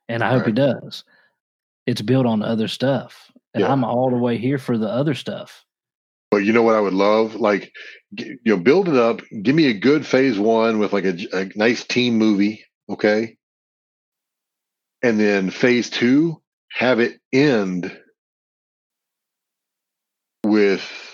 And 0.10 0.24
I 0.24 0.32
hope 0.32 0.46
he 0.46 0.52
does. 0.52 1.04
It's 1.86 2.02
built 2.02 2.26
on 2.26 2.42
other 2.42 2.68
stuff. 2.68 3.32
And 3.54 3.62
Yeah. 3.62 3.72
I'm 3.72 3.84
all 3.84 4.10
the 4.10 4.18
way 4.18 4.38
here 4.38 4.58
for 4.58 4.78
the 4.78 4.90
other 4.90 5.14
stuff. 5.14 5.66
But 6.32 6.44
you 6.44 6.54
know 6.54 6.64
what 6.64 6.76
I 6.76 6.80
would 6.80 6.94
love? 6.94 7.36
Like, 7.36 7.74
you 8.18 8.40
know, 8.46 8.58
build 8.58 8.88
it 8.90 8.96
up. 8.96 9.22
Give 9.42 9.56
me 9.56 9.68
a 9.68 9.74
good 9.74 10.06
phase 10.06 10.40
one 10.40 10.80
with 10.80 10.94
like 10.94 11.06
a, 11.06 11.18
a 11.34 11.50
nice 11.56 11.84
team 11.84 12.18
movie, 12.18 12.66
okay? 12.90 13.38
And 15.04 15.20
then 15.20 15.50
phase 15.50 15.90
two, 15.90 16.42
have 16.70 17.00
it 17.00 17.20
end 17.34 17.98
with 20.46 21.11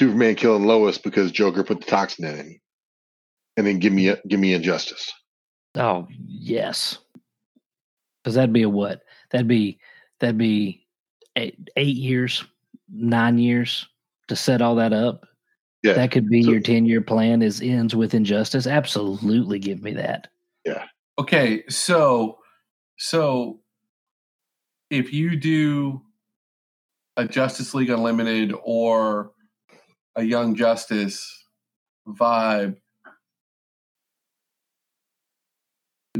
Superman 0.00 0.34
killing 0.34 0.64
Lois 0.64 0.96
because 0.96 1.30
Joker 1.30 1.62
put 1.62 1.80
the 1.80 1.86
toxin 1.86 2.24
in 2.24 2.36
him, 2.36 2.60
and 3.58 3.66
then 3.66 3.78
give 3.78 3.92
me 3.92 4.14
give 4.28 4.40
me 4.40 4.54
Injustice. 4.54 5.12
Oh, 5.74 6.08
yes. 6.26 6.96
Because 8.24 8.34
that'd 8.34 8.52
be 8.54 8.62
a 8.62 8.68
what? 8.68 9.02
That'd 9.30 9.46
be 9.46 9.78
that'd 10.20 10.38
be 10.38 10.86
eight, 11.36 11.68
eight 11.76 11.96
years, 11.96 12.42
nine 12.90 13.36
years 13.38 13.86
to 14.28 14.36
set 14.36 14.62
all 14.62 14.76
that 14.76 14.94
up. 14.94 15.26
Yeah. 15.82 15.92
That 15.92 16.10
could 16.12 16.30
be 16.30 16.42
So- 16.42 16.50
your 16.50 16.60
10 16.60 16.86
year 16.86 17.02
plan 17.02 17.42
is 17.42 17.60
ends 17.60 17.94
with 17.94 18.14
injustice. 18.14 18.66
Absolutely 18.66 19.58
give 19.58 19.82
me 19.82 19.92
that. 19.94 20.28
Yeah. 20.64 20.86
Okay, 21.18 21.62
so 21.68 22.38
so 22.96 23.60
if 24.88 25.12
you 25.12 25.36
do 25.36 26.00
a 27.18 27.26
Justice 27.28 27.74
League 27.74 27.90
Unlimited 27.90 28.54
or 28.62 29.32
a 30.16 30.22
Young 30.22 30.54
Justice 30.54 31.44
vibe, 32.08 32.76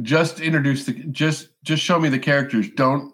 just 0.02 0.40
introduce 0.40 0.86
the 0.86 0.92
just 1.10 1.48
just 1.64 1.82
show 1.82 1.98
me 1.98 2.08
the 2.08 2.18
characters. 2.18 2.70
Don't 2.70 3.12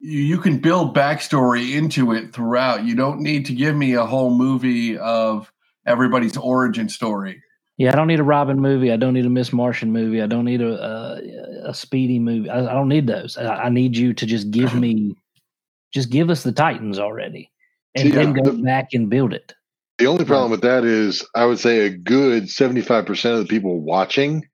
you, 0.00 0.20
you 0.20 0.38
can 0.38 0.58
build 0.58 0.96
backstory 0.96 1.74
into 1.74 2.12
it 2.12 2.32
throughout. 2.32 2.84
You 2.84 2.94
don't 2.94 3.20
need 3.20 3.46
to 3.46 3.54
give 3.54 3.76
me 3.76 3.94
a 3.94 4.06
whole 4.06 4.30
movie 4.30 4.98
of 4.98 5.52
everybody's 5.86 6.36
origin 6.36 6.88
story. 6.88 7.42
Yeah, 7.78 7.92
I 7.92 7.96
don't 7.96 8.08
need 8.08 8.20
a 8.20 8.24
Robin 8.24 8.60
movie. 8.60 8.92
I 8.92 8.96
don't 8.96 9.14
need 9.14 9.26
a 9.26 9.30
Miss 9.30 9.52
Martian 9.52 9.92
movie. 9.92 10.20
I 10.20 10.26
don't 10.26 10.44
need 10.44 10.60
a 10.62 10.74
a, 11.64 11.70
a 11.70 11.74
Speedy 11.74 12.18
movie. 12.18 12.50
I, 12.50 12.60
I 12.66 12.74
don't 12.74 12.88
need 12.88 13.06
those. 13.06 13.38
I, 13.38 13.64
I 13.64 13.68
need 13.70 13.96
you 13.96 14.12
to 14.14 14.26
just 14.26 14.50
give 14.50 14.74
me, 14.74 15.16
just 15.92 16.10
give 16.10 16.30
us 16.30 16.42
the 16.42 16.52
Titans 16.52 16.98
already, 16.98 17.50
and 17.94 18.08
See, 18.08 18.10
then 18.10 18.34
go 18.34 18.52
back 18.62 18.88
and 18.92 19.08
build 19.08 19.32
it. 19.32 19.54
The 20.00 20.06
only 20.06 20.24
problem 20.24 20.50
with 20.50 20.62
that 20.62 20.84
is, 20.84 21.26
I 21.36 21.44
would 21.44 21.58
say 21.58 21.80
a 21.80 21.90
good 21.90 22.48
seventy-five 22.48 23.04
percent 23.04 23.34
of 23.34 23.40
the 23.42 23.48
people 23.48 23.80
watching 23.80 24.46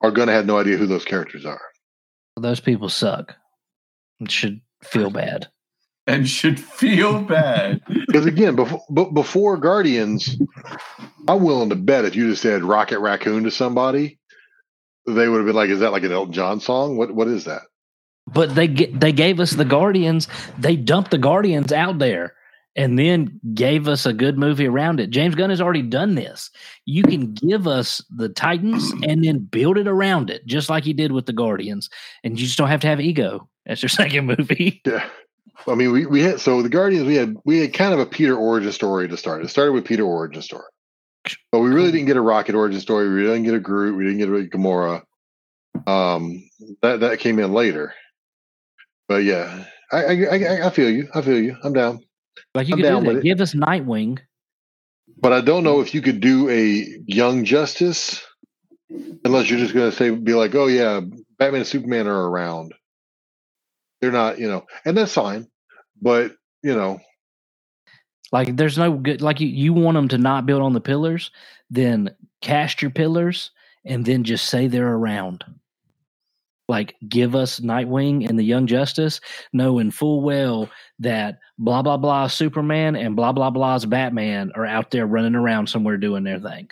are 0.00 0.10
going 0.10 0.28
to 0.28 0.34
have 0.34 0.46
no 0.46 0.58
idea 0.58 0.78
who 0.78 0.86
those 0.86 1.04
characters 1.04 1.44
are. 1.44 1.60
Those 2.40 2.60
people 2.60 2.88
suck. 2.88 3.34
It 4.20 4.30
should 4.30 4.62
feel 4.82 5.10
bad. 5.10 5.48
And 6.06 6.28
should 6.28 6.58
feel 6.58 7.20
bad. 7.20 7.80
Because 8.06 8.26
again, 8.26 8.54
before 8.54 9.12
before 9.12 9.56
Guardians, 9.56 10.36
I'm 11.26 11.42
willing 11.42 11.70
to 11.70 11.74
bet 11.74 12.04
if 12.04 12.14
you 12.14 12.30
just 12.30 12.42
said 12.42 12.62
Rocket 12.62 13.00
Raccoon 13.00 13.42
to 13.42 13.50
somebody, 13.50 14.20
they 15.04 15.28
would 15.28 15.38
have 15.38 15.46
been 15.46 15.56
like, 15.56 15.68
"Is 15.70 15.80
that 15.80 15.90
like 15.90 16.04
an 16.04 16.12
Elton 16.12 16.32
John 16.32 16.60
song? 16.60 16.96
What 16.96 17.12
what 17.12 17.26
is 17.26 17.44
that?" 17.44 17.62
But 18.32 18.54
they 18.54 18.68
get, 18.68 19.00
they 19.00 19.10
gave 19.10 19.40
us 19.40 19.50
the 19.50 19.64
Guardians. 19.64 20.28
They 20.56 20.76
dumped 20.76 21.10
the 21.10 21.18
Guardians 21.18 21.72
out 21.72 21.98
there, 21.98 22.34
and 22.76 22.98
then 22.98 23.40
gave 23.54 23.86
us 23.86 24.04
a 24.06 24.12
good 24.12 24.38
movie 24.38 24.66
around 24.66 25.00
it. 25.00 25.10
James 25.10 25.34
Gunn 25.34 25.50
has 25.50 25.60
already 25.60 25.82
done 25.82 26.14
this. 26.14 26.50
You 26.86 27.02
can 27.02 27.32
give 27.32 27.66
us 27.66 28.02
the 28.10 28.28
Titans 28.28 28.92
and 29.06 29.24
then 29.24 29.38
build 29.38 29.78
it 29.78 29.86
around 29.86 30.30
it, 30.30 30.44
just 30.46 30.68
like 30.68 30.84
he 30.84 30.92
did 30.92 31.12
with 31.12 31.26
the 31.26 31.32
Guardians. 31.32 31.88
And 32.24 32.38
you 32.38 32.46
just 32.46 32.58
don't 32.58 32.68
have 32.68 32.80
to 32.80 32.88
have 32.88 33.00
ego. 33.00 33.48
That's 33.66 33.82
your 33.82 33.88
second 33.90 34.26
movie. 34.26 34.82
Yeah. 34.84 35.08
I 35.66 35.74
mean, 35.74 35.92
we, 35.92 36.04
we 36.06 36.20
had 36.20 36.40
so 36.40 36.62
the 36.62 36.68
Guardians. 36.68 37.06
We 37.06 37.14
had 37.14 37.36
we 37.44 37.60
had 37.60 37.72
kind 37.72 37.94
of 37.94 38.00
a 38.00 38.06
Peter 38.06 38.36
origin 38.36 38.72
story 38.72 39.08
to 39.08 39.16
start. 39.16 39.44
It 39.44 39.48
started 39.48 39.72
with 39.72 39.84
Peter 39.84 40.04
origin 40.04 40.42
story, 40.42 40.64
but 41.52 41.60
we 41.60 41.70
really 41.70 41.92
didn't 41.92 42.06
get 42.06 42.16
a 42.16 42.20
Rocket 42.20 42.54
origin 42.54 42.80
story. 42.80 43.08
We 43.08 43.22
didn't 43.22 43.44
get 43.44 43.54
a 43.54 43.60
Groot. 43.60 43.96
We 43.96 44.04
didn't 44.04 44.18
get 44.18 44.28
a 44.28 44.58
Gamora. 44.58 45.02
Um, 45.86 46.42
that 46.82 47.00
that 47.00 47.20
came 47.20 47.38
in 47.38 47.52
later. 47.52 47.94
But 49.08 49.24
yeah, 49.24 49.64
I 49.92 50.04
I, 50.04 50.26
I, 50.26 50.66
I 50.66 50.70
feel 50.70 50.90
you. 50.90 51.08
I 51.14 51.22
feel 51.22 51.40
you. 51.40 51.56
I'm 51.62 51.72
down. 51.72 52.00
Like 52.54 52.68
you 52.68 52.74
I'm 52.74 52.82
could 52.82 52.88
do 52.88 53.14
that. 53.14 53.22
Give 53.22 53.40
us 53.40 53.54
Nightwing. 53.54 54.20
But 55.20 55.32
I 55.32 55.40
don't 55.42 55.64
know 55.64 55.80
if 55.80 55.94
you 55.94 56.02
could 56.02 56.20
do 56.20 56.50
a 56.50 56.86
Young 57.06 57.44
Justice 57.44 58.24
unless 59.24 59.50
you're 59.50 59.58
just 59.60 59.74
going 59.74 59.90
to 59.90 59.96
say, 59.96 60.10
be 60.10 60.34
like, 60.34 60.54
oh, 60.54 60.66
yeah, 60.66 61.00
Batman 61.38 61.60
and 61.60 61.66
Superman 61.68 62.08
are 62.08 62.28
around. 62.28 62.74
They're 64.00 64.12
not, 64.12 64.38
you 64.38 64.48
know, 64.48 64.66
and 64.84 64.96
that's 64.96 65.14
fine. 65.14 65.48
But, 66.02 66.32
you 66.62 66.74
know, 66.74 67.00
Like 68.32 68.56
there's 68.56 68.78
no 68.78 68.94
good. 68.94 69.22
Like 69.22 69.40
you, 69.40 69.48
you 69.48 69.72
want 69.72 69.96
them 69.96 70.08
to 70.08 70.18
not 70.18 70.46
build 70.46 70.62
on 70.62 70.74
the 70.74 70.80
pillars, 70.80 71.30
then 71.70 72.14
cast 72.42 72.82
your 72.82 72.90
pillars 72.90 73.50
and 73.84 74.04
then 74.04 74.24
just 74.24 74.46
say 74.48 74.66
they're 74.66 74.94
around. 74.94 75.44
Like 76.68 76.94
give 77.06 77.34
us 77.34 77.60
Nightwing 77.60 78.28
and 78.28 78.38
the 78.38 78.42
Young 78.44 78.66
Justice, 78.66 79.20
knowing 79.52 79.90
full 79.90 80.22
well 80.22 80.70
that 81.00 81.38
blah 81.58 81.82
blah 81.82 81.96
blah 81.98 82.26
Superman 82.26 82.96
and 82.96 83.14
blah 83.16 83.32
blah 83.32 83.50
blah's 83.50 83.84
Batman 83.84 84.52
are 84.54 84.64
out 84.66 84.90
there 84.90 85.06
running 85.06 85.34
around 85.34 85.68
somewhere 85.68 85.96
doing 85.98 86.24
their 86.24 86.40
thing. 86.40 86.70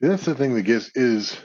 that's 0.00 0.24
the 0.24 0.34
thing 0.34 0.54
that 0.54 0.62
gets 0.62 0.90
is 0.94 1.36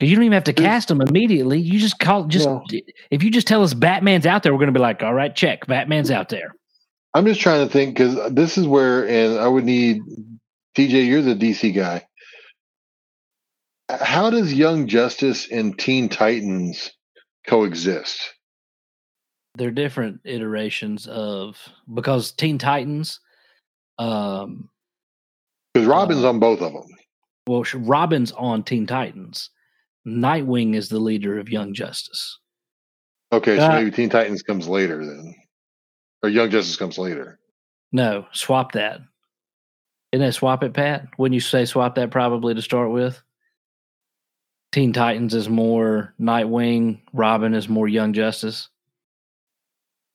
you 0.00 0.14
don't 0.14 0.24
even 0.24 0.32
have 0.34 0.44
to 0.44 0.52
cast 0.52 0.88
them 0.88 1.00
immediately. 1.00 1.58
You 1.58 1.78
just 1.78 1.98
call 1.98 2.24
just 2.24 2.46
No. 2.46 2.62
if 3.10 3.22
you 3.22 3.30
just 3.30 3.46
tell 3.46 3.62
us 3.62 3.72
Batman's 3.72 4.26
out 4.26 4.42
there, 4.42 4.52
we're 4.52 4.58
going 4.58 4.72
to 4.72 4.78
be 4.78 4.82
like, 4.82 5.02
all 5.02 5.14
right, 5.14 5.34
check, 5.34 5.66
Batman's 5.66 6.10
out 6.10 6.28
there. 6.28 6.54
I'm 7.14 7.24
just 7.24 7.40
trying 7.40 7.66
to 7.66 7.72
think 7.72 7.96
because 7.96 8.32
this 8.34 8.58
is 8.58 8.66
where, 8.66 9.08
and 9.08 9.38
I 9.38 9.48
would 9.48 9.64
need 9.64 10.02
TJ, 10.76 11.06
you're 11.06 11.22
the 11.22 11.34
DC 11.34 11.74
guy. 11.74 12.06
How 13.88 14.30
does 14.30 14.52
Young 14.52 14.88
Justice 14.88 15.50
and 15.50 15.78
Teen 15.78 16.08
Titans 16.08 16.90
coexist? 17.46 18.32
they're 19.58 19.70
different 19.70 20.20
iterations 20.24 21.06
of 21.06 21.56
because 21.94 22.30
Teen 22.32 22.58
Titans, 22.58 23.20
um, 23.98 24.68
Because 25.72 25.88
Robin's 25.88 26.24
Uh, 26.24 26.28
on 26.28 26.38
both 26.40 26.60
of 26.60 26.74
them. 26.74 26.84
well, 27.46 27.64
Robin's 27.74 28.32
on 28.32 28.62
Teen 28.64 28.86
Titans. 28.86 29.48
Nightwing 30.06 30.74
is 30.74 30.90
the 30.90 30.98
leader 30.98 31.38
of 31.38 31.48
Young 31.48 31.72
Justice. 31.72 32.38
Okay, 33.32 33.56
so 33.56 33.64
uh, 33.64 33.72
maybe 33.72 33.90
Teen 33.90 34.10
Titans 34.10 34.42
comes 34.42 34.68
later 34.68 35.04
then, 35.04 35.34
or 36.22 36.28
Young 36.28 36.50
Justice 36.50 36.76
comes 36.76 36.98
later. 36.98 37.38
No, 37.92 38.26
swap 38.32 38.72
that. 38.72 39.00
Isn't 40.12 40.26
that 40.26 40.32
swap 40.34 40.64
it, 40.64 40.74
Pat? 40.74 41.06
Wouldn't 41.16 41.34
you 41.34 41.40
say 41.40 41.64
swap 41.64 41.94
that 41.94 42.10
probably 42.10 42.54
to 42.54 42.60
start 42.62 42.90
with? 42.90 43.20
Teen 44.72 44.92
Titans 44.92 45.34
is 45.34 45.48
more 45.48 46.14
Nightwing. 46.20 47.00
Robin 47.12 47.54
is 47.54 47.68
more 47.68 47.88
Young 47.88 48.12
Justice. 48.12 48.68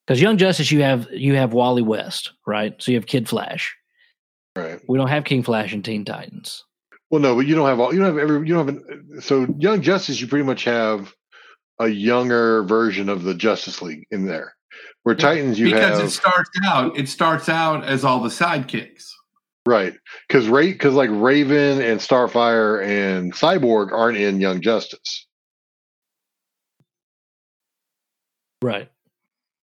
Because 0.05 0.21
Young 0.21 0.37
Justice, 0.37 0.71
you 0.71 0.81
have 0.81 1.07
you 1.11 1.35
have 1.35 1.53
Wally 1.53 1.81
West, 1.81 2.33
right? 2.45 2.75
So 2.79 2.91
you 2.91 2.97
have 2.97 3.05
Kid 3.05 3.29
Flash. 3.29 3.75
Right. 4.55 4.79
We 4.87 4.97
don't 4.97 5.07
have 5.07 5.23
Kid 5.23 5.45
Flash 5.45 5.73
and 5.73 5.85
Teen 5.85 6.03
Titans. 6.03 6.65
Well, 7.09 7.21
no, 7.21 7.35
but 7.35 7.45
you 7.45 7.55
don't 7.55 7.67
have 7.67 7.79
all. 7.79 7.93
You 7.93 7.99
don't 7.99 8.07
have 8.07 8.17
every. 8.17 8.47
You 8.47 8.53
don't 8.53 8.67
have. 8.67 8.75
An, 8.75 9.21
so 9.21 9.47
Young 9.57 9.81
Justice, 9.81 10.19
you 10.19 10.27
pretty 10.27 10.45
much 10.45 10.63
have 10.63 11.13
a 11.79 11.87
younger 11.87 12.63
version 12.63 13.09
of 13.09 13.23
the 13.23 13.33
Justice 13.33 13.81
League 13.81 14.05
in 14.11 14.25
there. 14.25 14.55
Where 15.03 15.15
Titans, 15.15 15.59
you 15.59 15.65
because 15.65 15.97
have 15.97 16.07
it 16.07 16.11
starts 16.11 16.49
out 16.63 16.97
it 16.97 17.09
starts 17.09 17.49
out 17.49 17.83
as 17.83 18.05
all 18.05 18.21
the 18.21 18.29
sidekicks. 18.29 19.09
Right 19.65 19.93
because 20.27 20.47
Ray 20.47 20.71
because 20.71 20.93
like 20.93 21.09
Raven 21.11 21.81
and 21.81 21.99
Starfire 21.99 22.83
and 22.83 23.33
Cyborg 23.33 23.91
aren't 23.91 24.17
in 24.17 24.39
Young 24.39 24.61
Justice. 24.61 25.27
Right. 28.61 28.89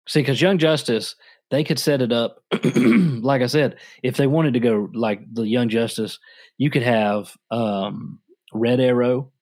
See, 0.06 0.20
because 0.20 0.40
Young 0.40 0.58
Justice, 0.58 1.16
they 1.50 1.64
could 1.64 1.78
set 1.78 2.02
it 2.02 2.12
up. 2.12 2.42
like 2.76 3.42
I 3.42 3.46
said, 3.46 3.76
if 4.02 4.16
they 4.16 4.26
wanted 4.26 4.54
to 4.54 4.60
go 4.60 4.88
like 4.94 5.20
the 5.32 5.42
Young 5.42 5.68
Justice, 5.68 6.18
you 6.58 6.70
could 6.70 6.82
have 6.82 7.34
um, 7.50 8.20
Red 8.52 8.80
Arrow, 8.80 9.32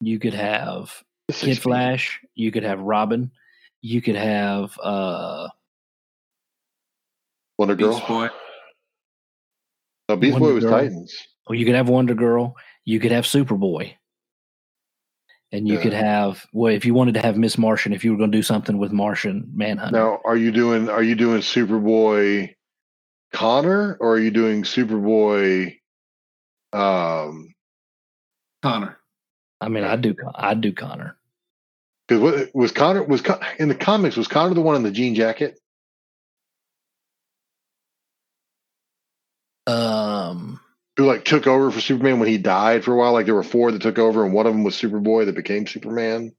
you 0.00 0.18
could 0.18 0.34
have 0.34 1.02
Kid 1.32 1.58
Flash, 1.58 2.20
you 2.34 2.52
could 2.52 2.62
have 2.62 2.80
Robin, 2.80 3.30
you 3.82 4.02
could 4.02 4.16
have 4.16 4.78
uh, 4.82 5.48
Wonder 7.58 7.74
Girl. 7.74 8.30
Beast 10.16 10.32
No, 10.38 10.40
Beast 10.40 10.40
Wonder 10.40 10.48
Boy 10.48 10.54
was 10.54 10.64
Girl. 10.64 10.72
Titans. 10.72 11.16
Or 11.46 11.54
you 11.54 11.66
could 11.66 11.74
have 11.74 11.88
Wonder 11.88 12.14
Girl. 12.14 12.56
You 12.84 13.00
could 13.00 13.12
have 13.12 13.24
Superboy. 13.24 13.94
And 15.52 15.66
you 15.68 15.74
Yeah. 15.74 15.82
could 15.82 15.92
have 15.92 16.46
well, 16.52 16.72
if 16.72 16.84
you 16.84 16.94
wanted 16.94 17.14
to 17.14 17.20
have 17.22 17.36
Miss 17.36 17.58
Martian, 17.58 17.92
if 17.92 18.04
you 18.04 18.12
were 18.12 18.18
going 18.18 18.30
to 18.32 18.38
do 18.38 18.42
something 18.42 18.78
with 18.78 18.92
Martian 18.92 19.50
Manhunter. 19.54 19.96
Now, 19.98 20.20
are 20.24 20.36
you 20.36 20.52
doing 20.52 20.88
are 20.88 21.02
you 21.02 21.14
doing 21.16 21.40
Superboy 21.40 22.54
Connor 23.32 23.96
or 24.00 24.14
are 24.14 24.18
you 24.18 24.30
doing 24.30 24.62
Superboy 24.62 25.76
um 26.72 27.54
Connor. 28.62 28.98
I 29.60 29.68
mean, 29.68 29.84
I'd 29.84 30.00
do 30.02 30.14
I'd 30.34 30.60
do 30.60 30.72
Connor. 30.72 31.16
because 32.08 32.48
was 32.54 32.72
Connor 32.72 33.02
was 33.04 33.20
Con- 33.22 33.40
in 33.58 33.68
the 33.68 33.74
comics 33.74 34.16
was 34.16 34.28
Connor 34.28 34.54
the 34.54 34.60
one 34.62 34.76
in 34.76 34.82
the 34.82 34.90
jean 34.90 35.14
jacket? 35.14 35.59
Um, 39.66 40.60
who 40.96 41.06
like 41.06 41.24
took 41.24 41.46
over 41.46 41.70
for 41.70 41.80
Superman 41.80 42.18
when 42.18 42.28
he 42.28 42.38
died 42.38 42.84
for 42.84 42.92
a 42.92 42.96
while. 42.96 43.12
Like 43.12 43.26
there 43.26 43.34
were 43.34 43.42
four 43.42 43.72
that 43.72 43.82
took 43.82 43.98
over, 43.98 44.24
and 44.24 44.34
one 44.34 44.46
of 44.46 44.52
them 44.52 44.64
was 44.64 44.74
Superboy 44.74 45.26
that 45.26 45.34
became 45.34 45.66
Superman. 45.66 46.32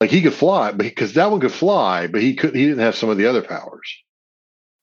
Like 0.00 0.10
he 0.10 0.22
could 0.22 0.34
fly, 0.34 0.70
but 0.72 0.78
because 0.78 1.14
that 1.14 1.30
one 1.30 1.40
could 1.40 1.52
fly, 1.52 2.06
but 2.06 2.20
he 2.20 2.34
could 2.34 2.54
he 2.54 2.66
didn't 2.66 2.80
have 2.80 2.96
some 2.96 3.10
of 3.10 3.16
the 3.16 3.26
other 3.26 3.42
powers. 3.42 3.96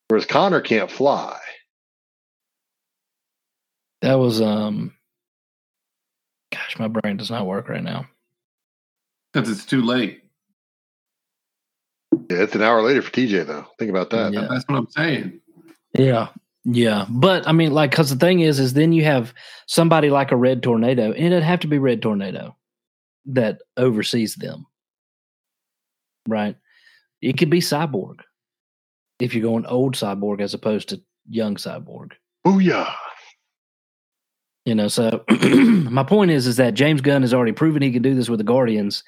Whereas 0.08 0.26
Connor 0.26 0.62
can't 0.62 0.92
fly. 0.92 1.38
that 4.02 4.16
was 4.16 4.42
um. 4.42 4.94
Gosh, 6.52 6.78
my 6.80 6.88
brain 6.88 7.18
does 7.18 7.32
not 7.32 7.46
work 7.48 7.70
right 7.70 7.84
now. 7.84 8.08
Because 9.32 9.50
it's 9.50 9.66
too 9.66 9.82
late. 9.82 10.22
Yeah, 12.30 12.44
it's 12.44 12.56
an 12.56 12.62
hour 12.62 12.82
later 12.82 13.02
for 13.02 13.12
TJ 13.12 13.48
though. 13.48 13.66
Think 13.80 13.90
about 13.90 14.10
that. 14.10 14.34
Yeah. 14.34 14.48
That's 14.50 14.66
what 14.68 14.78
I'm 14.78 14.90
saying. 14.90 15.40
Yeah. 15.94 16.30
Yeah. 16.64 17.06
But 17.10 17.48
I 17.48 17.52
mean, 17.52 17.72
like, 17.72 17.92
because 17.92 18.10
the 18.10 18.16
thing 18.16 18.42
is, 18.42 18.60
is 18.60 18.74
then 18.74 18.94
you 18.94 19.04
have 19.04 19.34
somebody 19.68 20.10
like 20.10 20.32
a 20.32 20.36
red 20.38 20.62
tornado, 20.62 21.12
and 21.12 21.26
it'd 21.26 21.44
have 21.44 21.62
to 21.62 21.68
be 21.68 21.80
red 21.80 22.02
tornado 22.02 22.56
that 23.26 23.60
oversees 23.78 24.36
them. 24.36 24.66
Right. 26.28 26.56
It 27.22 27.38
could 27.38 27.50
be 27.50 27.60
cyborg 27.60 28.20
if 29.20 29.34
you're 29.34 29.44
going 29.44 29.66
old 29.66 29.96
cyborg 29.96 30.42
as 30.42 30.54
opposed 30.54 30.90
to 30.90 31.02
young 31.28 31.56
cyborg. 31.56 32.12
Oh, 32.46 32.52
Booyah! 32.54 32.94
You 34.66 34.76
know, 34.76 34.88
so 34.88 35.24
my 35.30 36.04
point 36.04 36.32
is, 36.32 36.46
is 36.46 36.58
that 36.58 36.76
James 36.76 37.02
Gunn 37.02 37.24
has 37.24 37.34
already 37.34 37.52
proven 37.52 37.82
he 37.82 37.92
can 37.92 38.04
do 38.04 38.14
this 38.14 38.30
with 38.30 38.38
the 38.38 38.44
Guardians. 38.44 39.04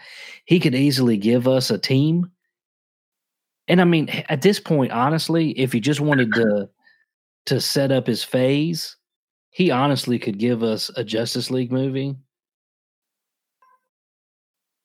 He 0.45 0.59
could 0.59 0.73
easily 0.73 1.17
give 1.17 1.47
us 1.47 1.69
a 1.69 1.77
team. 1.77 2.31
And 3.67 3.79
I 3.79 3.83
mean, 3.85 4.09
at 4.29 4.41
this 4.41 4.59
point, 4.59 4.91
honestly, 4.91 5.51
if 5.51 5.71
he 5.71 5.79
just 5.79 6.01
wanted 6.01 6.33
to 6.33 6.69
to 7.45 7.59
set 7.59 7.91
up 7.91 8.07
his 8.07 8.23
phase, 8.23 8.95
he 9.49 9.71
honestly 9.71 10.17
could 10.19 10.37
give 10.39 10.63
us 10.63 10.89
a 10.95 11.03
Justice 11.03 11.51
League 11.51 11.71
movie 11.71 12.15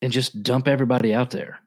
and 0.01 0.11
just 0.11 0.43
dump 0.43 0.67
everybody 0.67 1.13
out 1.13 1.31
there. 1.31 1.59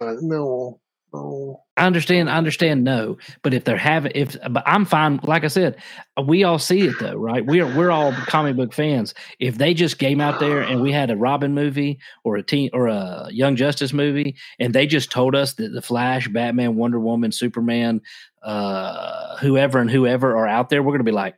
No, 0.00 0.80
no. 1.12 1.62
I 1.76 1.86
understand. 1.86 2.28
I 2.28 2.36
understand. 2.36 2.84
No, 2.84 3.18
but 3.42 3.54
if 3.54 3.64
they're 3.64 3.76
having, 3.76 4.12
if 4.14 4.36
but 4.50 4.62
I'm 4.66 4.84
fine. 4.84 5.20
Like 5.22 5.44
I 5.44 5.48
said, 5.48 5.76
we 6.22 6.44
all 6.44 6.58
see 6.58 6.82
it 6.82 6.94
though, 7.00 7.14
right? 7.14 7.44
We're 7.44 7.66
we're 7.76 7.90
all 7.90 8.12
comic 8.12 8.56
book 8.56 8.72
fans. 8.72 9.14
If 9.38 9.58
they 9.58 9.74
just 9.74 9.98
came 9.98 10.20
out 10.20 10.40
there 10.40 10.60
and 10.60 10.82
we 10.82 10.92
had 10.92 11.10
a 11.10 11.16
Robin 11.16 11.54
movie 11.54 11.98
or 12.24 12.36
a 12.36 12.42
teen 12.42 12.70
or 12.72 12.88
a 12.88 13.28
Young 13.30 13.56
Justice 13.56 13.92
movie, 13.92 14.36
and 14.58 14.74
they 14.74 14.86
just 14.86 15.10
told 15.10 15.34
us 15.34 15.54
that 15.54 15.72
the 15.72 15.82
Flash, 15.82 16.28
Batman, 16.28 16.76
Wonder 16.76 17.00
Woman, 17.00 17.32
Superman, 17.32 18.00
uh, 18.42 19.36
whoever 19.38 19.78
and 19.80 19.90
whoever 19.90 20.36
are 20.36 20.46
out 20.46 20.68
there, 20.70 20.82
we're 20.82 20.92
gonna 20.92 21.04
be 21.04 21.12
like, 21.12 21.36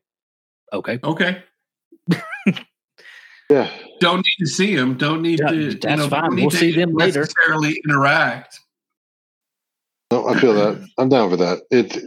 okay, 0.73 0.99
Okay. 1.03 1.43
Yeah, 3.51 3.69
Don't 3.99 4.19
need 4.19 4.37
to 4.39 4.47
see 4.47 4.77
them. 4.77 4.97
Don't 4.97 5.23
need 5.23 5.41
Yeah, 5.41 5.49
to. 5.49 5.57
you 5.57 5.97
know, 5.97 6.09
fine. 6.09 6.37
need 6.37 6.43
We'll 6.43 6.51
to 6.51 6.57
see 6.57 6.71
them 6.71 6.93
later. 6.95 7.23
Necessarily 7.23 7.81
interact. 7.85 8.61
no, 10.13 10.29
I 10.29 10.39
feel 10.39 10.55
that. 10.55 10.87
I'm 10.99 11.09
down 11.09 11.31
for 11.31 11.37
that. 11.39 11.63
It. 11.73 11.99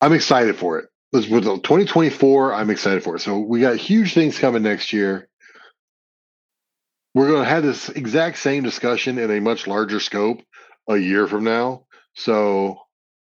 I'm 0.00 0.12
excited 0.12 0.54
for 0.56 0.78
it. 0.78 0.86
Let's 1.12 1.26
with 1.26 1.42
2024. 1.42 2.54
I'm 2.54 2.70
excited 2.70 3.02
for 3.02 3.16
it. 3.16 3.20
So 3.20 3.38
we 3.40 3.60
got 3.60 3.78
huge 3.78 4.14
things 4.14 4.38
coming 4.38 4.62
next 4.62 4.92
year. 4.92 5.28
We're 7.16 7.26
going 7.26 7.42
to 7.42 7.48
have 7.48 7.64
this 7.64 7.88
exact 7.88 8.38
same 8.38 8.62
discussion 8.62 9.18
in 9.18 9.32
a 9.32 9.40
much 9.40 9.66
larger 9.66 9.98
scope 9.98 10.40
a 10.88 10.96
year 10.96 11.26
from 11.26 11.42
now. 11.42 11.86
So 12.14 12.78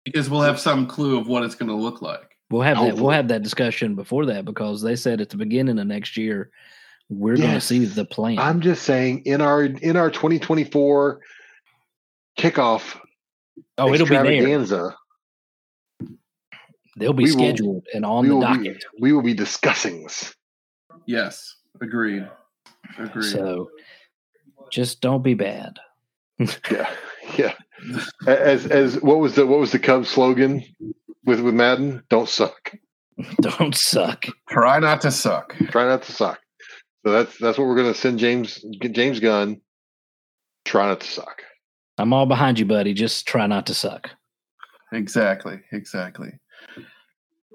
Because 0.05 0.29
we'll 0.29 0.41
have 0.41 0.59
some 0.59 0.87
clue 0.87 1.19
of 1.19 1.27
what 1.27 1.43
it's 1.43 1.55
going 1.55 1.67
to 1.69 1.75
look 1.75 2.01
like. 2.01 2.37
we'll 2.49 2.61
have 2.61 2.77
that. 2.77 2.95
We'll 2.95 3.09
have 3.11 3.27
that 3.29 3.43
discussion 3.43 3.95
before 3.95 4.25
that 4.27 4.45
because 4.45 4.81
they 4.81 4.95
said 4.95 5.19
at 5.19 5.29
the 5.29 5.37
beginning 5.37 5.77
of 5.79 5.87
next 5.87 6.15
year 6.15 6.51
we're 7.09 7.37
gonna 7.37 7.61
see 7.61 7.85
the 7.85 8.05
plan. 8.05 8.39
I'm 8.39 8.61
just 8.61 8.83
saying 8.83 9.23
in 9.25 9.41
our 9.41 9.63
in 9.65 9.95
our 9.97 10.09
2024 10.09 11.19
kickoff 12.39 12.97
oh, 13.77 13.93
it'll 13.93 14.07
be 14.07 14.15
there. 14.15 14.25
extravaganza, 14.25 14.95
They'll 16.97 17.13
be 17.13 17.25
we 17.25 17.31
will- 17.31 17.37
scheduled 17.39 17.85
and 17.93 18.05
on 18.05 18.27
the 18.27 18.33
will 18.35 18.41
docket. 18.41 18.79
be 18.79 19.01
we 19.01 19.11
will 19.11 19.21
be 19.21 19.33
discussing. 19.33 20.07
Yes. 21.05 21.55
Agreed. 21.81 22.27
Agreed. 22.97 23.23
So 23.31 23.69
just 24.71 25.01
don't 25.01 25.23
be 25.23 25.33
bad. 25.33 25.77
Yeah, 26.71 26.89
yeah. 27.37 27.53
As 28.27 28.65
as 28.65 29.01
what 29.01 29.19
was 29.19 29.35
the 29.35 29.45
what 29.45 29.59
was 29.59 29.71
the 29.71 29.79
Cubs 29.79 30.09
slogan 30.09 30.63
with 31.25 31.39
with 31.41 31.53
Maddon? 31.53 32.03
Don't 32.09 32.29
suck. 32.29 32.73
Don't 33.41 33.75
suck. 33.75 34.25
Try 34.49 34.79
not 34.79 35.01
to 35.01 35.11
suck. 35.11 35.55
Try 35.69 35.85
not 35.85 36.03
to 36.03 36.11
suck. 36.11 36.39
So 37.05 37.11
that's 37.11 37.37
that's 37.37 37.57
what 37.57 37.67
we're 37.67 37.75
going 37.75 37.93
to 37.93 37.99
send 37.99 38.19
James 38.19 38.63
James 38.81 39.19
Gunn. 39.19 39.61
Try 40.65 40.87
not 40.87 41.01
to 41.01 41.07
suck. 41.07 41.43
I'm 41.97 42.13
all 42.13 42.25
behind 42.25 42.59
you, 42.59 42.65
buddy. 42.65 42.93
Just 42.93 43.27
try 43.27 43.47
not 43.47 43.67
to 43.67 43.73
suck. 43.73 44.09
Exactly. 44.91 45.59
Exactly. 45.71 46.31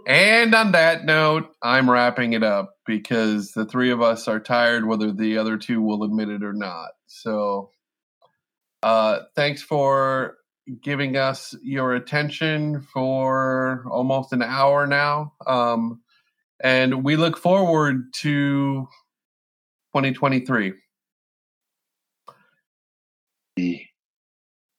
And 0.07 0.55
on 0.55 0.73
that 0.73 1.05
note, 1.05 1.49
I'm 1.63 1.91
wrapping 1.91 2.33
it 2.33 2.43
up 2.43 2.75
because 2.87 3.53
the 3.53 3.67
three 3.67 3.91
of 3.91 4.01
us 4.01 4.29
are 4.29 4.41
tired, 4.41 4.87
whether 4.87 5.13
the 5.13 5.37
other 5.37 5.59
two 5.59 5.83
will 5.83 6.05
admit 6.05 6.31
it 6.31 6.43
or 6.43 6.55
not. 6.55 6.89
So, 7.07 7.71
uh, 8.83 9.21
thanks 9.37 9.63
for 9.63 10.39
giving 10.83 11.17
us 11.17 11.55
your 11.63 11.95
attention 11.95 12.81
for 12.81 13.85
almost 13.91 14.33
an 14.33 14.43
hour 14.43 14.87
now. 14.87 15.33
Um, 15.47 16.01
and 16.63 17.03
we 17.03 17.17
look 17.17 17.39
forward 17.39 18.13
to 18.15 18.87
2023. 19.95 20.75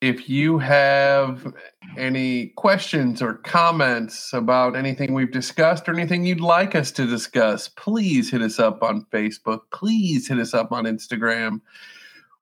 If 0.02 0.28
you 0.30 0.58
have 0.58 1.54
any 1.96 2.48
questions 2.56 3.22
or 3.22 3.36
comments 3.36 4.34
about 4.34 4.76
anything 4.76 5.14
we've 5.14 5.32
discussed 5.32 5.88
or 5.88 5.94
anything 5.94 6.26
you'd 6.26 6.42
like 6.42 6.74
us 6.74 6.92
to 6.94 7.06
discuss, 7.06 7.68
please 7.68 8.32
hit 8.32 8.42
us 8.42 8.58
up 8.58 8.82
on 8.82 9.06
Facebook. 9.14 9.60
Please 9.72 10.28
hit 10.28 10.40
us 10.40 10.56
up 10.56 10.72
on 10.72 10.86
Instagram. 10.86 11.62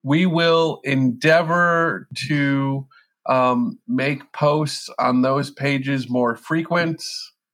We 0.04 0.26
will 0.26 0.80
endeavor 0.84 2.08
to 2.28 2.88
um, 3.28 3.80
make 3.88 4.32
posts 4.34 4.90
on 4.98 5.22
those 5.22 5.52
pages 5.52 6.10
more 6.10 6.36
frequent 6.36 7.04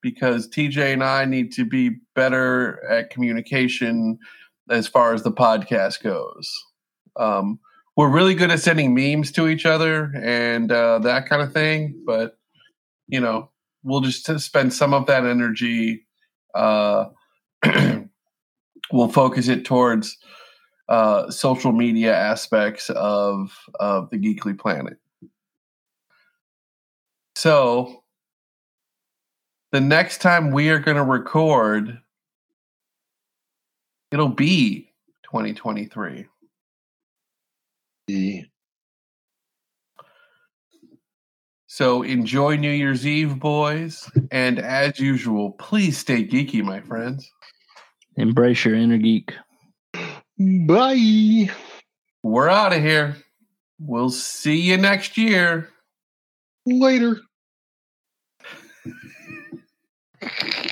because 0.02 0.48
TJ 0.48 0.94
and 0.94 1.04
I 1.04 1.26
need 1.26 1.52
to 1.54 1.66
be 1.66 1.98
better 2.14 2.88
at 2.90 3.10
communication 3.10 4.20
as 4.70 4.88
far 4.88 5.14
as 5.14 5.24
the 5.24 5.32
podcast 5.32 6.04
goes. 6.04 6.52
Um, 7.18 7.60
we're 7.96 8.10
really 8.10 8.36
good 8.36 8.52
at 8.52 8.60
sending 8.60 8.94
memes 8.94 9.32
to 9.34 9.48
each 9.48 9.66
other 9.66 10.12
and 10.22 10.72
uh, 10.72 11.00
that 11.00 11.28
kind 11.28 11.42
of 11.42 11.54
thing 11.54 12.02
but 12.06 12.38
you 13.08 13.20
know 13.20 13.50
we'll 13.84 14.02
just 14.02 14.26
spend 14.40 14.74
some 14.74 14.94
of 14.94 15.06
that 15.08 15.26
energy 15.26 16.06
uh, 16.54 17.06
we'll 18.92 19.10
focus 19.10 19.48
it 19.48 19.66
towards 19.66 20.18
uh, 20.88 21.30
social 21.30 21.72
media 21.72 22.16
aspects 22.16 22.90
of 22.92 23.52
of 23.80 24.10
the 24.10 24.18
geekly 24.18 24.58
planet 24.58 24.98
so 27.36 28.04
the 29.72 29.82
next 29.82 30.22
time 30.22 30.52
we 30.52 30.70
are 30.70 30.80
going 30.80 30.98
to 30.98 31.04
record 31.04 32.00
it'll 34.12 34.30
be 34.30 34.92
2023 35.24 36.28
the 38.08 38.46
So 41.76 42.04
enjoy 42.04 42.56
New 42.56 42.72
Year's 42.72 43.06
Eve, 43.06 43.38
boys. 43.38 44.10
And 44.32 44.60
as 44.60 44.98
usual, 44.98 45.52
please 45.60 45.98
stay 45.98 46.26
geeky, 46.26 46.64
my 46.64 46.80
friends. 46.80 47.30
Embrace 48.16 48.64
your 48.64 48.76
inner 48.76 48.98
geek. 48.98 49.34
Bye. 50.38 51.50
We're 52.24 52.50
out 52.50 52.74
of 52.74 52.82
here. 52.82 53.16
We'll 53.80 54.10
see 54.10 54.60
you 54.62 54.78
next 54.78 55.18
year. 55.18 55.70
Later. 56.66 57.20